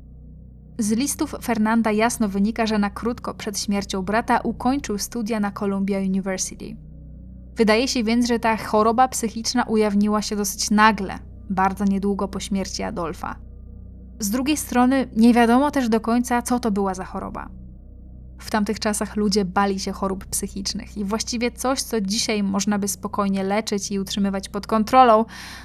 Z 0.78 0.90
listów 0.90 1.34
Fernanda 1.42 1.92
jasno 1.92 2.28
wynika, 2.28 2.66
że 2.66 2.78
na 2.78 2.90
krótko 2.90 3.34
przed 3.34 3.58
śmiercią 3.58 4.02
brata 4.02 4.40
ukończył 4.40 4.98
studia 4.98 5.40
na 5.40 5.50
Columbia 5.50 5.98
University. 5.98 6.76
Wydaje 7.56 7.88
się 7.88 8.04
więc, 8.04 8.26
że 8.26 8.38
ta 8.38 8.56
choroba 8.56 9.08
psychiczna 9.08 9.64
ujawniła 9.64 10.22
się 10.22 10.36
dosyć 10.36 10.70
nagle, 10.70 11.18
bardzo 11.50 11.84
niedługo 11.84 12.28
po 12.28 12.40
śmierci 12.40 12.82
Adolfa. 12.82 13.36
Z 14.18 14.30
drugiej 14.30 14.56
strony, 14.56 15.08
nie 15.16 15.34
wiadomo 15.34 15.70
też 15.70 15.88
do 15.88 16.00
końca, 16.00 16.42
co 16.42 16.60
to 16.60 16.70
była 16.70 16.94
za 16.94 17.04
choroba. 17.04 17.48
W 18.38 18.50
tamtych 18.50 18.80
czasach 18.80 19.16
ludzie 19.16 19.44
bali 19.44 19.80
się 19.80 19.92
chorób 19.92 20.26
psychicznych 20.26 20.96
i 20.96 21.04
właściwie 21.04 21.50
coś, 21.50 21.82
co 21.82 22.00
dzisiaj 22.00 22.42
można 22.42 22.78
by 22.78 22.88
spokojnie 22.88 23.42
leczyć 23.44 23.92
i 23.92 24.00
utrzymywać 24.00 24.48
pod 24.48 24.66
kontrolą, 24.66 25.24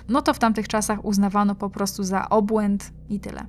no 0.10 0.22
to 0.22 0.34
w 0.34 0.40
tamtych 0.40 0.68
czasach 0.68 1.06
uznawano 1.06 1.56
po 1.56 1.70
prostu 1.70 2.04
za 2.04 2.30
obłęd 2.30 2.92
i 3.10 3.20
tyle. 3.20 3.46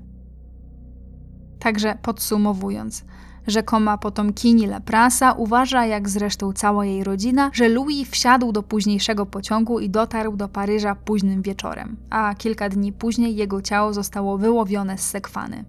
Także 1.59 1.99
podsumowując, 2.03 3.05
rzekoma 3.49 3.99
potomkini 3.99 4.67
Leprasa 4.67 5.33
uważa, 5.33 5.87
jak 5.87 6.09
zresztą 6.09 6.53
cała 6.53 6.87
jej 6.87 7.05
rodzina, 7.05 7.51
że 7.53 7.69
Louis 7.69 8.11
wsiadł 8.11 8.53
do 8.53 8.63
późniejszego 8.63 9.27
pociągu 9.27 9.81
i 9.81 9.91
dotarł 9.91 10.37
do 10.37 10.49
Paryża 10.49 10.95
późnym 10.95 11.43
wieczorem, 11.43 11.97
a 12.11 12.35
kilka 12.35 12.69
dni 12.69 12.93
później 12.93 13.37
jego 13.37 13.63
ciało 13.63 13.93
zostało 13.93 14.39
wyłowione 14.39 14.99
z 14.99 15.09
sekwany. 15.09 15.65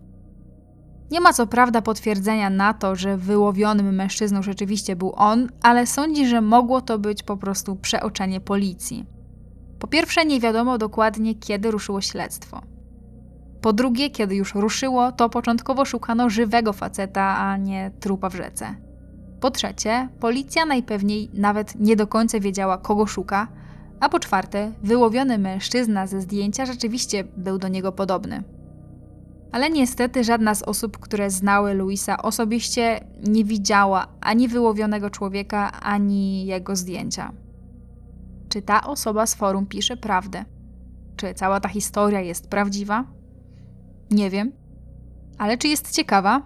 Nie 1.12 1.22
ma 1.22 1.34
co 1.34 1.48
prawda 1.48 1.82
potwierdzenia 1.82 2.50
na 2.50 2.74
to, 2.74 2.96
że 2.96 3.18
wyłowionym 3.18 3.96
mężczyzną 3.96 4.44
rzeczywiście 4.44 4.96
był 4.96 5.14
on, 5.16 5.50
ale 5.62 5.88
sądzi, 5.88 6.28
że 6.28 6.42
mogło 6.42 6.82
to 6.82 7.00
być 7.00 7.24
po 7.24 7.38
prostu 7.38 7.76
przeoczenie 7.76 8.42
policji. 8.42 9.06
Po 9.80 9.88
pierwsze, 9.88 10.26
nie 10.26 10.40
wiadomo 10.40 10.78
dokładnie, 10.78 11.36
kiedy 11.36 11.72
ruszyło 11.72 12.02
śledztwo. 12.02 12.62
Po 13.62 13.74
drugie, 13.74 14.10
kiedy 14.10 14.36
już 14.36 14.56
ruszyło, 14.56 15.12
to 15.12 15.30
początkowo 15.30 15.86
szukano 15.86 16.30
żywego 16.30 16.74
faceta, 16.74 17.38
a 17.38 17.58
nie 17.58 17.92
trupa 18.00 18.30
w 18.30 18.36
rzece. 18.36 18.76
Po 19.40 19.52
trzecie, 19.52 20.10
policja 20.20 20.66
najpewniej 20.66 21.30
nawet 21.34 21.76
nie 21.80 21.96
do 21.96 22.08
końca 22.08 22.40
wiedziała, 22.40 22.78
kogo 22.78 23.06
szuka, 23.06 23.48
a 24.00 24.10
po 24.10 24.20
czwarte, 24.20 24.72
wyłowiony 24.84 25.38
mężczyzna 25.38 26.08
ze 26.08 26.22
zdjęcia 26.22 26.66
rzeczywiście 26.66 27.24
był 27.38 27.58
do 27.58 27.68
niego 27.68 27.92
podobny. 27.92 28.44
Ale 29.52 29.70
niestety 29.70 30.24
żadna 30.24 30.56
z 30.56 30.64
osób, 30.64 30.98
które 30.98 31.30
znały 31.30 31.74
Luisa 31.74 32.22
osobiście, 32.22 33.00
nie 33.28 33.44
widziała 33.44 34.08
ani 34.22 34.48
wyłowionego 34.48 35.10
człowieka, 35.10 35.72
ani 35.72 36.46
jego 36.46 36.76
zdjęcia. 36.76 37.32
Czy 38.50 38.62
ta 38.62 38.84
osoba 38.84 39.26
z 39.26 39.36
forum 39.36 39.66
pisze 39.66 39.98
prawdę? 39.98 40.46
Czy 41.16 41.34
cała 41.34 41.60
ta 41.60 41.70
historia 41.70 42.22
jest 42.22 42.48
prawdziwa? 42.48 43.19
Nie 44.12 44.30
wiem. 44.30 44.52
Ale 45.38 45.58
czy 45.58 45.68
jest 45.68 45.92
ciekawa? 45.92 46.42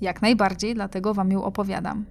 Jak 0.00 0.22
najbardziej, 0.22 0.74
dlatego 0.74 1.14
wam 1.14 1.30
ją 1.30 1.44
opowiadam. 1.44 2.04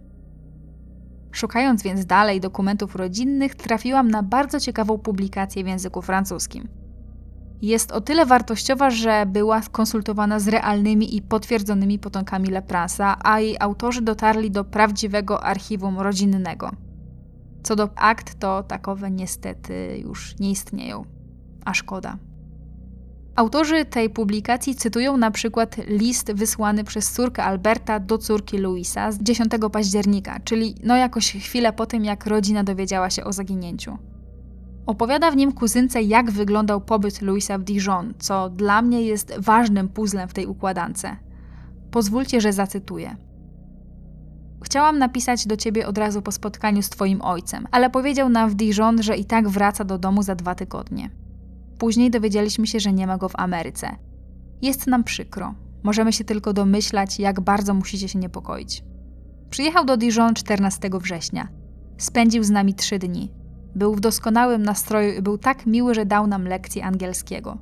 Szukając 1.31 1.83
więc 1.83 2.05
dalej 2.05 2.41
dokumentów 2.41 2.95
rodzinnych, 2.95 3.55
trafiłam 3.55 4.11
na 4.11 4.23
bardzo 4.23 4.59
ciekawą 4.59 4.97
publikację 4.97 5.63
w 5.63 5.67
języku 5.67 6.01
francuskim. 6.01 6.67
Jest 7.61 7.91
o 7.91 8.01
tyle 8.01 8.25
wartościowa, 8.25 8.89
że 8.89 9.25
była 9.25 9.61
konsultowana 9.71 10.39
z 10.39 10.47
realnymi 10.47 11.15
i 11.15 11.21
potwierdzonymi 11.21 11.99
potomkami 11.99 12.47
Lepransa, 12.47 13.17
a 13.23 13.39
jej 13.39 13.57
autorzy 13.59 14.01
dotarli 14.01 14.51
do 14.51 14.63
prawdziwego 14.63 15.43
archiwum 15.43 15.99
rodzinnego. 15.99 16.71
Co 17.63 17.75
do 17.75 17.89
akt, 17.95 18.39
to 18.39 18.63
takowe 18.63 19.11
niestety 19.11 19.97
już 20.03 20.39
nie 20.39 20.51
istnieją. 20.51 21.05
A 21.65 21.73
szkoda. 21.73 22.17
Autorzy 23.35 23.85
tej 23.85 24.09
publikacji 24.09 24.75
cytują 24.75 25.17
na 25.17 25.31
przykład 25.31 25.77
list 25.87 26.33
wysłany 26.33 26.83
przez 26.83 27.11
córkę 27.11 27.43
Alberta 27.43 27.99
do 27.99 28.17
córki 28.17 28.57
Louisa 28.57 29.11
z 29.11 29.19
10 29.19 29.51
października, 29.71 30.39
czyli 30.39 30.75
no 30.83 30.95
jakoś 30.95 31.31
chwilę 31.31 31.73
po 31.73 31.85
tym, 31.85 32.05
jak 32.05 32.25
rodzina 32.25 32.63
dowiedziała 32.63 33.09
się 33.09 33.23
o 33.23 33.33
zaginięciu. 33.33 33.97
Opowiada 34.85 35.31
w 35.31 35.35
nim 35.35 35.51
kuzynce, 35.51 36.01
jak 36.01 36.31
wyglądał 36.31 36.81
pobyt 36.81 37.21
Louisa 37.21 37.57
w 37.57 37.63
Dijon, 37.63 38.13
co 38.19 38.49
dla 38.49 38.81
mnie 38.81 39.01
jest 39.01 39.33
ważnym 39.37 39.89
puzzlem 39.89 40.29
w 40.29 40.33
tej 40.33 40.45
układance. 40.45 41.07
Pozwólcie, 41.91 42.41
że 42.41 42.53
zacytuję. 42.53 43.15
Chciałam 44.63 44.99
napisać 44.99 45.47
do 45.47 45.57
ciebie 45.57 45.87
od 45.87 45.97
razu 45.97 46.21
po 46.21 46.31
spotkaniu 46.31 46.81
z 46.81 46.89
twoim 46.89 47.21
ojcem, 47.21 47.67
ale 47.71 47.89
powiedział 47.89 48.29
nam 48.29 48.49
w 48.49 48.55
Dijon, 48.55 49.03
że 49.03 49.17
i 49.17 49.25
tak 49.25 49.49
wraca 49.49 49.83
do 49.83 49.97
domu 49.97 50.23
za 50.23 50.35
dwa 50.35 50.55
tygodnie. 50.55 51.24
Później 51.77 52.11
dowiedzieliśmy 52.11 52.67
się, 52.67 52.79
że 52.79 52.93
nie 52.93 53.07
ma 53.07 53.17
go 53.17 53.29
w 53.29 53.35
Ameryce. 53.35 53.95
Jest 54.61 54.87
nam 54.87 55.03
przykro. 55.03 55.53
Możemy 55.83 56.13
się 56.13 56.23
tylko 56.23 56.53
domyślać, 56.53 57.19
jak 57.19 57.41
bardzo 57.41 57.73
musicie 57.73 58.07
się 58.07 58.19
niepokoić. 58.19 58.83
Przyjechał 59.49 59.85
do 59.85 59.97
Dijon 59.97 60.33
14 60.33 60.89
września. 60.93 61.47
Spędził 61.97 62.43
z 62.43 62.49
nami 62.49 62.73
trzy 62.73 62.99
dni. 62.99 63.31
Był 63.75 63.95
w 63.95 63.99
doskonałym 63.99 64.63
nastroju 64.63 65.13
i 65.19 65.21
był 65.21 65.37
tak 65.37 65.65
miły, 65.65 65.95
że 65.95 66.05
dał 66.05 66.27
nam 66.27 66.47
lekcję 66.47 66.85
angielskiego. 66.85 67.57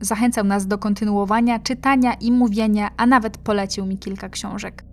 Zachęcał 0.00 0.44
nas 0.44 0.66
do 0.66 0.78
kontynuowania 0.78 1.58
czytania 1.58 2.14
i 2.14 2.32
mówienia, 2.32 2.90
a 2.96 3.06
nawet 3.06 3.38
polecił 3.38 3.86
mi 3.86 3.98
kilka 3.98 4.28
książek. 4.28 4.84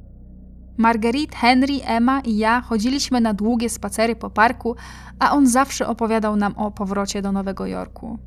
Marguerite, 0.77 1.37
Henry, 1.37 1.83
Emma 1.85 2.19
i 2.19 2.37
ja 2.37 2.61
chodziliśmy 2.61 3.21
na 3.21 3.33
długie 3.33 3.69
spacery 3.69 4.15
po 4.15 4.29
parku, 4.29 4.75
a 5.19 5.31
on 5.31 5.47
zawsze 5.47 5.87
opowiadał 5.87 6.35
nam 6.35 6.57
o 6.57 6.71
powrocie 6.71 7.21
do 7.21 7.31
Nowego 7.31 7.65
Jorku. 7.65 8.19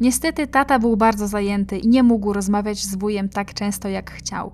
Niestety 0.00 0.46
tata 0.46 0.78
był 0.78 0.96
bardzo 0.96 1.28
zajęty 1.28 1.78
i 1.78 1.88
nie 1.88 2.02
mógł 2.02 2.32
rozmawiać 2.32 2.84
z 2.84 2.96
wujem 2.96 3.28
tak 3.28 3.54
często 3.54 3.88
jak 3.88 4.10
chciał. 4.10 4.52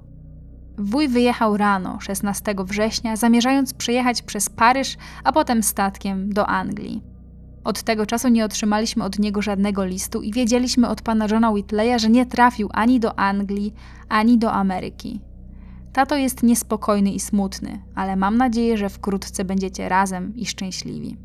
Wuj 0.79 1.09
wyjechał 1.09 1.57
rano, 1.57 2.01
16 2.01 2.55
września, 2.59 3.17
zamierzając 3.17 3.75
przejechać 3.75 4.23
przez 4.23 4.51
Paryż, 4.51 4.97
a 5.25 5.33
potem 5.33 5.63
statkiem 5.63 6.33
do 6.33 6.47
Anglii. 6.47 7.03
Od 7.65 7.83
tego 7.83 8.07
czasu 8.07 8.29
nie 8.29 8.45
otrzymaliśmy 8.45 9.05
od 9.05 9.19
niego 9.19 9.43
żadnego 9.43 9.85
listu 9.85 10.23
i 10.23 10.33
wiedzieliśmy 10.33 10.89
od 10.89 11.03
pana 11.03 11.27
Johna 11.31 11.51
Whitleya, 11.51 11.99
że 11.99 12.11
nie 12.11 12.27
trafił 12.27 12.69
ani 12.73 13.01
do 13.01 13.19
Anglii, 13.19 13.75
ani 14.09 14.39
do 14.39 14.53
Ameryki. 14.53 15.21
Tato 15.93 16.17
jest 16.17 16.43
niespokojny 16.43 17.13
i 17.13 17.21
smutny, 17.21 17.83
ale 17.95 18.17
mam 18.17 18.37
nadzieję, 18.37 18.77
że 18.77 18.89
wkrótce 18.89 19.45
będziecie 19.45 19.89
razem 19.89 20.37
i 20.37 20.47
szczęśliwi. 20.47 21.17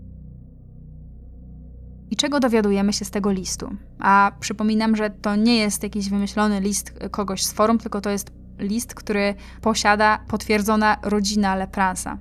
I 2.12 2.16
czego 2.16 2.40
dowiadujemy 2.40 2.94
się 2.94 3.06
z 3.06 3.12
tego 3.12 3.32
listu? 3.32 3.76
A 4.00 4.32
przypominam, 4.40 4.96
że 4.96 5.10
to 5.10 5.36
nie 5.36 5.58
jest 5.58 5.84
jakiś 5.84 6.10
wymyślony 6.10 6.60
list 6.60 6.94
kogoś 7.12 7.46
z 7.46 7.52
forum, 7.52 7.78
tylko 7.78 8.02
to 8.02 8.10
jest 8.10 8.32
list, 8.60 8.94
który 8.94 9.36
posiada 9.62 10.20
potwierdzona 10.28 10.98
rodzina 11.04 11.56
Lepransa. 11.56 12.18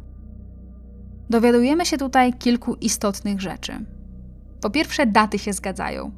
Dowiadujemy 1.31 1.87
się 1.87 1.99
tutaj 1.99 2.33
kilku 2.33 2.75
istotnych 2.75 3.41
rzeczy. 3.41 3.85
Po 4.61 4.71
pierwsze, 4.71 5.07
daty 5.07 5.39
się 5.39 5.53
zgadzają. 5.53 6.13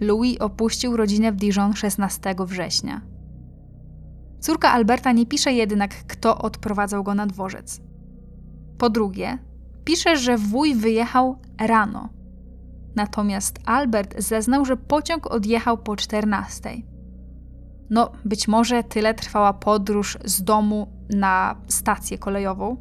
Louis 0.00 0.40
opuścił 0.40 0.96
rodzinę 0.96 1.32
w 1.32 1.36
Dijon 1.36 1.74
16 1.74 2.34
września. 2.38 3.00
Córka 4.40 4.72
Alberta 4.72 5.12
nie 5.12 5.26
pisze 5.26 5.52
jednak, 5.52 5.94
kto 6.06 6.38
odprowadzał 6.38 7.04
go 7.04 7.14
na 7.14 7.26
dworzec. 7.26 7.80
Po 8.78 8.90
drugie, 8.90 9.38
pisze, 9.84 10.16
że 10.16 10.38
wuj 10.38 10.74
wyjechał 10.74 11.38
rano. 11.60 12.08
Natomiast 12.96 13.58
Albert 13.64 14.14
zeznał, 14.18 14.64
że 14.64 14.76
pociąg 14.76 15.26
odjechał 15.26 15.78
po 15.78 15.96
14. 15.96 16.70
No, 17.90 18.12
być 18.24 18.48
może 18.48 18.84
tyle 18.84 19.14
trwała 19.14 19.52
podróż 19.52 20.18
z 20.24 20.42
domu 20.42 20.92
na 21.10 21.56
stację 21.68 22.18
kolejową. 22.18 22.76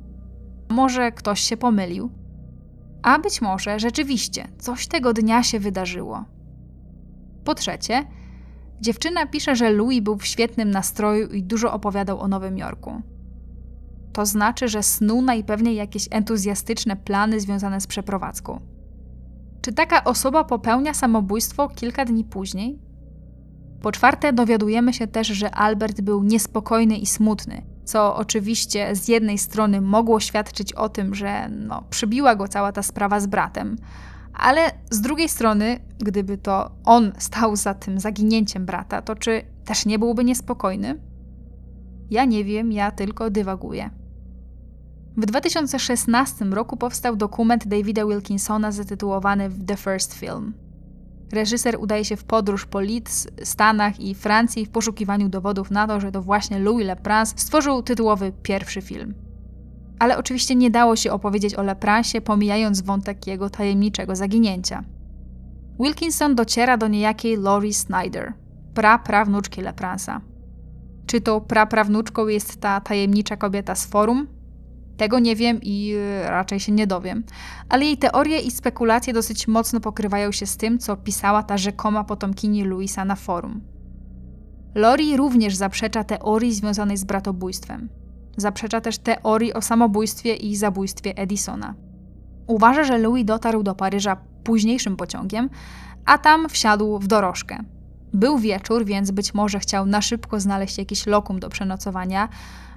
Może 0.69 1.11
ktoś 1.11 1.40
się 1.40 1.57
pomylił. 1.57 2.11
A 3.03 3.19
być 3.19 3.41
może 3.41 3.80
rzeczywiście 3.80 4.48
coś 4.60 4.88
tego 4.88 5.14
dnia 5.14 5.44
się 5.44 5.60
wydarzyło. 5.60 6.26
Po 7.44 7.56
trzecie, 7.56 8.03
dziewczyna 8.81 9.26
pisze, 9.26 9.56
że 9.56 9.69
Louis 9.69 10.02
był 10.02 10.18
w 10.18 10.26
świetnym 10.26 10.72
nastroju 10.72 11.27
i 11.27 11.44
dużo 11.44 11.73
opowiadał 11.73 12.19
o 12.19 12.27
Nowym 12.27 12.57
Jorku. 12.57 13.02
To 14.14 14.26
znaczy, 14.26 14.68
że 14.68 14.84
snuł 14.84 15.22
najpewniej 15.22 15.76
jakieś 15.76 16.07
entuzjastyczne 16.11 16.95
plany 16.95 17.40
związane 17.40 17.81
z 17.81 17.88
przeprowadzką. 17.88 18.72
Czy 19.64 19.73
taka 19.73 20.03
osoba 20.03 20.44
popełnia 20.44 20.94
samobójstwo 20.94 21.69
kilka 21.69 22.06
dni 22.06 22.23
później? 22.23 22.80
Po 23.81 23.91
czwarte, 23.91 24.34
dowiadujemy 24.34 24.94
się 24.94 25.07
też, 25.07 25.27
że 25.27 25.52
Albert 25.52 26.02
był 26.02 26.23
niespokojny 26.23 26.98
i 26.98 27.06
smutny, 27.06 27.61
co 27.84 28.15
oczywiście 28.15 28.95
z 28.95 29.07
jednej 29.07 29.38
strony 29.38 29.81
mogło 29.81 30.19
świadczyć 30.19 30.73
o 30.73 30.90
tym, 30.90 31.15
że 31.15 31.49
no, 31.49 31.84
przybiła 31.90 32.35
go 32.35 32.48
cała 32.48 32.72
ta 32.72 32.84
sprawa 32.84 33.19
z 33.19 33.27
bratem, 33.27 33.76
ale 34.34 34.72
z 34.90 35.02
drugiej 35.02 35.30
strony, 35.30 35.80
gdyby 35.99 36.38
to 36.38 36.72
on 36.85 37.11
stał 37.18 37.56
za 37.56 37.73
tym 37.73 37.99
zaginięciem 37.99 38.65
brata, 38.65 39.02
to 39.02 39.15
czy 39.15 39.41
też 39.65 39.85
nie 39.85 39.99
byłby 39.99 40.23
niespokojny? 40.23 40.99
Ja 42.10 42.26
nie 42.26 42.44
wiem, 42.44 42.72
ja 42.72 42.91
tylko 42.91 43.30
dywaguję. 43.30 43.90
W 45.18 45.26
2016 45.26 46.45
roku 46.45 46.77
powstał 46.77 47.15
dokument 47.15 47.68
Davida 47.68 48.06
Wilkinsona 48.06 48.72
zatytułowany 48.72 49.49
The 49.68 49.77
First 49.77 50.14
Film. 50.14 50.53
Reżyser 51.34 51.77
udaje 51.80 52.06
się 52.06 52.15
w 52.15 52.23
podróż 52.23 52.65
po 52.65 52.81
Leeds, 52.81 53.27
Stanach 53.44 53.99
i 53.99 54.15
Francji 54.15 54.65
w 54.65 54.69
poszukiwaniu 54.69 55.30
dowodów 55.30 55.72
na 55.72 55.88
to, 55.88 55.99
że 55.99 56.11
to 56.11 56.22
właśnie 56.22 56.60
Louis 56.60 56.88
Leprince 56.88 57.34
stworzył 57.35 57.84
tytułowy 57.84 58.31
pierwszy 58.44 58.81
film. 58.81 59.14
Ale 59.99 60.18
oczywiście 60.18 60.56
nie 60.56 60.72
dało 60.72 60.95
się 60.95 61.11
opowiedzieć 61.11 61.56
o 61.56 61.64
Leprancie, 61.64 62.22
pomijając 62.22 62.81
wątek 62.81 63.27
jego 63.27 63.49
tajemniczego 63.49 64.15
zaginięcia. 64.15 64.84
Wilkinson 65.80 66.35
dociera 66.35 66.77
do 66.77 66.88
niejakiej 66.88 67.38
Lori 67.38 67.73
Snyder, 67.73 68.34
praprawnuczki 68.73 69.64
Leprance'a. 69.64 70.19
Czy 71.06 71.22
to 71.22 71.41
praprawnuczką 71.41 72.27
jest 72.27 72.61
ta 72.61 72.81
tajemnicza 72.81 73.38
kobieta 73.38 73.76
z 73.76 73.85
forum, 73.85 74.27
tego 74.98 75.20
nie 75.20 75.36
wiem 75.36 75.60
i 75.61 75.94
y, 76.26 76.30
raczej 76.30 76.60
się 76.60 76.72
nie 76.72 76.88
dowiem. 76.88 77.24
Ale 77.70 77.86
jej 77.86 77.98
teorie 77.98 78.40
i 78.40 78.52
spekulacje 78.52 79.14
dosyć 79.14 79.48
mocno 79.48 79.80
pokrywają 79.80 80.32
się 80.32 80.45
z 80.45 80.57
tym, 80.57 80.80
co 80.80 80.98
pisała 80.98 81.44
ta 81.44 81.57
rzekoma 81.57 82.03
potomkini 82.03 82.64
Louisa 82.64 83.06
na 83.06 83.15
forum. 83.15 83.61
Lori 84.76 85.18
również 85.18 85.56
zaprzecza 85.56 86.03
teorii 86.03 86.53
związanej 86.53 86.98
z 86.98 87.03
bratobójstwem. 87.03 87.90
Zaprzecza 88.38 88.82
też 88.82 88.98
teorii 88.98 89.53
o 89.53 89.61
samobójstwie 89.61 90.36
i 90.36 90.56
zabójstwie 90.56 91.18
Edisona. 91.18 91.76
Uważa, 92.48 92.84
że 92.84 92.98
Louis 92.98 93.26
dotarł 93.26 93.64
do 93.64 93.76
Paryża 93.76 94.18
późniejszym 94.44 94.95
pociągiem, 94.95 95.49
a 96.06 96.18
tam 96.18 96.49
wsiadł 96.49 96.99
w 96.99 97.07
dorożkę. 97.07 97.57
Był 98.14 98.38
wieczór, 98.38 98.86
więc 98.86 99.11
być 99.11 99.34
może 99.34 99.60
chciał 99.60 99.86
na 99.86 100.02
szybko 100.02 100.40
znaleźć 100.40 100.78
jakiś 100.78 101.07
lokum 101.07 101.40
do 101.40 101.49
przenocowania, 101.49 102.30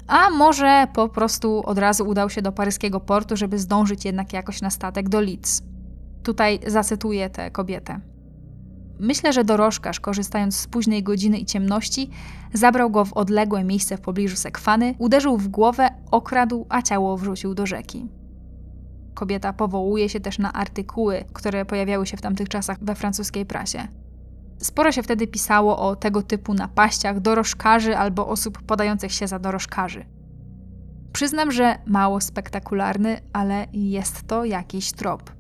a 0.07 0.31
może 0.31 0.87
po 0.93 1.09
prostu 1.09 1.63
od 1.67 1.79
razu 1.79 2.09
udał 2.09 2.31
się 2.31 2.43
do 2.43 2.53
paryskiego 2.53 3.01
portu, 3.01 3.37
żeby 3.37 3.59
zdążyć 3.59 4.05
jednak 4.05 4.33
jakoś 4.33 4.63
na 4.63 4.71
statek 4.71 5.09
do 5.09 5.21
Leeds. 5.21 5.63
Tutaj 6.23 6.61
zacytuję 6.67 7.31
tę 7.31 7.51
kobietę. 7.51 8.01
Myślę, 9.01 9.33
że 9.33 9.45
dorożkarz, 9.45 10.01
korzystając 10.01 10.57
z 10.57 10.67
późnej 10.67 11.03
godziny 11.03 11.39
i 11.39 11.45
ciemności, 11.45 12.11
zabrał 12.53 12.91
go 12.91 13.05
w 13.05 13.13
odległe 13.13 13.65
miejsce 13.65 13.97
w 13.97 14.01
pobliżu 14.01 14.37
Sekwany, 14.37 14.95
uderzył 14.99 15.37
w 15.37 15.49
głowę, 15.49 15.89
okradł, 16.11 16.67
a 16.69 16.83
ciało 16.83 17.17
wrzucił 17.17 17.55
do 17.55 17.67
rzeki. 17.67 18.09
Kobieta 19.15 19.53
powołuje 19.53 20.09
się 20.09 20.21
też 20.21 20.39
na 20.39 20.53
artykuły, 20.53 21.25
które 21.33 21.65
pojawiały 21.65 22.07
się 22.07 22.17
w 22.17 22.21
tamtych 22.21 22.49
czasach 22.49 22.79
we 22.81 22.95
francuskiej 22.95 23.47
prasie. 23.47 23.89
Sporo 24.59 24.93
się 24.93 25.03
wtedy 25.03 25.27
pisało 25.27 25.79
o 25.79 25.97
tego 25.97 26.23
typu 26.23 26.55
napaściach 26.55 27.21
dorożkarzy 27.21 27.97
albo 27.97 28.29
osób 28.29 28.63
podających 28.63 29.13
się 29.13 29.27
za 29.27 29.39
dorożkarzy. 29.39 30.05
Przyznam, 31.13 31.53
że 31.53 31.79
mało 31.87 32.21
spektakularny, 32.21 33.21
ale 33.33 33.67
jest 33.73 34.27
to 34.27 34.45
jakiś 34.45 34.93
trop. 34.93 35.33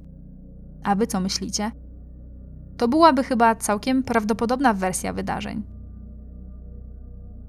A 0.84 0.94
wy 0.94 1.06
co 1.06 1.20
myślicie? 1.20 1.70
To 2.76 2.88
byłaby 2.88 3.24
chyba 3.24 3.55
całkiem 3.55 4.02
prawdopodobna 4.02 4.74
wersja 4.74 5.12
wydarzeń. 5.12 5.62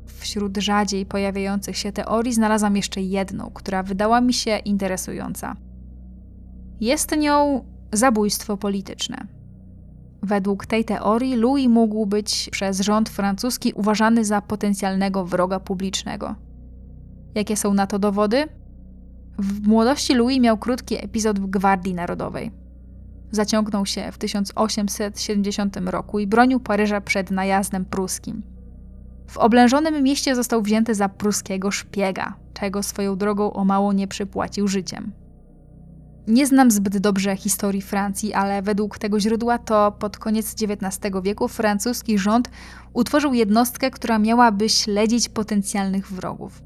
Wśród 0.05 0.57
rzadziej 0.57 1.05
pojawiających 1.05 1.77
się 1.77 1.91
teorii 1.91 2.33
znalazłam 2.33 2.75
jeszcze 2.75 3.01
jedną, 3.01 3.51
która 3.53 3.83
wydała 3.83 4.21
mi 4.21 4.33
się 4.33 4.57
interesująca. 4.57 5.55
Jest 6.79 7.17
nią 7.17 7.65
zabójstwo 7.93 8.57
polityczne. 8.57 9.36
Według 10.23 10.65
tej 10.65 10.85
teorii 10.85 11.35
Louis 11.35 11.67
mógł 11.67 12.05
być 12.05 12.49
przez 12.51 12.79
rząd 12.79 13.09
francuski 13.09 13.73
uważany 13.73 14.25
za 14.25 14.41
potencjalnego 14.41 15.25
wroga 15.25 15.59
publicznego. 15.59 16.35
Jakie 17.35 17.57
są 17.57 17.73
na 17.73 17.87
to 17.87 17.99
dowody? 17.99 18.47
W 19.39 19.67
młodości 19.67 20.13
Louis 20.13 20.39
miał 20.39 20.57
krótki 20.57 21.03
epizod 21.03 21.39
w 21.39 21.47
Gwardii 21.47 21.93
Narodowej. 21.93 22.51
Zaciągnął 23.31 23.85
się 23.85 24.11
w 24.11 24.17
1870 24.17 25.77
roku 25.77 26.19
i 26.19 26.27
bronił 26.27 26.59
Paryża 26.59 27.01
przed 27.01 27.31
najazdem 27.31 27.85
pruskim. 27.85 28.43
W 29.27 29.37
oblężonym 29.37 30.03
mieście 30.03 30.35
został 30.35 30.61
wzięty 30.61 30.95
za 30.95 31.09
pruskiego 31.09 31.71
szpiega, 31.71 32.33
czego 32.53 32.83
swoją 32.83 33.15
drogą 33.17 33.53
o 33.53 33.65
mało 33.65 33.93
nie 33.93 34.07
przypłacił 34.07 34.67
życiem. 34.67 35.11
Nie 36.27 36.47
znam 36.47 36.71
zbyt 36.71 36.97
dobrze 36.97 37.35
historii 37.35 37.81
Francji, 37.81 38.33
ale 38.33 38.61
według 38.61 38.97
tego 38.97 39.19
źródła 39.19 39.57
to 39.57 39.91
pod 39.91 40.17
koniec 40.17 40.55
XIX 40.61 41.13
wieku 41.23 41.47
francuski 41.47 42.17
rząd 42.17 42.49
utworzył 42.93 43.33
jednostkę, 43.33 43.91
która 43.91 44.19
miałaby 44.19 44.69
śledzić 44.69 45.29
potencjalnych 45.29 46.11
wrogów. 46.11 46.61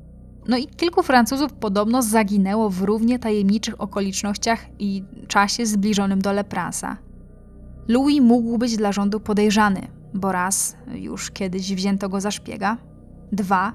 No 0.48 0.58
i 0.58 0.68
kilku 0.68 1.04
Francuzów 1.04 1.54
podobno 1.54 2.02
zaginęło 2.02 2.70
w 2.70 2.82
równie 2.82 3.20
tajemniczych 3.20 3.82
okolicznościach 3.82 4.66
i 4.80 5.04
czasie 5.28 5.66
zbliżonym 5.66 6.22
do 6.22 6.34
Lepransa. 6.34 6.98
Louis 7.88 8.22
mógł 8.22 8.58
być 8.58 8.78
dla 8.78 8.92
rządu 8.92 9.20
podejrzany, 9.20 9.88
bo 10.14 10.32
raz, 10.32 10.76
już 10.94 11.32
kiedyś 11.32 11.76
wzięto 11.76 12.10
go 12.10 12.22
za 12.22 12.32
szpiega, 12.32 12.78
dwa, 13.32 13.74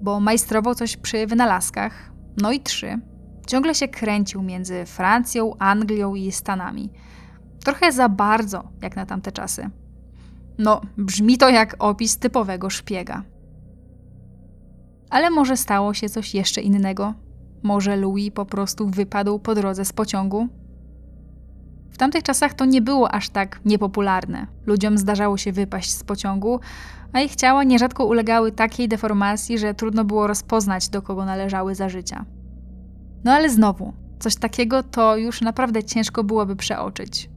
bo 0.00 0.20
majstrował 0.20 0.74
coś 0.74 0.96
przy 0.96 1.26
wynalazkach, 1.26 2.12
no 2.42 2.52
i 2.52 2.60
trzy, 2.60 3.00
ciągle 3.46 3.74
się 3.74 3.88
kręcił 3.88 4.42
między 4.42 4.86
Francją, 4.86 5.56
Anglią 5.58 6.14
i 6.14 6.32
Stanami. 6.32 6.90
Trochę 7.64 7.92
za 7.92 8.08
bardzo, 8.08 8.68
jak 8.82 8.96
na 8.96 9.06
tamte 9.06 9.32
czasy. 9.32 9.70
No, 10.58 10.80
brzmi 10.96 11.38
to 11.38 11.48
jak 11.48 11.76
opis 11.78 12.18
typowego 12.18 12.70
szpiega. 12.70 13.22
Ale 15.10 15.30
może 15.30 15.56
stało 15.56 15.94
się 15.94 16.08
coś 16.08 16.34
jeszcze 16.34 16.60
innego? 16.60 17.14
Może 17.62 17.96
Louis 17.96 18.30
po 18.34 18.46
prostu 18.46 18.88
wypadł 18.90 19.38
po 19.38 19.54
drodze 19.54 19.84
z 19.84 19.92
pociągu? 19.92 20.48
W 21.90 21.98
tamtych 21.98 22.22
czasach 22.22 22.54
to 22.54 22.64
nie 22.64 22.82
było 22.82 23.14
aż 23.14 23.28
tak 23.28 23.60
niepopularne. 23.64 24.46
Ludziom 24.66 24.98
zdarzało 24.98 25.36
się 25.36 25.52
wypaść 25.52 25.94
z 25.94 26.04
pociągu, 26.04 26.60
a 27.12 27.20
ich 27.20 27.36
ciała 27.36 27.64
nierzadko 27.64 28.04
ulegały 28.04 28.52
takiej 28.52 28.88
deformacji, 28.88 29.58
że 29.58 29.74
trudno 29.74 30.04
było 30.04 30.26
rozpoznać, 30.26 30.88
do 30.88 31.02
kogo 31.02 31.24
należały 31.24 31.74
za 31.74 31.88
życia. 31.88 32.24
No 33.24 33.32
ale 33.32 33.50
znowu, 33.50 33.92
coś 34.18 34.36
takiego 34.36 34.82
to 34.82 35.16
już 35.16 35.40
naprawdę 35.40 35.84
ciężko 35.84 36.24
byłoby 36.24 36.56
przeoczyć. 36.56 37.30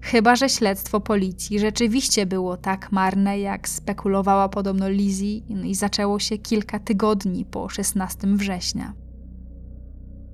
Chyba, 0.00 0.36
że 0.36 0.48
śledztwo 0.48 1.00
policji 1.00 1.58
rzeczywiście 1.58 2.26
było 2.26 2.56
tak 2.56 2.92
marne, 2.92 3.38
jak 3.38 3.68
spekulowała 3.68 4.48
podobno 4.48 4.88
Lizzie 4.88 5.38
i 5.38 5.74
zaczęło 5.74 6.18
się 6.18 6.38
kilka 6.38 6.78
tygodni 6.78 7.44
po 7.44 7.68
16 7.68 8.26
września. 8.26 8.92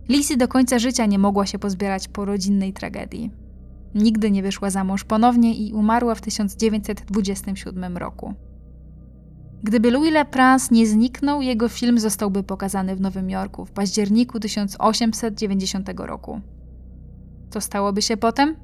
Lizzie 0.08 0.36
do 0.36 0.48
końca 0.48 0.78
życia 0.78 1.06
nie 1.06 1.18
mogła 1.18 1.46
się 1.46 1.58
pozbierać 1.58 2.08
po 2.08 2.24
rodzinnej 2.24 2.72
tragedii. 2.72 3.30
Nigdy 3.94 4.30
nie 4.30 4.42
wyszła 4.42 4.70
za 4.70 4.84
mąż 4.84 5.04
ponownie 5.04 5.54
i 5.54 5.72
umarła 5.72 6.14
w 6.14 6.20
1927 6.20 7.96
roku. 7.96 8.34
Gdyby 9.62 9.90
Louis 9.90 10.12
Leprince 10.12 10.68
nie 10.70 10.86
zniknął, 10.86 11.42
jego 11.42 11.68
film 11.68 11.98
zostałby 11.98 12.42
pokazany 12.42 12.96
w 12.96 13.00
Nowym 13.00 13.30
Jorku 13.30 13.64
w 13.64 13.70
październiku 13.70 14.40
1890 14.40 15.90
roku. 15.96 16.40
Co 17.50 17.60
stałoby 17.60 18.02
się 18.02 18.16
potem? 18.16 18.56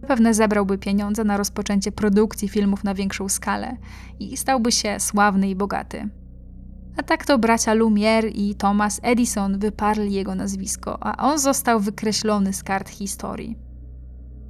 Zapewne 0.00 0.34
zebrałby 0.34 0.78
pieniądze 0.78 1.24
na 1.24 1.36
rozpoczęcie 1.36 1.92
produkcji 1.92 2.48
filmów 2.48 2.84
na 2.84 2.94
większą 2.94 3.28
skalę 3.28 3.76
i 4.20 4.36
stałby 4.36 4.72
się 4.72 5.00
sławny 5.00 5.48
i 5.50 5.56
bogaty. 5.56 6.08
A 6.96 7.02
tak 7.02 7.26
to 7.26 7.38
bracia 7.38 7.74
Lumière 7.74 8.30
i 8.34 8.54
Thomas 8.54 9.00
Edison 9.02 9.58
wyparli 9.58 10.12
jego 10.12 10.34
nazwisko, 10.34 10.98
a 11.02 11.30
on 11.30 11.38
został 11.38 11.80
wykreślony 11.80 12.52
z 12.52 12.62
kart 12.62 12.88
historii. 12.88 13.63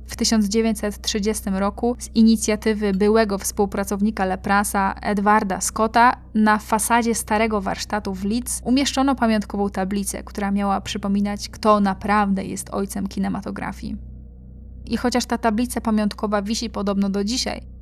W 0.06 0.16
1930 0.16 1.51
roku 1.51 1.97
z 1.98 2.10
inicjatywy 2.14 2.93
byłego 2.93 3.39
współpracownika 3.39 4.24
Leprasa 4.24 4.94
Edwarda 5.02 5.60
Scotta 5.60 6.16
na 6.35 6.59
fasadzie 6.59 7.14
starego 7.14 7.60
warsztatu 7.60 8.14
w 8.14 8.24
Leeds 8.24 8.60
umieszczono 8.64 9.14
pamiątkową 9.14 9.70
tablicę, 9.70 10.22
która 10.22 10.51
miała 10.51 10.81
przypominać, 10.81 11.48
kto 11.48 11.81
naprawdę 11.81 12.44
jest 12.44 12.70
ojcem 12.70 13.06
kinematografii. 13.06 13.97
I 14.85 14.97
chociaż 14.97 15.26
ta 15.26 15.39
tablica 15.39 15.81
pamiątkowa 15.81 16.43
wisi 16.43 16.70
podobno 16.70 17.09
do 17.09 17.24
dzisiaj, 17.24 17.74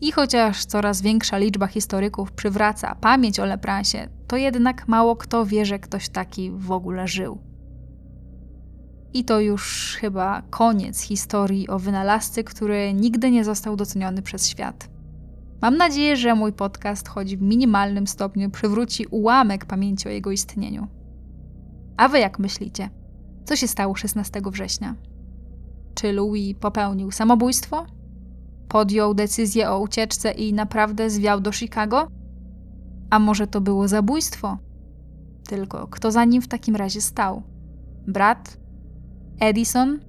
i 0.00 0.12
chociaż 0.12 0.64
coraz 0.64 1.02
większa 1.02 1.38
liczba 1.38 1.66
historyków 1.66 2.32
przywraca 2.32 2.94
pamięć 2.94 3.40
o 3.40 3.44
Lepransie, 3.44 4.08
to 4.26 4.36
jednak 4.36 4.88
mało 4.88 5.16
kto 5.16 5.46
wie, 5.46 5.66
że 5.66 5.78
ktoś 5.78 6.08
taki 6.08 6.50
w 6.50 6.72
ogóle 6.72 7.08
żył. 7.08 7.38
I 9.16 9.24
to 9.24 9.40
już 9.40 9.96
chyba 10.00 10.42
koniec 10.50 11.00
historii 11.00 11.68
o 11.68 11.78
wynalazcy, 11.78 12.44
który 12.44 12.94
nigdy 12.94 13.30
nie 13.30 13.44
został 13.44 13.76
doceniony 13.76 14.22
przez 14.22 14.48
świat. 14.48 14.88
Mam 15.62 15.76
nadzieję, 15.76 16.16
że 16.16 16.34
mój 16.34 16.52
podcast 16.52 17.08
choć 17.08 17.36
w 17.36 17.42
minimalnym 17.42 18.06
stopniu 18.06 18.50
przywróci 18.50 19.06
ułamek 19.06 19.64
pamięci 19.64 20.08
o 20.08 20.10
jego 20.10 20.30
istnieniu. 20.30 20.86
A 21.96 22.08
wy 22.08 22.18
jak 22.18 22.38
myślicie? 22.38 22.90
Co 23.44 23.56
się 23.56 23.68
stało 23.68 23.94
16 23.94 24.40
września? 24.46 24.94
Czy 25.94 26.12
Louis 26.12 26.56
popełnił 26.60 27.10
samobójstwo? 27.10 27.86
Podjął 28.68 29.14
decyzję 29.14 29.70
o 29.70 29.80
ucieczce 29.80 30.30
i 30.30 30.52
naprawdę 30.52 31.10
zwiał 31.10 31.40
do 31.40 31.52
Chicago? 31.52 32.08
A 33.10 33.18
może 33.18 33.46
to 33.46 33.60
było 33.60 33.88
zabójstwo? 33.88 34.58
Tylko 35.48 35.86
kto 35.86 36.10
za 36.10 36.24
nim 36.24 36.42
w 36.42 36.48
takim 36.48 36.76
razie 36.76 37.00
stał? 37.00 37.42
Brat? 38.06 38.65
Edison? 39.40 40.00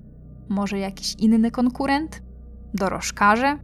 Może 0.50 0.80
jakiś 0.80 1.16
inny 1.16 1.52
konkurent? 1.52 2.22
Dorożkarze? 2.74 3.60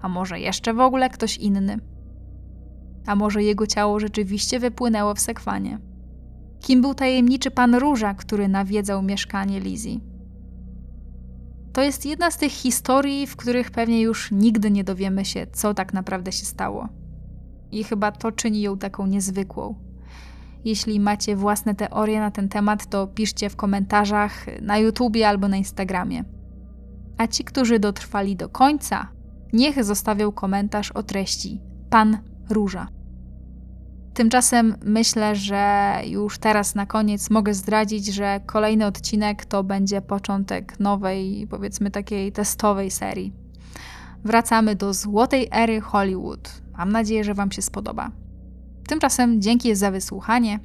A 0.00 0.08
może 0.08 0.40
jeszcze 0.40 0.74
w 0.74 0.80
ogóle 0.80 1.10
ktoś 1.10 1.36
inny? 1.36 1.78
A 3.06 3.16
może 3.16 3.42
jego 3.42 3.66
ciało 3.66 4.00
rzeczywiście 4.00 4.60
wypłynęło 4.60 5.14
w 5.14 5.20
sekwanie? 5.20 5.78
Kim 6.60 6.82
był 6.82 6.94
tajemniczy 6.94 7.50
pan 7.50 7.74
Róża, 7.74 8.14
który 8.14 8.48
nawiedzał 8.48 9.02
mieszkanie 9.02 9.60
Lizzie? 9.60 10.00
To 11.72 11.82
jest 11.82 12.06
jedna 12.06 12.30
z 12.30 12.38
tych 12.38 12.52
historii, 12.52 13.26
w 13.26 13.36
których 13.36 13.70
pewnie 13.70 14.00
już 14.00 14.30
nigdy 14.32 14.70
nie 14.70 14.84
dowiemy 14.84 15.24
się, 15.24 15.46
co 15.46 15.74
tak 15.74 15.94
naprawdę 15.94 16.32
się 16.32 16.44
stało. 16.44 16.88
I 17.70 17.84
chyba 17.84 18.12
to 18.12 18.32
czyni 18.32 18.60
ją 18.60 18.78
taką 18.78 19.06
niezwykłą. 19.06 19.74
Jeśli 20.64 21.00
macie 21.00 21.36
własne 21.36 21.74
teorie 21.74 22.20
na 22.20 22.30
ten 22.30 22.48
temat, 22.48 22.86
to 22.86 23.06
piszcie 23.06 23.50
w 23.50 23.56
komentarzach 23.56 24.46
na 24.62 24.78
YouTubie 24.78 25.28
albo 25.28 25.48
na 25.48 25.56
Instagramie. 25.56 26.24
A 27.18 27.26
ci, 27.26 27.44
którzy 27.44 27.78
dotrwali 27.78 28.36
do 28.36 28.48
końca, 28.48 29.08
niech 29.52 29.84
zostawią 29.84 30.32
komentarz 30.32 30.90
o 30.90 31.02
treści 31.02 31.60
Pan 31.90 32.18
Róża. 32.50 32.88
Tymczasem 34.14 34.74
myślę, 34.84 35.36
że 35.36 35.94
już 36.06 36.38
teraz 36.38 36.74
na 36.74 36.86
koniec 36.86 37.30
mogę 37.30 37.54
zdradzić, 37.54 38.06
że 38.06 38.40
kolejny 38.46 38.86
odcinek 38.86 39.44
to 39.44 39.64
będzie 39.64 40.00
początek 40.00 40.80
nowej, 40.80 41.46
powiedzmy 41.50 41.90
takiej 41.90 42.32
testowej 42.32 42.90
serii. 42.90 43.32
Wracamy 44.24 44.76
do 44.76 44.94
złotej 44.94 45.48
ery 45.52 45.80
Hollywood. 45.80 46.62
Mam 46.78 46.92
nadzieję, 46.92 47.24
że 47.24 47.34
Wam 47.34 47.52
się 47.52 47.62
spodoba. 47.62 48.10
Tymczasem 48.88 49.42
dzięki 49.42 49.76
za 49.76 49.90
wysłuchanie. 49.90 50.60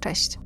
Cześć. 0.00 0.38